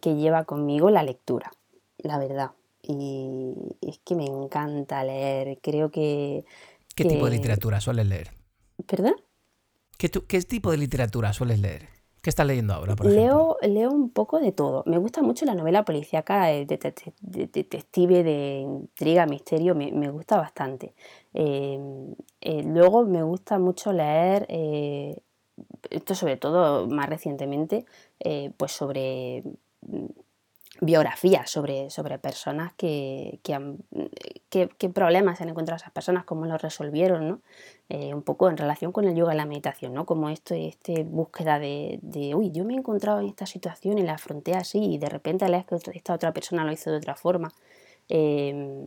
que, 0.00 0.14
lleva 0.16 0.44
conmigo 0.44 0.90
la 0.90 1.02
lectura, 1.02 1.52
la 1.98 2.18
verdad. 2.18 2.52
Y 2.82 3.54
es 3.80 3.98
que 3.98 4.14
me 4.14 4.24
encanta 4.24 5.04
leer, 5.04 5.58
creo 5.62 5.90
que... 5.90 6.44
¿Qué 6.94 7.04
tipo 7.04 7.26
de 7.26 7.32
literatura 7.32 7.80
sueles 7.80 8.06
leer? 8.06 8.30
¿Perdón? 8.86 9.14
¿Qué, 9.96 10.10
¿Qué, 10.10 10.42
tipo 10.42 10.70
de 10.70 10.78
literatura 10.78 11.32
sueles 11.32 11.60
leer? 11.60 11.88
¿Qué 12.22 12.30
estás 12.30 12.46
leyendo 12.46 12.74
ahora, 12.74 12.96
por 12.96 13.06
leo, 13.06 13.56
Leo 13.62 13.90
un 13.90 14.10
poco 14.10 14.40
de 14.40 14.50
todo. 14.50 14.82
Me 14.86 14.98
gusta 14.98 15.22
mucho 15.22 15.44
la 15.44 15.54
novela 15.54 15.84
policíaca 15.84 16.46
de, 16.46 16.66
detective, 17.20 18.24
de, 18.24 18.60
intriga, 18.60 19.26
misterio, 19.26 19.76
me, 19.76 20.10
gusta 20.10 20.36
bastante. 20.36 20.94
Eh, 21.34 21.78
eh, 22.40 22.62
luego 22.64 23.04
me 23.04 23.22
gusta 23.22 23.60
mucho 23.60 23.92
leer 23.92 24.46
eh, 24.48 25.16
esto 25.90 26.14
sobre 26.14 26.36
todo 26.36 26.86
más 26.88 27.08
recientemente, 27.08 27.84
eh, 28.20 28.50
pues 28.56 28.72
sobre 28.72 29.42
mm, 29.82 30.06
biografías, 30.80 31.50
sobre, 31.50 31.90
sobre 31.90 32.18
personas 32.18 32.72
que, 32.74 33.40
que, 33.42 34.68
qué 34.78 34.88
problemas 34.88 35.40
han 35.40 35.48
encontrado 35.48 35.76
esas 35.76 35.92
personas, 35.92 36.24
cómo 36.24 36.46
los 36.46 36.62
resolvieron, 36.62 37.28
¿no? 37.28 37.40
Eh, 37.88 38.14
un 38.14 38.22
poco 38.22 38.48
en 38.48 38.56
relación 38.56 38.92
con 38.92 39.06
el 39.06 39.14
yoga 39.16 39.34
y 39.34 39.36
la 39.36 39.46
meditación, 39.46 39.94
¿no? 39.94 40.06
Como 40.06 40.28
esto, 40.28 40.54
este 40.54 41.02
búsqueda 41.04 41.58
de, 41.58 41.98
de, 42.02 42.34
uy, 42.34 42.52
yo 42.52 42.64
me 42.64 42.74
he 42.74 42.76
encontrado 42.76 43.20
en 43.20 43.26
esta 43.26 43.46
situación 43.46 43.98
y 43.98 44.02
la 44.02 44.14
afronté 44.14 44.54
así 44.54 44.78
y 44.78 44.98
de 44.98 45.08
repente 45.08 45.46
que 45.66 45.98
esta 45.98 46.14
otra 46.14 46.32
persona 46.32 46.64
lo 46.64 46.72
hizo 46.72 46.90
de 46.90 46.98
otra 46.98 47.16
forma. 47.16 47.52
Em, 48.08 48.86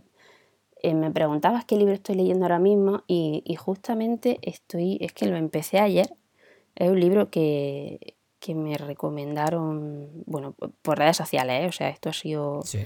eh, 0.83 0.95
me 0.95 1.11
preguntabas 1.11 1.65
qué 1.65 1.75
libro 1.77 1.93
estoy 1.93 2.15
leyendo 2.15 2.45
ahora 2.45 2.59
mismo 2.59 3.03
y, 3.07 3.43
y, 3.45 3.55
justamente 3.55 4.39
estoy, 4.41 4.97
es 5.01 5.13
que 5.13 5.27
lo 5.27 5.37
empecé 5.37 5.79
ayer 5.79 6.15
es 6.81 6.89
un 6.89 6.99
libro 6.99 7.29
que, 7.29 8.15
me 8.47 8.75
recomendaron, 8.75 10.09
bueno, 10.25 10.55
por 10.81 10.97
redes 10.97 11.15
sociales, 11.15 11.63
¿eh? 11.63 11.67
o 11.67 11.71
sea, 11.71 11.89
esto 11.89 12.09
ha 12.09 12.13
sido... 12.13 12.61
Sí. 12.63 12.79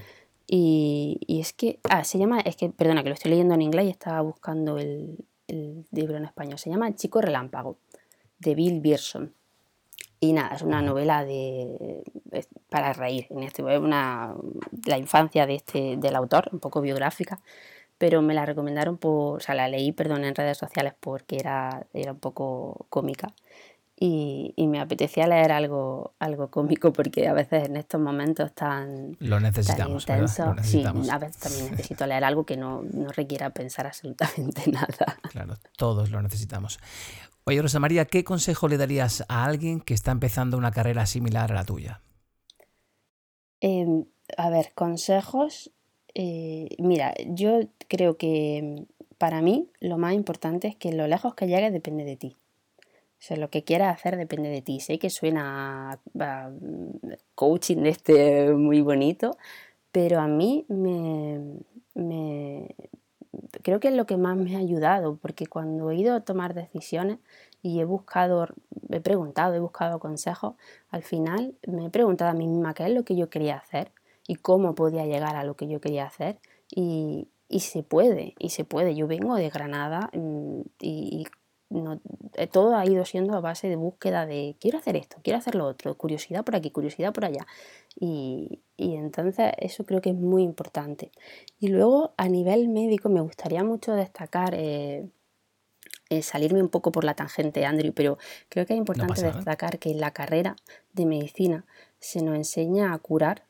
Y, 0.46 1.18
es 1.40 1.54
que, 1.54 1.80
ah, 1.88 2.04
se 2.04 2.18
llama, 2.18 2.40
es 2.40 2.56
que, 2.56 2.68
perdona, 2.68 3.02
que 3.02 3.08
lo 3.08 3.14
estoy 3.14 3.30
leyendo 3.30 3.54
en 3.54 3.62
inglés 3.62 3.86
y 3.86 3.90
estaba 3.90 4.20
buscando 4.20 4.78
el, 4.78 5.16
libro 5.48 6.16
en 6.18 6.24
español. 6.24 6.58
Se 6.58 6.68
llama 6.68 6.88
El 6.88 6.94
chico 6.94 7.20
relámpago, 7.20 7.78
de 8.38 8.54
Bill 8.54 8.80
Bierson. 8.80 9.32
Y 10.20 10.34
nada, 10.34 10.54
es 10.54 10.62
una 10.62 10.82
novela 10.82 11.24
de 11.24 12.02
para 12.68 12.92
reír, 12.92 13.26
en 13.30 13.42
este 13.42 13.62
una 13.62 14.34
la 14.86 14.98
infancia 14.98 15.46
de 15.46 15.54
este 15.56 15.96
del 15.96 16.16
autor, 16.16 16.48
un 16.52 16.58
poco 16.58 16.80
biográfica, 16.80 17.40
pero 17.98 18.22
me 18.22 18.34
la 18.34 18.46
recomendaron 18.46 18.98
por, 18.98 19.36
o 19.36 19.40
sea, 19.40 19.54
la 19.54 19.68
leí, 19.68 19.92
perdón, 19.92 20.24
en 20.24 20.34
redes 20.34 20.58
sociales 20.58 20.94
porque 20.98 21.36
era, 21.36 21.86
era 21.92 22.12
un 22.12 22.18
poco 22.18 22.86
cómica 22.88 23.34
y, 23.98 24.54
me 24.66 24.78
apetecía 24.78 25.26
leer 25.26 25.52
algo, 25.52 26.14
algo 26.18 26.48
cómico 26.50 26.92
porque 26.92 27.28
a 27.28 27.32
veces 27.32 27.66
en 27.66 27.76
estos 27.76 28.00
momentos 28.00 28.52
tan, 28.52 29.16
lo 29.20 29.40
necesitamos, 29.40 30.04
tan 30.04 30.28
sí, 30.62 30.84
a 30.84 31.18
veces 31.18 31.36
también 31.38 31.70
necesito 31.70 32.06
leer 32.06 32.24
algo 32.24 32.44
que 32.44 32.58
no, 32.58 32.82
no, 32.82 33.08
requiera 33.08 33.50
pensar 33.50 33.86
absolutamente 33.86 34.70
nada. 34.70 35.18
Claro, 35.30 35.54
todos 35.76 36.10
lo 36.10 36.20
necesitamos. 36.20 36.78
Oye, 37.44 37.62
Rosa 37.62 37.80
María, 37.80 38.04
¿qué 38.04 38.22
consejo 38.22 38.68
le 38.68 38.76
darías 38.76 39.24
a 39.28 39.44
alguien 39.44 39.80
que 39.80 39.94
está 39.94 40.10
empezando 40.10 40.58
una 40.58 40.72
carrera 40.72 41.06
similar 41.06 41.52
a 41.52 41.54
la 41.54 41.64
tuya? 41.64 42.02
Em, 43.60 44.04
a 44.36 44.50
ver, 44.50 44.72
consejos. 44.74 45.70
Eh, 46.12 46.68
mira, 46.78 47.14
yo 47.28 47.60
creo 47.88 48.18
que 48.18 48.86
para 49.16 49.40
mí 49.40 49.70
lo 49.80 49.96
más 49.96 50.14
importante 50.14 50.68
es 50.68 50.76
que 50.76 50.92
lo 50.92 51.06
lejos 51.06 51.34
que 51.34 51.46
llegues 51.46 51.72
depende 51.72 52.04
de 52.04 52.16
ti. 52.16 52.36
O 53.18 53.22
sea, 53.26 53.36
lo 53.36 53.48
que 53.48 53.64
quieras 53.64 53.94
hacer 53.94 54.16
depende 54.16 54.50
de 54.50 54.62
ti. 54.62 54.80
Sé 54.80 54.98
que 54.98 55.10
suena 55.10 55.98
coaching 57.34 57.78
de 57.78 57.88
este 57.88 58.52
muy 58.52 58.82
bonito, 58.82 59.36
pero 59.90 60.20
a 60.20 60.28
mí 60.28 60.66
me, 60.68 61.56
creo 63.62 63.80
que 63.80 63.88
es 63.88 63.94
lo 63.94 64.06
que 64.06 64.18
más 64.18 64.36
me 64.36 64.54
ha 64.56 64.58
ayudado, 64.58 65.16
porque 65.16 65.46
cuando 65.46 65.90
he 65.90 65.96
ido 65.96 66.14
a 66.14 66.20
tomar 66.20 66.54
decisiones 66.54 67.18
y 67.62 67.80
he 67.80 67.84
buscado, 67.84 68.46
he 68.90 69.00
preguntado, 69.00 69.54
he 69.54 69.60
buscado 69.60 69.98
consejos, 69.98 70.54
al 70.90 71.02
final 71.02 71.54
me 71.66 71.86
he 71.86 71.90
preguntado 71.90 72.30
a 72.30 72.34
mí 72.34 72.46
misma 72.46 72.74
qué 72.74 72.84
es 72.84 72.90
lo 72.90 73.04
que 73.04 73.16
yo 73.16 73.30
quería 73.30 73.56
hacer 73.56 73.92
y 74.28 74.36
cómo 74.36 74.74
podía 74.74 75.06
llegar 75.06 75.36
a 75.36 75.44
lo 75.44 75.56
que 75.56 75.68
yo 75.68 75.80
quería 75.80 76.04
hacer. 76.04 76.38
Y, 76.70 77.28
se 77.60 77.82
puede, 77.82 78.34
y 78.38 78.50
se 78.50 78.64
puede. 78.64 78.94
Yo 78.94 79.06
vengo 79.06 79.36
de 79.36 79.48
Granada 79.50 80.10
mm, 80.12 80.60
y, 80.80 81.22
y 81.22 81.26
no, 81.68 82.00
eh, 82.34 82.46
todo 82.46 82.76
ha 82.76 82.86
ido 82.86 83.04
siendo 83.04 83.34
a 83.34 83.40
base 83.40 83.68
de 83.68 83.76
búsqueda 83.76 84.26
de 84.26 84.56
quiero 84.60 84.78
hacer 84.78 84.96
esto, 84.96 85.16
quiero 85.22 85.38
hacer 85.38 85.54
lo 85.56 85.66
otro, 85.66 85.96
curiosidad 85.96 86.44
por 86.44 86.54
aquí, 86.54 86.70
curiosidad 86.70 87.12
por 87.12 87.24
allá. 87.24 87.46
Y, 87.98 88.60
entonces 88.78 89.52
eso 89.58 89.84
creo 89.84 90.00
que 90.00 90.10
es 90.10 90.16
muy 90.16 90.42
importante. 90.42 91.10
Y 91.58 91.68
luego 91.68 92.14
a 92.16 92.28
nivel 92.28 92.68
médico 92.68 93.08
me 93.08 93.20
gustaría 93.20 93.64
mucho 93.64 93.94
destacar, 93.94 94.54
eh, 94.54 95.06
eh, 96.10 96.22
salirme 96.22 96.62
un 96.62 96.68
poco 96.68 96.92
por 96.92 97.04
la 97.04 97.14
tangente, 97.14 97.64
Andrew, 97.64 97.92
pero 97.92 98.18
creo 98.48 98.66
que 98.66 98.74
es 98.74 98.78
importante 98.78 99.22
destacar 99.22 99.78
que 99.78 99.90
en 99.90 100.00
la 100.00 100.12
carrera 100.12 100.56
de 100.92 101.06
medicina 101.06 101.64
se 101.98 102.22
nos 102.22 102.36
enseña 102.36 102.92
a 102.92 102.98
curar, 102.98 103.44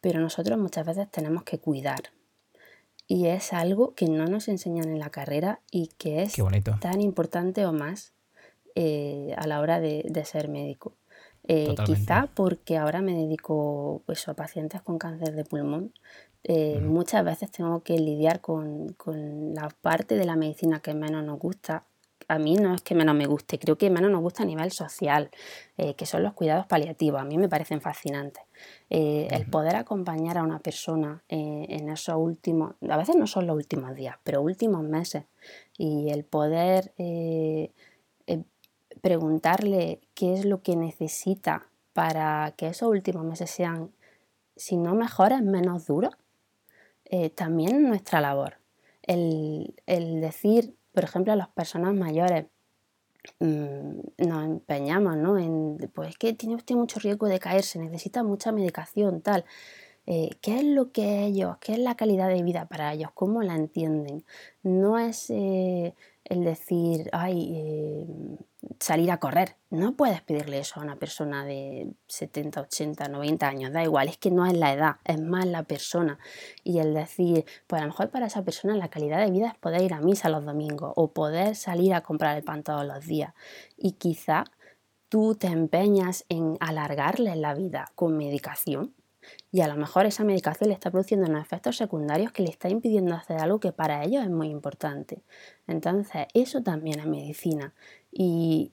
pero 0.00 0.20
nosotros 0.20 0.58
muchas 0.58 0.86
veces 0.86 1.08
tenemos 1.10 1.44
que 1.44 1.58
cuidar 1.58 2.10
y 3.12 3.26
es 3.26 3.52
algo 3.52 3.94
que 3.94 4.08
no 4.08 4.24
nos 4.24 4.48
enseñan 4.48 4.88
en 4.88 4.98
la 4.98 5.10
carrera 5.10 5.60
y 5.70 5.88
que 5.98 6.22
es 6.22 6.34
tan 6.80 7.02
importante 7.02 7.66
o 7.66 7.72
más 7.74 8.14
eh, 8.74 9.34
a 9.36 9.46
la 9.46 9.60
hora 9.60 9.80
de, 9.80 10.24
ser 10.24 10.48
médico. 10.48 10.94
Eh, 11.46 11.74
quizá 11.84 12.30
porque 12.34 12.78
ahora 12.78 13.02
me 13.02 13.12
dedico 13.12 14.00
pues, 14.06 14.26
a 14.28 14.34
pacientes 14.34 14.80
con 14.80 14.96
cáncer 14.96 15.34
de 15.34 15.44
pulmón. 15.44 15.92
Eh, 16.44 16.80
muchas 16.80 17.22
veces 17.22 17.50
tengo 17.50 17.82
que 17.82 17.98
lidiar 17.98 18.40
con, 18.40 18.94
con, 18.94 19.54
la 19.54 19.68
parte 19.82 20.14
de 20.16 20.24
la 20.24 20.36
medicina 20.36 20.80
que 20.80 20.94
menos 20.94 21.22
nos 21.22 21.38
gusta 21.38 21.84
a 22.32 22.38
mí 22.38 22.56
no 22.56 22.74
es 22.74 22.80
que 22.80 22.94
menos 22.94 23.14
me 23.14 23.26
guste, 23.26 23.58
creo 23.58 23.76
que 23.76 23.90
menos 23.90 24.10
nos 24.10 24.22
gusta 24.22 24.42
a 24.42 24.46
nivel 24.46 24.70
social, 24.72 25.30
eh, 25.76 25.94
que 25.94 26.06
son 26.06 26.22
los 26.22 26.32
cuidados 26.32 26.66
paliativos. 26.66 27.20
A 27.20 27.24
mí 27.24 27.36
me 27.36 27.48
parecen 27.48 27.82
fascinantes. 27.82 28.42
Eh, 28.88 29.28
el 29.30 29.44
poder 29.46 29.76
acompañar 29.76 30.38
a 30.38 30.42
una 30.42 30.58
persona 30.58 31.22
eh, 31.28 31.66
en 31.68 31.90
esos 31.90 32.16
últimos, 32.16 32.74
a 32.88 32.96
veces 32.96 33.16
no 33.16 33.26
son 33.26 33.46
los 33.46 33.56
últimos 33.56 33.94
días, 33.94 34.16
pero 34.24 34.40
últimos 34.40 34.82
meses, 34.82 35.24
y 35.76 36.10
el 36.10 36.24
poder 36.24 36.92
preguntarle 39.00 40.00
qué 40.14 40.34
es 40.34 40.44
lo 40.44 40.62
que 40.62 40.76
necesita 40.76 41.66
para 41.92 42.54
que 42.56 42.68
esos 42.68 42.88
últimos 42.88 43.24
meses 43.24 43.50
sean, 43.50 43.90
si 44.56 44.76
no 44.76 44.94
mejores, 44.94 45.42
menos 45.42 45.86
duros, 45.86 46.14
también 47.34 47.74
es 47.76 47.82
nuestra 47.82 48.20
labor. 48.20 48.58
El, 49.02 49.74
el 49.86 50.20
decir 50.20 50.76
por 50.92 51.04
ejemplo, 51.04 51.32
a 51.32 51.36
las 51.36 51.48
personas 51.48 51.94
mayores 51.94 52.46
mm, 53.40 54.00
nos 54.18 54.44
empeñamos, 54.44 55.16
¿no? 55.16 55.38
En, 55.38 55.78
pues 55.94 56.16
que 56.18 56.32
tiene 56.34 56.56
usted 56.56 56.74
mucho 56.74 57.00
riesgo 57.00 57.26
de 57.28 57.38
caerse, 57.40 57.78
necesita 57.78 58.22
mucha 58.22 58.52
medicación, 58.52 59.22
tal. 59.22 59.44
Eh, 60.06 60.30
¿Qué 60.40 60.58
es 60.58 60.64
lo 60.64 60.90
que 60.92 61.24
ellos, 61.24 61.56
qué 61.60 61.74
es 61.74 61.78
la 61.78 61.96
calidad 61.96 62.28
de 62.28 62.42
vida 62.42 62.66
para 62.66 62.92
ellos? 62.92 63.10
¿Cómo 63.14 63.42
la 63.42 63.54
entienden? 63.54 64.24
No 64.62 64.98
es, 64.98 65.30
eh, 65.30 65.94
el 66.24 66.44
decir, 66.44 67.08
ay, 67.12 67.52
eh, 67.54 68.06
salir 68.80 69.10
a 69.10 69.18
correr. 69.18 69.56
No 69.70 69.96
puedes 69.96 70.20
pedirle 70.22 70.58
eso 70.58 70.80
a 70.80 70.82
una 70.82 70.96
persona 70.96 71.44
de 71.44 71.92
70, 72.08 72.60
80, 72.60 73.08
90 73.08 73.48
años, 73.48 73.72
da 73.72 73.82
igual, 73.82 74.08
es 74.08 74.18
que 74.18 74.30
no 74.30 74.46
es 74.46 74.54
la 74.54 74.72
edad, 74.72 74.96
es 75.04 75.20
más 75.20 75.46
la 75.46 75.64
persona. 75.64 76.18
Y 76.64 76.78
el 76.78 76.94
decir, 76.94 77.44
pues 77.66 77.80
a 77.80 77.84
lo 77.84 77.90
mejor 77.90 78.10
para 78.10 78.26
esa 78.26 78.44
persona 78.44 78.76
la 78.76 78.88
calidad 78.88 79.24
de 79.24 79.30
vida 79.30 79.48
es 79.48 79.58
poder 79.58 79.82
ir 79.82 79.94
a 79.94 80.00
misa 80.00 80.28
los 80.28 80.44
domingos 80.44 80.92
o 80.96 81.12
poder 81.12 81.56
salir 81.56 81.94
a 81.94 82.02
comprar 82.02 82.36
el 82.36 82.44
pan 82.44 82.62
todos 82.62 82.84
los 82.84 83.06
días. 83.06 83.34
Y 83.76 83.92
quizá 83.92 84.44
tú 85.08 85.34
te 85.34 85.48
empeñas 85.48 86.24
en 86.28 86.56
alargarle 86.60 87.36
la 87.36 87.54
vida 87.54 87.92
con 87.94 88.16
medicación 88.16 88.94
y 89.50 89.60
a 89.60 89.68
lo 89.68 89.76
mejor 89.76 90.06
esa 90.06 90.24
medicación 90.24 90.68
le 90.68 90.74
está 90.74 90.90
produciendo 90.90 91.28
unos 91.28 91.42
efectos 91.42 91.76
secundarios 91.76 92.32
que 92.32 92.42
le 92.42 92.50
está 92.50 92.68
impidiendo 92.68 93.14
hacer 93.14 93.38
algo 93.38 93.60
que 93.60 93.72
para 93.72 94.02
ellos 94.04 94.24
es 94.24 94.30
muy 94.30 94.48
importante. 94.48 95.22
Entonces, 95.66 96.26
eso 96.34 96.62
también 96.62 97.00
es 97.00 97.06
medicina. 97.06 97.74
Y, 98.12 98.72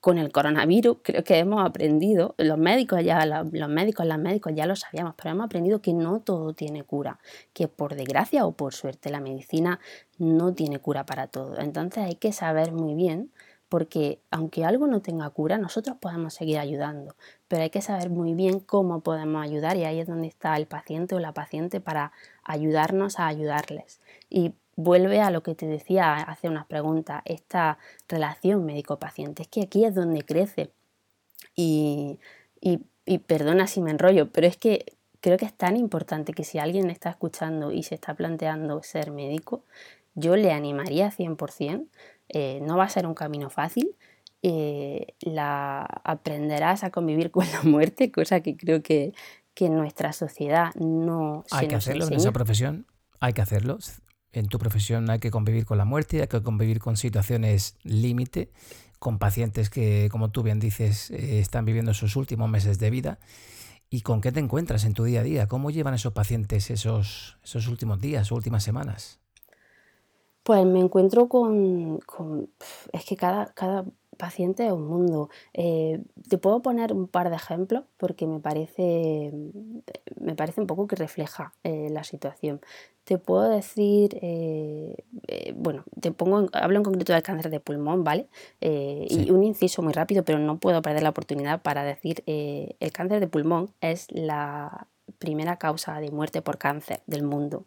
con 0.00 0.18
el 0.18 0.32
coronavirus 0.32 0.96
creo 1.04 1.22
que 1.22 1.38
hemos 1.38 1.64
aprendido, 1.64 2.34
los 2.36 2.58
médicos 2.58 3.04
ya, 3.04 3.24
los 3.24 3.68
médicos, 3.68 4.04
las 4.04 4.18
médicos 4.18 4.52
ya 4.52 4.66
lo 4.66 4.74
sabíamos, 4.74 5.14
pero 5.16 5.30
hemos 5.30 5.46
aprendido 5.46 5.80
que 5.80 5.92
no 5.92 6.18
todo 6.18 6.54
tiene 6.54 6.82
cura, 6.82 7.20
que 7.52 7.68
por 7.68 7.94
desgracia 7.94 8.44
o 8.44 8.50
por 8.50 8.74
suerte 8.74 9.10
la 9.10 9.20
medicina 9.20 9.78
no 10.18 10.54
tiene 10.54 10.80
cura 10.80 11.06
para 11.06 11.28
todo. 11.28 11.56
Entonces 11.60 12.02
hay 12.02 12.16
que 12.16 12.32
saber 12.32 12.72
muy 12.72 12.94
bien 12.94 13.30
porque 13.72 14.20
aunque 14.30 14.66
algo 14.66 14.86
no 14.86 15.00
tenga 15.00 15.30
cura, 15.30 15.56
nosotros 15.56 15.96
podemos 15.98 16.34
seguir 16.34 16.58
ayudando, 16.58 17.16
pero 17.48 17.62
hay 17.62 17.70
que 17.70 17.80
saber 17.80 18.10
muy 18.10 18.34
bien 18.34 18.60
cómo 18.60 19.00
podemos 19.00 19.42
ayudar 19.42 19.78
y 19.78 19.84
ahí 19.84 19.98
es 19.98 20.06
donde 20.06 20.26
está 20.26 20.56
el 20.58 20.66
paciente 20.66 21.14
o 21.14 21.20
la 21.20 21.32
paciente 21.32 21.80
para 21.80 22.12
ayudarnos 22.44 23.18
a 23.18 23.28
ayudarles. 23.28 24.02
Y 24.28 24.52
vuelve 24.76 25.20
a 25.20 25.30
lo 25.30 25.42
que 25.42 25.54
te 25.54 25.66
decía 25.66 26.14
hace 26.14 26.48
unas 26.48 26.66
preguntas, 26.66 27.22
esta 27.24 27.78
relación 28.08 28.64
médico-paciente, 28.64 29.42
es 29.42 29.48
que 29.48 29.62
aquí 29.62 29.84
es 29.84 29.94
donde 29.94 30.22
crece. 30.22 30.72
Y, 31.54 32.18
y 32.60 33.18
perdona 33.18 33.66
si 33.66 33.80
me 33.82 33.90
enrollo, 33.90 34.30
pero 34.30 34.46
es 34.46 34.56
que 34.56 34.96
creo 35.20 35.36
que 35.36 35.44
es 35.44 35.54
tan 35.54 35.76
importante 35.76 36.32
que 36.32 36.44
si 36.44 36.58
alguien 36.58 36.90
está 36.90 37.10
escuchando 37.10 37.72
y 37.72 37.82
se 37.82 37.94
está 37.94 38.14
planteando 38.14 38.82
ser 38.82 39.10
médico, 39.10 39.64
yo 40.14 40.36
le 40.36 40.52
animaría 40.52 41.10
100% 41.10 41.88
eh, 42.32 42.60
no 42.62 42.76
va 42.76 42.84
a 42.84 42.88
ser 42.88 43.06
un 43.06 43.14
camino 43.14 43.50
fácil. 43.50 43.94
Eh, 44.42 45.14
la, 45.20 45.82
aprenderás 45.82 46.82
a 46.82 46.90
convivir 46.90 47.30
con 47.30 47.46
la 47.52 47.62
muerte, 47.62 48.10
cosa 48.10 48.40
que 48.40 48.56
creo 48.56 48.82
que, 48.82 49.12
en 49.56 49.76
nuestra 49.76 50.12
sociedad 50.12 50.74
no 50.74 51.44
hay 51.52 51.68
que 51.68 51.76
hacerlo 51.76 52.08
en 52.08 52.14
esa 52.14 52.32
profesión, 52.32 52.84
hay 53.20 53.32
que 53.32 53.42
hacerlo. 53.42 53.78
En 54.32 54.48
tu 54.48 54.58
profesión 54.58 55.10
hay 55.10 55.18
que 55.18 55.30
convivir 55.30 55.66
con 55.66 55.78
la 55.78 55.84
muerte, 55.84 56.22
hay 56.22 56.28
que 56.28 56.42
convivir 56.42 56.78
con 56.80 56.96
situaciones 56.96 57.76
límite, 57.82 58.50
con 58.98 59.18
pacientes 59.18 59.68
que, 59.68 60.08
como 60.10 60.30
tú 60.30 60.42
bien 60.42 60.58
dices, 60.58 61.10
eh, 61.10 61.38
están 61.38 61.64
viviendo 61.64 61.92
sus 61.92 62.16
últimos 62.16 62.48
meses 62.48 62.78
de 62.78 62.90
vida. 62.90 63.18
¿Y 63.90 64.00
con 64.00 64.22
qué 64.22 64.32
te 64.32 64.40
encuentras 64.40 64.84
en 64.84 64.94
tu 64.94 65.04
día 65.04 65.20
a 65.20 65.22
día? 65.22 65.48
¿Cómo 65.48 65.70
llevan 65.70 65.92
esos 65.92 66.14
pacientes 66.14 66.70
esos, 66.70 67.36
esos 67.44 67.68
últimos 67.68 68.00
días, 68.00 68.32
últimas 68.32 68.64
semanas? 68.64 69.20
Pues 70.44 70.64
me 70.64 70.80
encuentro 70.80 71.28
con, 71.28 72.00
es 72.92 73.04
que 73.04 73.16
cada, 73.16 73.52
cada 73.52 73.84
paciente 74.16 74.66
es 74.66 74.72
un 74.72 74.86
mundo. 74.86 75.30
Eh, 75.54 76.00
te 76.28 76.38
puedo 76.38 76.62
poner 76.62 76.92
un 76.92 77.08
par 77.08 77.30
de 77.30 77.36
ejemplos 77.36 77.84
porque 77.96 78.26
me 78.26 78.40
parece, 78.40 79.32
me 80.20 80.34
parece 80.34 80.60
un 80.60 80.66
poco 80.66 80.86
que 80.86 80.96
refleja 80.96 81.52
eh, 81.64 81.88
la 81.90 82.04
situación. 82.04 82.60
Te 83.04 83.18
puedo 83.18 83.48
decir, 83.48 84.16
eh, 84.22 85.04
bueno, 85.56 85.84
te 86.00 86.12
pongo, 86.12 86.48
hablo 86.52 86.78
en 86.78 86.84
concreto 86.84 87.12
del 87.12 87.22
cáncer 87.22 87.50
de 87.50 87.58
pulmón, 87.58 88.04
¿vale? 88.04 88.28
Y 88.60 89.30
un 89.32 89.42
inciso 89.42 89.82
muy 89.82 89.92
rápido, 89.92 90.24
pero 90.24 90.38
no 90.38 90.58
puedo 90.58 90.80
perder 90.82 91.02
la 91.02 91.10
oportunidad 91.10 91.62
para 91.62 91.82
decir, 91.82 92.22
el 92.26 92.92
cáncer 92.92 93.18
de 93.18 93.26
pulmón 93.26 93.70
es 93.80 94.06
la 94.12 94.86
primera 95.18 95.56
causa 95.56 95.98
de 96.00 96.12
muerte 96.12 96.42
por 96.42 96.58
cáncer 96.58 97.02
del 97.06 97.24
mundo 97.24 97.66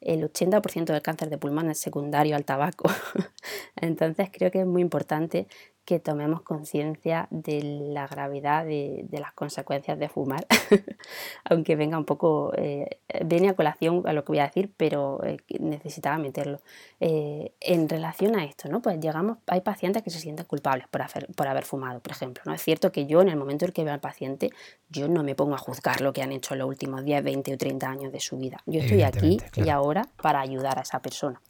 el 0.00 0.22
80% 0.24 0.92
del 0.92 1.02
cáncer 1.02 1.30
de 1.30 1.38
pulmón 1.38 1.70
es 1.70 1.78
secundario 1.78 2.36
al 2.36 2.44
tabaco. 2.44 2.88
Entonces 3.76 4.30
creo 4.32 4.50
que 4.50 4.60
es 4.60 4.66
muy 4.66 4.82
importante 4.82 5.48
que 5.88 6.00
tomemos 6.00 6.42
conciencia 6.42 7.28
de 7.30 7.62
la 7.62 8.06
gravedad 8.06 8.66
de, 8.66 9.06
las 9.10 9.32
consecuencias 9.32 9.98
de 9.98 10.10
fumar, 10.10 10.46
aunque 11.44 11.76
venga 11.76 11.96
un 11.96 12.04
poco, 12.04 12.52
eh, 12.58 13.00
viene 13.24 13.48
a 13.48 13.54
colación 13.54 14.02
a 14.04 14.12
lo 14.12 14.22
que 14.22 14.32
voy 14.32 14.40
a 14.40 14.48
decir, 14.48 14.70
pero 14.76 15.24
eh, 15.24 15.38
necesitaba 15.58 16.18
meterlo. 16.18 16.60
Eh, 17.00 17.52
en 17.62 17.88
relación 17.88 18.36
a 18.36 18.44
esto, 18.44 18.68
¿no? 18.68 18.82
Pues 18.82 19.00
llegamos, 19.00 19.38
hay 19.46 19.62
pacientes 19.62 20.02
que 20.02 20.10
se 20.10 20.18
sienten 20.20 20.44
culpables 20.44 20.86
por 20.88 21.00
haber, 21.00 21.26
por 21.28 21.48
haber 21.48 21.64
fumado, 21.64 22.00
por 22.00 22.12
ejemplo. 22.12 22.42
¿no? 22.44 22.52
Es 22.52 22.60
cierto 22.60 22.92
que 22.92 23.06
yo 23.06 23.22
en 23.22 23.30
el 23.30 23.36
momento 23.36 23.64
en 23.64 23.72
que 23.72 23.82
veo 23.82 23.94
al 23.94 24.00
paciente, 24.00 24.50
yo 24.90 25.08
no 25.08 25.22
me 25.22 25.34
pongo 25.34 25.54
a 25.54 25.58
juzgar 25.58 26.02
lo 26.02 26.12
que 26.12 26.20
han 26.20 26.32
hecho 26.32 26.54
los 26.54 26.68
últimos 26.68 27.02
10, 27.02 27.24
20 27.24 27.54
o 27.54 27.56
30 27.56 27.88
años 27.88 28.12
de 28.12 28.20
su 28.20 28.36
vida. 28.36 28.58
Yo 28.66 28.82
estoy 28.82 29.04
aquí 29.04 29.38
y 29.56 29.70
ahora 29.70 30.06
para 30.20 30.40
ayudar 30.40 30.78
a 30.78 30.82
esa 30.82 31.00
persona. 31.00 31.40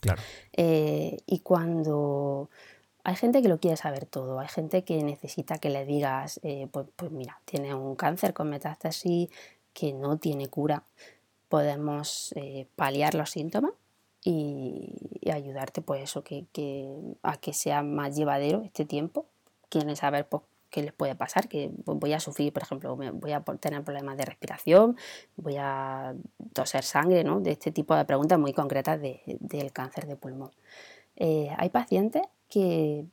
Claro. 0.00 0.22
y 0.56 1.40
cuando 1.40 2.48
hay 3.04 3.16
gente 3.16 3.42
que 3.42 3.48
lo 3.48 3.58
quiere 3.58 3.76
saber 3.76 4.06
todo, 4.06 4.40
hay 4.40 4.48
gente 4.48 4.84
que 4.84 5.02
necesita 5.02 5.58
que 5.58 5.70
le 5.70 5.84
digas, 5.84 6.40
eh, 6.42 6.68
pues, 6.70 6.86
pues, 6.96 7.10
mira, 7.10 7.40
tiene 7.44 7.74
un 7.74 7.96
cáncer 7.96 8.32
con 8.34 8.50
metástasis 8.50 9.28
que 9.72 9.92
no 9.92 10.18
tiene 10.18 10.48
cura, 10.48 10.84
podemos 11.48 12.32
eh, 12.36 12.66
paliar 12.76 13.14
los 13.14 13.30
síntomas 13.30 13.72
y, 14.24 14.94
ayudarte 15.30 15.80
pues 15.80 16.02
eso, 16.02 16.24
que, 16.24 16.46
a 17.22 17.36
que 17.36 17.52
sea 17.52 17.82
más 17.82 18.16
llevadero 18.16 18.62
este 18.62 18.84
tiempo, 18.84 19.26
quieren 19.68 19.94
saber 19.96 20.28
pues, 20.28 20.42
qué 20.70 20.82
les 20.82 20.92
puede 20.92 21.14
pasar, 21.14 21.48
que 21.48 21.70
voy 21.84 22.12
a 22.12 22.20
sufrir, 22.20 22.52
por 22.52 22.62
ejemplo, 22.62 22.96
voy 22.96 23.32
a 23.32 23.40
tener 23.60 23.82
problemas 23.84 24.16
de 24.16 24.24
respiración, 24.24 24.96
voy 25.36 25.56
a 25.58 26.14
toser 26.52 26.84
sangre, 26.84 27.24
¿no? 27.24 27.40
de 27.40 27.52
este 27.52 27.72
tipo 27.72 27.94
de 27.94 28.04
preguntas 28.04 28.38
muy 28.38 28.52
concretas 28.52 29.00
del 29.00 29.72
cáncer 29.72 30.06
de 30.06 30.16
pulmón. 30.16 30.50
Eh, 31.16 31.50
hay 31.58 31.68
pacientes 31.68 32.22
que, 32.50 33.06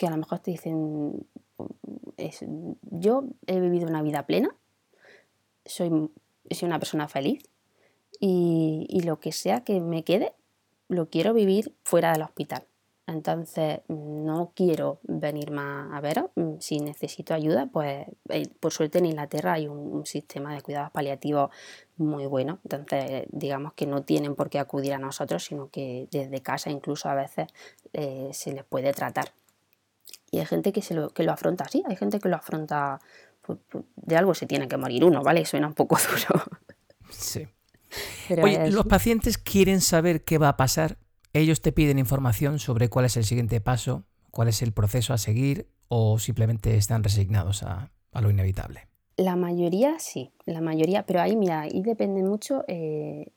a 0.00 0.10
lo 0.10 0.16
mejor 0.16 0.38
te 0.38 0.52
dicen, 0.52 1.26
yo 2.82 3.24
he 3.46 3.60
vivido 3.60 3.86
una 3.86 4.02
vida 4.02 4.24
plena, 4.24 4.56
soy, 5.64 6.10
soy 6.50 6.66
una 6.66 6.78
persona 6.78 7.08
feliz 7.08 7.42
y, 8.20 9.02
lo 9.04 9.20
que 9.20 9.32
sea 9.32 9.62
que 9.64 9.80
me 9.80 10.04
quede, 10.04 10.32
lo 10.88 11.10
quiero 11.10 11.34
vivir 11.34 11.74
fuera 11.82 12.12
del 12.12 12.22
hospital. 12.22 12.66
Entonces 13.06 13.80
no 13.88 14.52
quiero 14.56 14.98
venir 15.04 15.52
más 15.52 15.92
a 15.94 16.00
veros. 16.00 16.30
Si 16.58 16.80
necesito 16.80 17.34
ayuda, 17.34 17.66
pues 17.66 18.06
eh, 18.30 18.48
por 18.58 18.72
suerte 18.72 18.98
en 18.98 19.06
Inglaterra 19.06 19.52
hay 19.52 19.68
un, 19.68 20.04
sistema 20.04 20.54
de 20.54 20.60
cuidados 20.60 20.90
paliativos 20.90 21.50
muy 21.96 22.26
bueno. 22.26 22.58
Entonces 22.64 23.26
digamos 23.30 23.74
que 23.74 23.86
no 23.86 24.02
tienen 24.02 24.34
por 24.34 24.50
qué 24.50 24.58
acudir 24.58 24.92
a 24.92 24.98
nosotros, 24.98 25.44
sino 25.44 25.70
que 25.70 26.08
desde 26.10 26.42
casa 26.42 26.70
incluso 26.70 27.08
a 27.08 27.14
veces 27.14 27.46
eh, 27.92 28.30
se 28.32 28.52
les 28.52 28.64
puede 28.64 28.92
tratar. 28.92 29.32
Y 30.32 30.40
hay 30.40 30.46
gente 30.46 30.72
que, 30.72 30.82
se 30.82 30.94
lo, 30.94 31.10
que 31.10 31.22
lo 31.22 31.32
afronta 31.32 31.64
así, 31.64 31.84
hay 31.88 31.94
gente 31.94 32.18
que 32.18 32.28
lo 32.28 32.36
afronta, 32.36 33.00
pues, 33.40 33.58
pues, 33.70 33.84
de 33.94 34.16
algo 34.16 34.34
se 34.34 34.46
tiene 34.46 34.66
que 34.66 34.76
morir 34.76 35.04
uno, 35.04 35.22
¿vale? 35.22 35.44
Suena 35.46 35.68
un 35.68 35.74
poco 35.74 35.96
duro. 36.10 36.42
Sí. 37.10 37.46
Oye, 38.42 38.70
los 38.72 38.86
pacientes 38.86 39.38
quieren 39.38 39.80
saber 39.80 40.24
qué 40.24 40.38
va 40.38 40.48
a 40.48 40.56
pasar 40.56 40.98
ellos 41.38 41.60
te 41.60 41.72
piden 41.72 41.98
información 41.98 42.58
sobre 42.58 42.88
cuál 42.88 43.04
es 43.04 43.16
el 43.16 43.24
siguiente 43.24 43.60
paso, 43.60 44.04
cuál 44.30 44.48
es 44.48 44.62
el 44.62 44.72
proceso 44.72 45.12
a 45.12 45.18
seguir 45.18 45.68
o 45.88 46.18
simplemente 46.18 46.76
están 46.76 47.02
resignados 47.02 47.62
a, 47.62 47.90
lo 48.12 48.30
inevitable. 48.30 48.88
La 49.18 49.36
mayoría 49.36 49.98
sí, 49.98 50.32
la 50.46 50.60
mayoría, 50.60 51.04
pero 51.04 51.20
ahí 51.20 51.36
mira, 51.36 51.60
ahí 51.60 51.82
depende 51.82 52.22
mucho, 52.22 52.64
eh, 52.66 53.30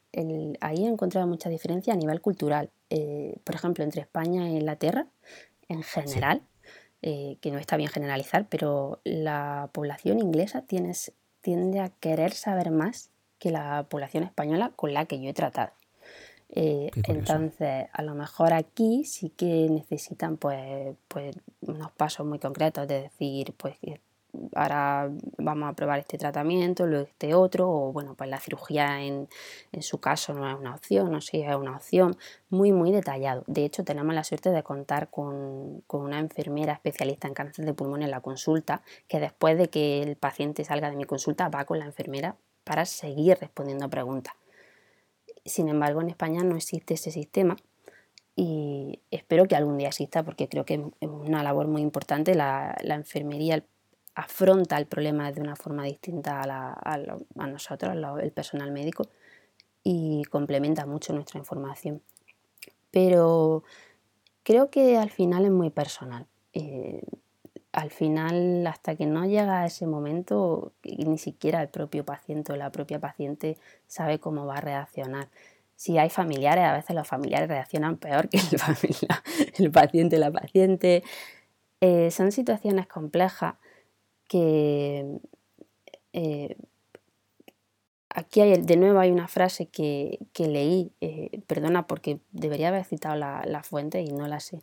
ahí 0.61 0.85
he 0.85 0.87
encontrado 0.87 1.27
mucha 1.27 1.49
diferencia 1.49 1.93
a 1.93 1.97
nivel 1.97 2.21
cultural. 2.21 2.69
Eh, 2.89 3.35
por 3.43 3.55
ejemplo, 3.55 3.83
entre 3.83 4.01
España 4.01 4.47
e 4.47 4.51
Inglaterra, 4.51 5.07
en 5.67 5.83
general, 5.83 6.41
eh, 7.01 7.37
que 7.41 7.51
no 7.51 7.59
está 7.59 7.77
bien 7.77 7.89
generalizar, 7.89 8.47
pero 8.49 8.99
la 9.03 9.69
población 9.73 10.19
inglesa 10.19 10.63
tiende 10.63 11.79
a 11.79 11.89
querer 11.89 12.31
saber 12.33 12.71
más 12.71 13.09
que 13.37 13.51
la 13.51 13.87
población 13.89 14.23
española 14.23 14.73
con 14.75 14.93
la 14.93 15.05
que 15.05 15.21
yo 15.21 15.29
he 15.29 15.33
tratado. 15.33 15.71
Eh, 16.49 16.89
entonces, 16.95 17.87
a 17.91 18.01
lo 18.01 18.15
mejor 18.15 18.53
aquí 18.53 19.05
sí 19.05 19.29
que 19.29 19.67
necesitan 19.69 20.37
pues, 20.37 20.95
pues 21.07 21.35
unos 21.61 21.91
pasos 21.91 22.25
muy 22.25 22.39
concretos 22.39 22.87
de 22.87 23.03
decir, 23.03 23.53
pues 23.55 23.75
ahora 24.55 25.11
vamos 25.37 25.69
a 25.69 25.73
probar 25.73 25.99
este 25.99 26.17
tratamiento, 26.17 26.85
luego 26.85 27.05
este 27.05 27.33
otro, 27.33 27.69
o 27.69 27.91
bueno, 27.91 28.15
pues 28.15 28.29
la 28.29 28.39
cirugía 28.39 29.01
en, 29.03 29.27
en 29.71 29.81
su 29.81 29.99
caso 29.99 30.33
no 30.33 30.49
es 30.49 30.57
una 30.57 30.75
opción, 30.75 31.13
o 31.13 31.21
si 31.21 31.41
es 31.41 31.55
una 31.55 31.75
opción, 31.75 32.17
muy, 32.49 32.71
muy 32.71 32.91
detallado. 32.91 33.43
De 33.47 33.65
hecho, 33.65 33.83
tenemos 33.83 34.13
la 34.13 34.23
suerte 34.23 34.51
de 34.51 34.63
contar 34.63 35.09
con, 35.09 35.81
con 35.87 36.01
una 36.01 36.19
enfermera 36.19 36.73
especialista 36.73 37.27
en 37.27 37.33
cáncer 37.33 37.65
de 37.65 37.73
pulmón 37.73 38.03
en 38.03 38.11
la 38.11 38.21
consulta, 38.21 38.81
que 39.07 39.19
después 39.19 39.57
de 39.57 39.69
que 39.69 40.01
el 40.01 40.15
paciente 40.15 40.63
salga 40.63 40.89
de 40.89 40.95
mi 40.95 41.05
consulta 41.05 41.49
va 41.49 41.65
con 41.65 41.79
la 41.79 41.85
enfermera 41.85 42.35
para 42.63 42.85
seguir 42.85 43.37
respondiendo 43.39 43.89
preguntas. 43.89 44.33
Sin 45.45 45.69
embargo, 45.69 46.01
en 46.01 46.09
España 46.09 46.43
no 46.43 46.55
existe 46.55 46.95
ese 46.95 47.11
sistema 47.11 47.57
y 48.35 49.01
espero 49.11 49.47
que 49.47 49.55
algún 49.55 49.77
día 49.77 49.89
exista 49.89 50.23
porque 50.23 50.47
creo 50.47 50.63
que 50.63 50.75
es 50.75 51.09
una 51.09 51.43
labor 51.43 51.67
muy 51.67 51.81
importante. 51.81 52.35
La, 52.35 52.75
enfermería 52.83 53.63
afronta 54.15 54.77
el 54.77 54.85
problema 54.85 55.31
de 55.31 55.41
una 55.41 55.55
forma 55.55 55.83
distinta 55.83 56.41
a, 56.41 57.47
nosotros, 57.47 57.97
el 58.21 58.31
personal 58.31 58.71
médico, 58.71 59.03
y 59.83 60.23
complementa 60.29 60.85
mucho 60.85 61.13
nuestra 61.13 61.39
información. 61.39 62.01
Pero 62.91 63.63
creo 64.43 64.69
que 64.69 64.97
al 64.97 65.09
final 65.09 65.45
es 65.45 65.51
muy 65.51 65.69
personal. 65.69 66.25
Eh, 66.53 67.03
al 67.71 67.91
final, 67.91 68.65
hasta 68.67 68.95
que 68.95 69.05
no 69.05 69.25
llega 69.25 69.61
a 69.61 69.65
ese 69.65 69.85
momento, 69.85 70.73
ni 70.83 71.17
siquiera 71.17 71.61
el 71.61 71.69
propio 71.69 72.03
paciente 72.03 72.51
o 72.51 72.55
la 72.55 72.71
propia 72.71 72.99
paciente 72.99 73.57
sabe 73.87 74.19
cómo 74.19 74.45
va 74.45 74.57
a 74.57 74.61
reaccionar. 74.61 75.29
Si 75.75 75.97
hay 75.97 76.09
familiares, 76.09 76.65
a 76.65 76.73
veces 76.73 76.95
los 76.95 77.07
familiares 77.07 77.47
reaccionan 77.47 77.97
peor 77.97 78.27
que 78.29 78.39
el, 79.57 79.71
paciente 79.71 80.17
o 80.17 80.19
la 80.19 80.31
paciente. 80.31 81.03
Eh, 81.81 82.11
son 82.11 82.31
situaciones 82.31 82.87
complejas 82.87 83.55
que 84.27 85.19
eh, 86.13 86.57
aquí 88.09 88.41
hay, 88.41 88.61
de 88.61 88.77
nuevo 88.77 88.99
hay 88.99 89.11
una 89.11 89.27
frase 89.27 89.67
que, 89.67 90.19
leí, 90.37 90.91
eh, 91.01 91.41
perdona 91.47 91.87
porque 91.87 92.19
debería 92.31 92.69
haber 92.69 92.83
citado 92.83 93.15
la, 93.15 93.63
fuente 93.63 94.01
y 94.01 94.11
no 94.11 94.27
la 94.27 94.39
sé, 94.39 94.61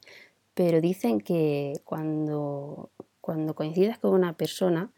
pero 0.56 0.80
dicen 0.80 1.20
que 1.20 1.74
cuando, 1.84 2.88
cuando 3.20 3.54
coincides 3.54 3.98
con 3.98 4.14
una 4.14 4.32
persona, 4.32 4.90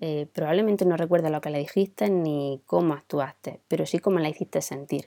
eh, 0.00 0.26
probablemente 0.32 0.84
no 0.84 0.96
recuerda 0.96 1.30
lo 1.30 1.40
que 1.40 1.50
le 1.50 1.60
dijiste 1.60 2.10
ni 2.10 2.60
cómo 2.66 2.94
actuaste, 2.94 3.60
pero 3.68 3.86
sí 3.86 4.00
cómo 4.00 4.18
la 4.18 4.28
hiciste 4.28 4.60
sentir. 4.60 5.06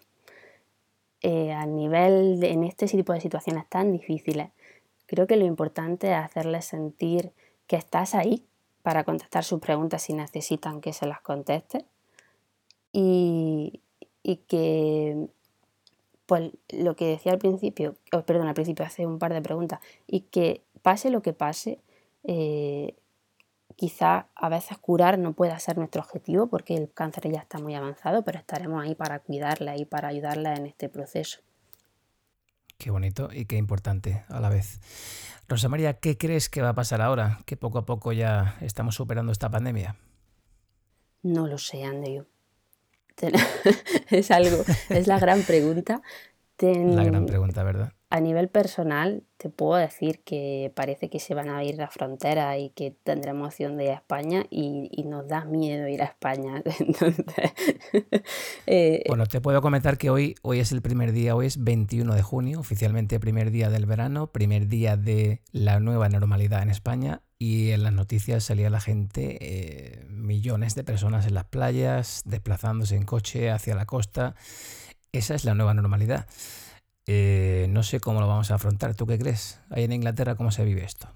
Eh, 1.22 1.52
a 1.52 1.66
nivel 1.66 2.42
en 2.42 2.64
este 2.64 2.88
tipo 2.88 3.12
de 3.12 3.20
situaciones 3.20 3.68
tan 3.68 3.92
difíciles, 3.92 4.52
creo 5.08 5.28
que 5.28 5.36
lo 5.36 5.44
importante 5.44 6.10
es 6.10 6.18
hacerles 6.18 6.64
sentir 6.64 7.34
que 7.68 7.76
estás 7.76 8.16
ahí 8.16 8.46
para 8.84 9.04
contestar 9.04 9.44
sus 9.44 9.60
preguntas 9.60 10.04
si 10.04 10.14
necesitan 10.14 10.80
que 10.80 10.94
se 10.94 11.06
las 11.06 11.20
conteste 11.20 11.84
y, 12.94 13.82
que 14.48 15.28
pues 16.28 16.52
lo 16.70 16.96
que 16.96 17.08
decía 17.08 17.32
al 17.32 17.40
principio, 17.40 17.96
oh, 18.12 18.22
perdón, 18.22 18.48
al 18.48 18.54
principio 18.54 18.86
hace 18.86 19.08
un 19.08 19.18
par 19.18 19.34
de 19.34 19.42
preguntas, 19.42 19.80
y 20.06 20.22
que 20.22 20.62
pase 20.84 21.10
lo 21.10 21.22
que 21.24 21.34
pase, 21.34 21.80
eh, 22.24 22.96
quizá 23.76 24.28
a 24.36 24.50
veces 24.50 24.78
curar 24.78 25.18
no 25.18 25.34
pueda 25.34 25.58
ser 25.60 25.78
nuestro 25.78 26.02
objetivo 26.02 26.48
porque 26.48 26.76
el 26.76 26.92
cáncer 26.92 27.32
ya 27.32 27.40
está 27.40 27.60
muy 27.60 27.76
avanzado, 27.76 28.24
pero 28.24 28.38
estaremos 28.40 28.84
ahí 28.84 28.94
para 28.94 29.20
cuidarla 29.20 29.78
y 29.78 29.86
para 29.86 30.10
ayudarla 30.10 30.56
en 30.56 30.66
este 30.66 30.90
proceso. 30.90 31.40
Qué 32.78 32.92
bonito 32.92 33.30
y 33.32 33.46
qué 33.46 33.56
importante 33.56 34.24
a 34.28 34.40
la 34.40 34.50
vez. 34.50 34.82
Rosa 35.48 35.70
María, 35.70 35.94
¿qué 35.94 36.18
crees 36.18 36.50
que 36.50 36.62
va 36.62 36.70
a 36.70 36.76
pasar 36.76 37.02
ahora 37.02 37.40
que 37.46 37.56
poco 37.56 37.80
a 37.80 37.86
poco 37.86 38.12
ya 38.12 38.58
estamos 38.62 38.96
superando 38.96 39.32
esta 39.32 39.50
pandemia? 39.50 39.96
No 41.24 41.48
lo 41.48 41.58
sé, 41.58 41.84
Andrew. 41.84 42.26
es 44.10 44.32
algo, 44.32 44.64
es 44.90 45.08
la 45.08 45.20
gran 45.20 45.42
pregunta. 45.44 46.02
La 46.60 47.04
gran 47.04 47.26
pregunta, 47.26 47.64
¿verdad? 47.64 47.94
A 48.10 48.22
nivel 48.22 48.48
personal, 48.48 49.24
te 49.36 49.50
puedo 49.50 49.76
decir 49.76 50.22
que 50.24 50.72
parece 50.74 51.10
que 51.10 51.20
se 51.20 51.34
van 51.34 51.50
a 51.50 51.62
ir 51.66 51.76
la 51.76 51.90
frontera 51.90 52.58
y 52.58 52.70
que 52.70 52.92
tendremos 53.04 53.48
opción 53.48 53.76
de 53.76 53.84
ir 53.84 53.90
a 53.92 53.96
España 53.96 54.46
y, 54.50 55.04
nos 55.06 55.28
da 55.28 55.44
miedo 55.44 55.88
ir 55.90 56.02
a 56.02 56.06
España. 56.06 56.64
Eh, 58.70 59.04
bueno, 59.08 59.26
te 59.26 59.40
puedo 59.40 59.62
comentar 59.62 59.98
que 59.98 60.10
hoy, 60.10 60.36
hoy 60.42 60.60
es 60.60 60.74
el 60.74 60.82
primer 60.82 61.14
día, 61.14 61.36
hoy 61.36 61.46
es 61.46 61.64
21 61.64 62.14
de 62.16 62.22
junio, 62.22 62.60
oficialmente 62.60 63.20
primer 63.20 63.50
día 63.50 63.70
del 63.70 63.86
verano, 63.86 64.28
primer 64.28 64.68
día 64.68 64.98
de 64.98 65.42
la 65.52 65.80
nueva 65.80 66.10
normalidad 66.10 66.62
en 66.64 66.70
España 66.70 67.22
y 67.40 67.72
en 67.72 67.84
las 67.84 67.94
noticias 67.94 68.44
salía 68.44 68.70
la 68.70 68.82
gente, 68.82 69.38
eh, 69.40 70.06
millones 70.10 70.76
de 70.76 70.84
personas 70.84 71.28
en 71.28 71.36
las 71.36 71.46
playas, 71.46 72.24
desplazándose 72.26 72.96
en 72.96 73.04
coche 73.04 73.52
hacia 73.52 73.76
la 73.76 73.86
costa. 73.86 74.36
Esa 75.18 75.34
es 75.34 75.46
la 75.46 75.56
nueva 75.56 75.74
normalidad. 75.74 76.28
Eh, 77.08 77.66
no 77.70 77.82
sé 77.82 78.00
cómo 78.00 78.22
lo 78.22 78.28
vamos 78.28 78.52
a 78.52 78.56
afrontar. 78.56 78.94
¿Tú 78.94 79.08
qué 79.08 79.18
crees? 79.18 79.60
Ahí 79.70 79.84
en 79.84 79.94
Inglaterra, 79.94 80.36
¿cómo 80.36 80.52
se 80.52 80.64
vive 80.64 80.84
esto? 80.84 81.08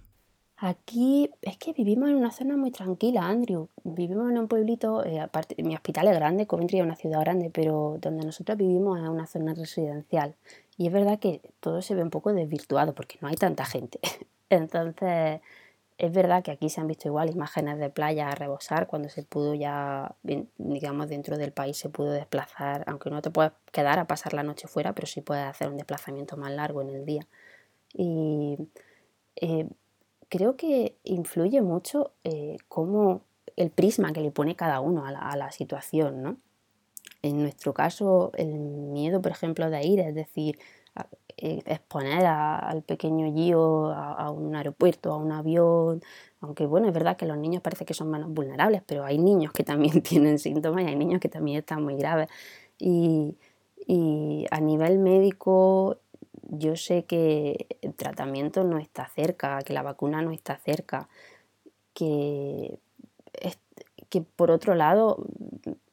Aquí 0.58 1.30
es 1.42 1.58
que 1.58 1.74
vivimos 1.74 2.10
en 2.10 2.16
una 2.16 2.32
zona 2.32 2.58
muy 2.58 2.72
tranquila, 2.72 3.28
Andrew. 3.28 3.68
Vivimos 3.84 4.32
en 4.32 4.40
un 4.40 4.48
pueblito, 4.48 5.06
eh, 5.06 5.20
aparte, 5.20 5.62
mi 5.62 5.76
hospital 5.76 6.08
es 6.08 6.16
grande, 6.16 6.48
Coventry 6.48 6.80
es 6.80 6.86
una 6.86 6.96
ciudad 6.96 7.20
grande, 7.20 7.52
pero 7.54 7.98
donde 8.00 8.26
nosotros 8.26 8.58
vivimos 8.58 9.00
es 9.00 9.08
una 9.08 9.28
zona 9.28 9.54
residencial. 9.54 10.36
Y 10.78 10.88
es 10.88 10.94
verdad 10.94 11.20
que 11.20 11.42
todo 11.60 11.82
se 11.82 11.94
ve 11.94 12.02
un 12.04 12.10
poco 12.10 12.34
desvirtuado 12.34 12.94
porque 12.94 13.18
no 13.22 13.28
hay 13.28 13.36
tanta 13.36 13.66
gente. 13.66 14.00
Entonces, 14.50 15.42
es 16.02 16.12
verdad 16.12 16.42
que 16.42 16.50
aquí 16.50 16.68
se 16.68 16.82
han 16.82 16.88
visto 16.88 17.08
igual 17.08 17.30
imágenes 17.30 17.78
de 17.78 17.92
playa 17.92 18.30
a 18.30 18.34
rebosar 18.34 18.88
cuando 18.88 19.08
se 19.08 19.22
pudo 19.22 19.54
ya, 19.54 20.16
digamos, 20.58 21.10
dentro 21.10 21.38
del 21.38 21.52
país 21.52 21.78
se 21.78 21.90
pudo 21.90 22.12
desplazar, 22.12 22.84
aunque 22.88 23.12
no 23.12 23.22
te 23.22 23.30
puedes 23.30 23.52
quedar 23.72 24.00
a 24.00 24.08
pasar 24.08 24.34
la 24.34 24.42
noche 24.42 24.68
fuera, 24.68 24.96
pero 24.96 25.06
sí 25.06 25.22
puedes 25.22 25.46
hacer 25.46 25.68
un 25.68 25.78
desplazamiento 25.78 26.38
más 26.38 26.52
largo 26.54 26.82
en 26.82 26.90
el 26.90 27.06
día. 27.06 27.28
Y 27.94 28.58
eh, 29.36 29.70
creo 30.28 30.56
que 30.56 30.98
influye 31.04 31.62
mucho 31.62 32.14
eh, 32.24 32.58
cómo 32.68 33.22
el 33.56 33.70
prisma 33.70 34.12
que 34.12 34.22
le 34.22 34.32
pone 34.32 34.56
cada 34.56 34.80
uno 34.80 35.06
a 35.06 35.12
la, 35.12 35.20
a 35.20 35.38
la 35.38 35.52
situación, 35.52 36.24
¿no? 36.24 36.38
En 37.22 37.44
nuestro 37.44 37.76
caso, 37.76 38.32
el 38.38 38.56
miedo, 38.56 39.22
por 39.22 39.34
ejemplo, 39.34 39.70
de 39.70 39.86
ir, 39.86 40.00
es 40.00 40.16
decir, 40.16 40.58
eh, 41.38 41.64
exponer 41.66 42.26
al 42.26 42.84
pequeño 42.84 43.34
Gio 43.34 43.92
a, 43.92 44.30
un 44.30 44.56
aeropuerto, 44.56 45.12
a 45.12 45.18
un 45.18 45.32
avión, 45.32 46.02
aunque 46.40 46.66
bueno, 46.66 46.88
es 46.88 46.94
verdad 46.94 47.18
que 47.18 47.26
los 47.26 47.38
niños 47.38 47.64
parece 47.64 47.86
que 47.86 47.94
son 47.94 48.12
menos 48.12 48.30
vulnerables, 48.32 48.84
pero 48.86 49.06
hay 49.06 49.18
niños 49.18 49.52
que 49.54 49.64
también 49.64 50.02
tienen 50.04 50.38
síntomas 50.40 50.84
y 50.84 50.88
hay 50.88 50.96
niños 50.96 51.20
que 51.20 51.30
también 51.30 51.60
están 51.60 51.84
muy 51.84 51.96
graves. 51.96 52.30
Y, 52.78 53.38
a 54.52 54.62
nivel 54.62 55.00
médico, 55.00 55.98
yo 56.50 56.76
sé 56.76 57.06
que 57.06 57.68
el 57.82 57.94
tratamiento 57.96 58.64
no 58.64 58.78
está 58.78 59.08
cerca, 59.08 59.60
que 59.64 59.74
la 59.74 59.82
vacuna 59.84 60.22
no 60.22 60.32
está 60.32 60.58
cerca, 60.58 61.10
que, 61.94 62.80
que 64.10 64.22
por 64.22 64.52
otro 64.52 64.76
lado 64.76 65.26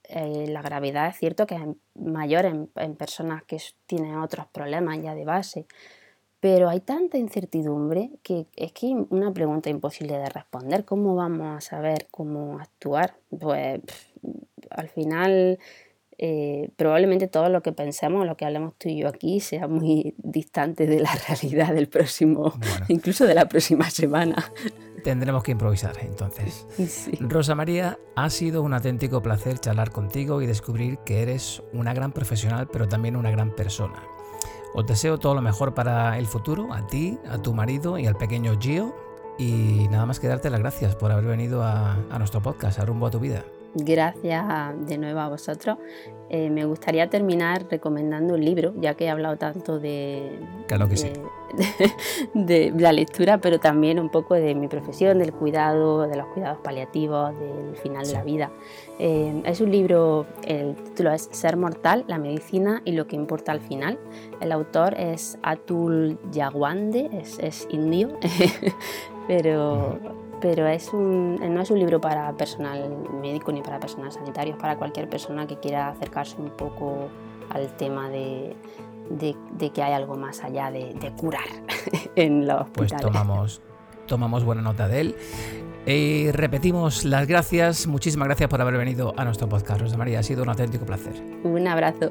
eh, 0.08 0.46
la 0.48 0.62
gravedad 0.62 1.08
es 1.08 1.16
cierto 1.16 1.46
que 1.46 1.54
es 1.54 1.62
mayor 1.94 2.46
en, 2.46 2.66
personas 2.96 3.44
que 3.44 3.58
tienen 3.86 4.16
otros 4.16 4.46
problemas 4.46 5.00
ya 5.02 5.14
de 5.14 5.24
base, 5.24 5.66
pero 6.40 6.70
hay 6.70 6.80
tanta 6.80 7.18
incertidumbre 7.18 8.10
que 8.22 8.46
es 8.56 8.72
que 8.72 8.86
una 9.10 9.32
pregunta 9.32 9.68
imposible 9.68 10.16
de 10.16 10.30
responder. 10.30 10.84
¿Cómo 10.84 11.14
vamos 11.14 11.56
a 11.56 11.60
saber 11.60 12.06
cómo 12.10 12.58
actuar? 12.58 13.16
Pues 13.38 13.80
al 14.70 14.88
final 14.88 15.58
eh, 16.16 16.70
probablemente 16.76 17.28
todo 17.28 17.48
lo 17.48 17.62
que 17.62 17.72
pensemos, 17.72 18.26
lo 18.26 18.36
que 18.36 18.44
hablemos 18.44 18.74
tú 18.78 18.88
y 18.88 18.98
yo 18.98 19.08
aquí, 19.08 19.40
sea 19.40 19.68
muy 19.68 20.14
distante 20.18 20.86
de 20.86 21.00
la 21.00 21.14
realidad 21.28 21.74
del 21.74 21.88
próximo, 21.88 22.54
incluso 22.88 23.26
de 23.26 23.34
la 23.34 23.46
próxima 23.48 23.90
semana. 23.90 24.52
Tendremos 25.08 25.42
que 25.42 25.52
improvisar 25.52 25.96
entonces. 26.02 26.66
Rosa 27.20 27.54
María, 27.54 27.98
ha 28.14 28.28
sido 28.28 28.60
un 28.60 28.74
auténtico 28.74 29.22
placer 29.22 29.58
charlar 29.58 29.90
contigo 29.90 30.42
y 30.42 30.46
descubrir 30.46 30.98
que 30.98 31.22
eres 31.22 31.62
una 31.72 31.94
gran 31.94 32.12
profesional, 32.12 32.68
pero 32.70 32.86
también 32.86 33.16
una 33.16 33.30
gran 33.30 33.56
persona. 33.56 34.02
Os 34.74 34.86
deseo 34.86 35.16
todo 35.16 35.34
lo 35.34 35.40
mejor 35.40 35.72
para 35.72 36.18
el 36.18 36.26
futuro, 36.26 36.74
a 36.74 36.86
ti, 36.86 37.18
a 37.26 37.38
tu 37.38 37.54
marido 37.54 37.98
y 37.98 38.06
al 38.06 38.16
pequeño 38.16 38.58
Gio. 38.60 38.94
Y 39.38 39.88
nada 39.88 40.04
más 40.04 40.20
que 40.20 40.28
darte 40.28 40.50
las 40.50 40.60
gracias 40.60 40.94
por 40.94 41.10
haber 41.10 41.24
venido 41.24 41.62
a, 41.62 41.94
a 41.94 42.18
nuestro 42.18 42.42
podcast, 42.42 42.78
a 42.78 42.84
Rumbo 42.84 43.06
a 43.06 43.10
tu 43.10 43.18
Vida. 43.18 43.46
Gracias 43.74 44.44
de 44.86 44.98
nuevo 44.98 45.20
a 45.20 45.28
vosotros. 45.28 45.78
Eh, 46.30 46.50
me 46.50 46.64
gustaría 46.66 47.08
terminar 47.08 47.66
recomendando 47.70 48.34
un 48.34 48.44
libro, 48.44 48.74
ya 48.78 48.94
que 48.94 49.04
he 49.04 49.10
hablado 49.10 49.36
tanto 49.36 49.78
de, 49.78 50.38
de, 52.34 52.72
la 52.76 52.92
lectura, 52.92 53.38
pero 53.38 53.58
también 53.58 53.98
un 53.98 54.10
poco 54.10 54.34
de 54.34 54.54
mi 54.54 54.68
profesión, 54.68 55.18
del 55.18 55.32
cuidado, 55.32 56.06
de 56.06 56.16
los 56.16 56.26
cuidados 56.28 56.58
paliativos, 56.62 57.32
del 57.38 57.76
final 57.76 58.06
de 58.06 58.12
la 58.12 58.22
vida. 58.24 58.50
Eh, 58.98 59.42
es 59.46 59.60
un 59.60 59.70
libro, 59.70 60.26
el 60.44 60.74
título 60.74 61.12
es 61.12 61.28
Ser 61.32 61.56
mortal, 61.56 62.04
la 62.08 62.18
medicina 62.18 62.82
y 62.84 62.92
lo 62.92 63.06
que 63.06 63.16
importa 63.16 63.52
al 63.52 63.60
final. 63.60 63.98
El 64.40 64.52
autor 64.52 64.94
es 65.00 65.38
Atul 65.42 66.18
Yagwande, 66.30 67.08
es, 67.12 67.38
es 67.38 67.66
indio, 67.70 68.18
pero 69.28 70.27
pero 70.40 70.66
es 70.66 70.92
un, 70.92 71.36
no 71.36 71.60
es 71.60 71.70
un 71.70 71.78
libro 71.78 72.00
para 72.00 72.32
personal 72.32 72.88
médico 73.20 73.52
ni 73.52 73.62
para 73.62 73.78
personal 73.80 74.12
sanitario, 74.12 74.54
es 74.54 74.60
para 74.60 74.76
cualquier 74.76 75.08
persona 75.08 75.46
que 75.46 75.56
quiera 75.58 75.88
acercarse 75.88 76.40
un 76.40 76.50
poco 76.50 77.08
al 77.50 77.68
tema 77.76 78.08
de, 78.08 78.56
que 79.74 79.82
hay 79.82 79.92
algo 79.92 80.16
más 80.16 80.42
allá 80.44 80.70
de, 80.70 81.12
curar 81.16 81.48
en 82.16 82.46
los 82.46 82.68
Pues 82.70 82.94
tomamos, 82.96 83.60
tomamos 84.06 84.44
buena 84.44 84.62
nota 84.62 84.88
de 84.88 85.00
él. 85.00 85.16
Y 85.86 86.30
repetimos 86.32 87.04
las 87.04 87.26
gracias, 87.26 87.86
muchísimas 87.86 88.28
gracias 88.28 88.50
por 88.50 88.60
haber 88.60 88.76
venido 88.76 89.14
a 89.16 89.24
nuestro 89.24 89.48
podcast, 89.48 89.80
Rosa 89.80 89.96
María, 89.96 90.18
ha 90.18 90.22
sido 90.22 90.42
un 90.42 90.50
auténtico 90.50 90.84
placer. 90.84 91.14
Un 91.44 91.66
abrazo. 91.66 92.10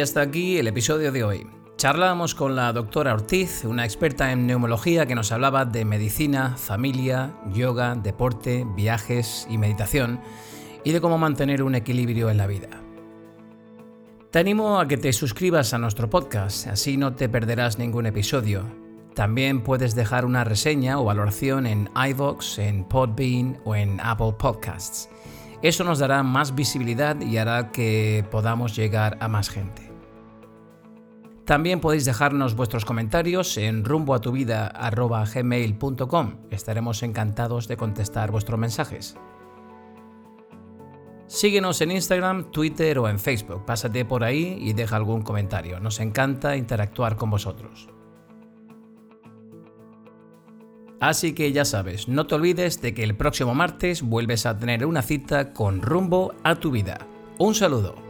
Y 0.00 0.02
hasta 0.02 0.22
aquí 0.22 0.56
el 0.56 0.66
episodio 0.66 1.12
de 1.12 1.24
hoy. 1.24 1.46
Charlábamos 1.76 2.34
con 2.34 2.56
la 2.56 2.72
doctora 2.72 3.12
Ortiz, 3.12 3.66
una 3.66 3.84
experta 3.84 4.32
en 4.32 4.46
neumología 4.46 5.04
que 5.04 5.14
nos 5.14 5.30
hablaba 5.30 5.66
de 5.66 5.84
medicina, 5.84 6.56
familia, 6.56 7.36
yoga, 7.52 7.94
deporte, 7.96 8.64
viajes 8.74 9.46
y 9.50 9.58
meditación, 9.58 10.18
y 10.84 10.92
de 10.92 11.02
cómo 11.02 11.18
mantener 11.18 11.62
un 11.62 11.74
equilibrio 11.74 12.30
en 12.30 12.38
la 12.38 12.46
vida. 12.46 12.70
Te 14.30 14.38
animo 14.38 14.80
a 14.80 14.88
que 14.88 14.96
te 14.96 15.12
suscribas 15.12 15.74
a 15.74 15.78
nuestro 15.78 16.08
podcast, 16.08 16.66
así 16.68 16.96
no 16.96 17.12
te 17.14 17.28
perderás 17.28 17.78
ningún 17.78 18.06
episodio. 18.06 18.64
También 19.14 19.62
puedes 19.62 19.94
dejar 19.94 20.24
una 20.24 20.44
reseña 20.44 20.98
o 20.98 21.04
valoración 21.04 21.66
en 21.66 21.90
iVoox, 21.94 22.58
en 22.58 22.84
Podbean 22.84 23.60
o 23.66 23.74
en 23.74 24.00
Apple 24.00 24.32
Podcasts. 24.38 25.10
Eso 25.60 25.84
nos 25.84 25.98
dará 25.98 26.22
más 26.22 26.54
visibilidad 26.54 27.20
y 27.20 27.36
hará 27.36 27.70
que 27.70 28.24
podamos 28.30 28.74
llegar 28.74 29.18
a 29.20 29.28
más 29.28 29.50
gente. 29.50 29.89
También 31.44 31.80
podéis 31.80 32.04
dejarnos 32.04 32.54
vuestros 32.54 32.84
comentarios 32.84 33.56
en 33.56 33.84
rumboatuvida.gmail.com. 33.84 36.34
Estaremos 36.50 37.02
encantados 37.02 37.66
de 37.66 37.76
contestar 37.76 38.30
vuestros 38.30 38.56
mensajes. 38.58 39.16
Síguenos 41.26 41.80
en 41.80 41.92
Instagram, 41.92 42.50
Twitter 42.50 42.98
o 42.98 43.08
en 43.08 43.18
Facebook. 43.20 43.64
Pásate 43.64 44.04
por 44.04 44.24
ahí 44.24 44.58
y 44.60 44.72
deja 44.72 44.96
algún 44.96 45.22
comentario. 45.22 45.78
Nos 45.78 46.00
encanta 46.00 46.56
interactuar 46.56 47.14
con 47.16 47.30
vosotros. 47.30 47.88
Así 51.00 51.32
que 51.32 51.52
ya 51.52 51.64
sabes, 51.64 52.08
no 52.08 52.26
te 52.26 52.34
olvides 52.34 52.82
de 52.82 52.92
que 52.92 53.04
el 53.04 53.16
próximo 53.16 53.54
martes 53.54 54.02
vuelves 54.02 54.44
a 54.44 54.58
tener 54.58 54.84
una 54.84 55.02
cita 55.02 55.54
con 55.54 55.80
rumbo 55.80 56.34
a 56.42 56.56
tu 56.56 56.72
vida. 56.72 57.06
Un 57.38 57.54
saludo. 57.54 58.09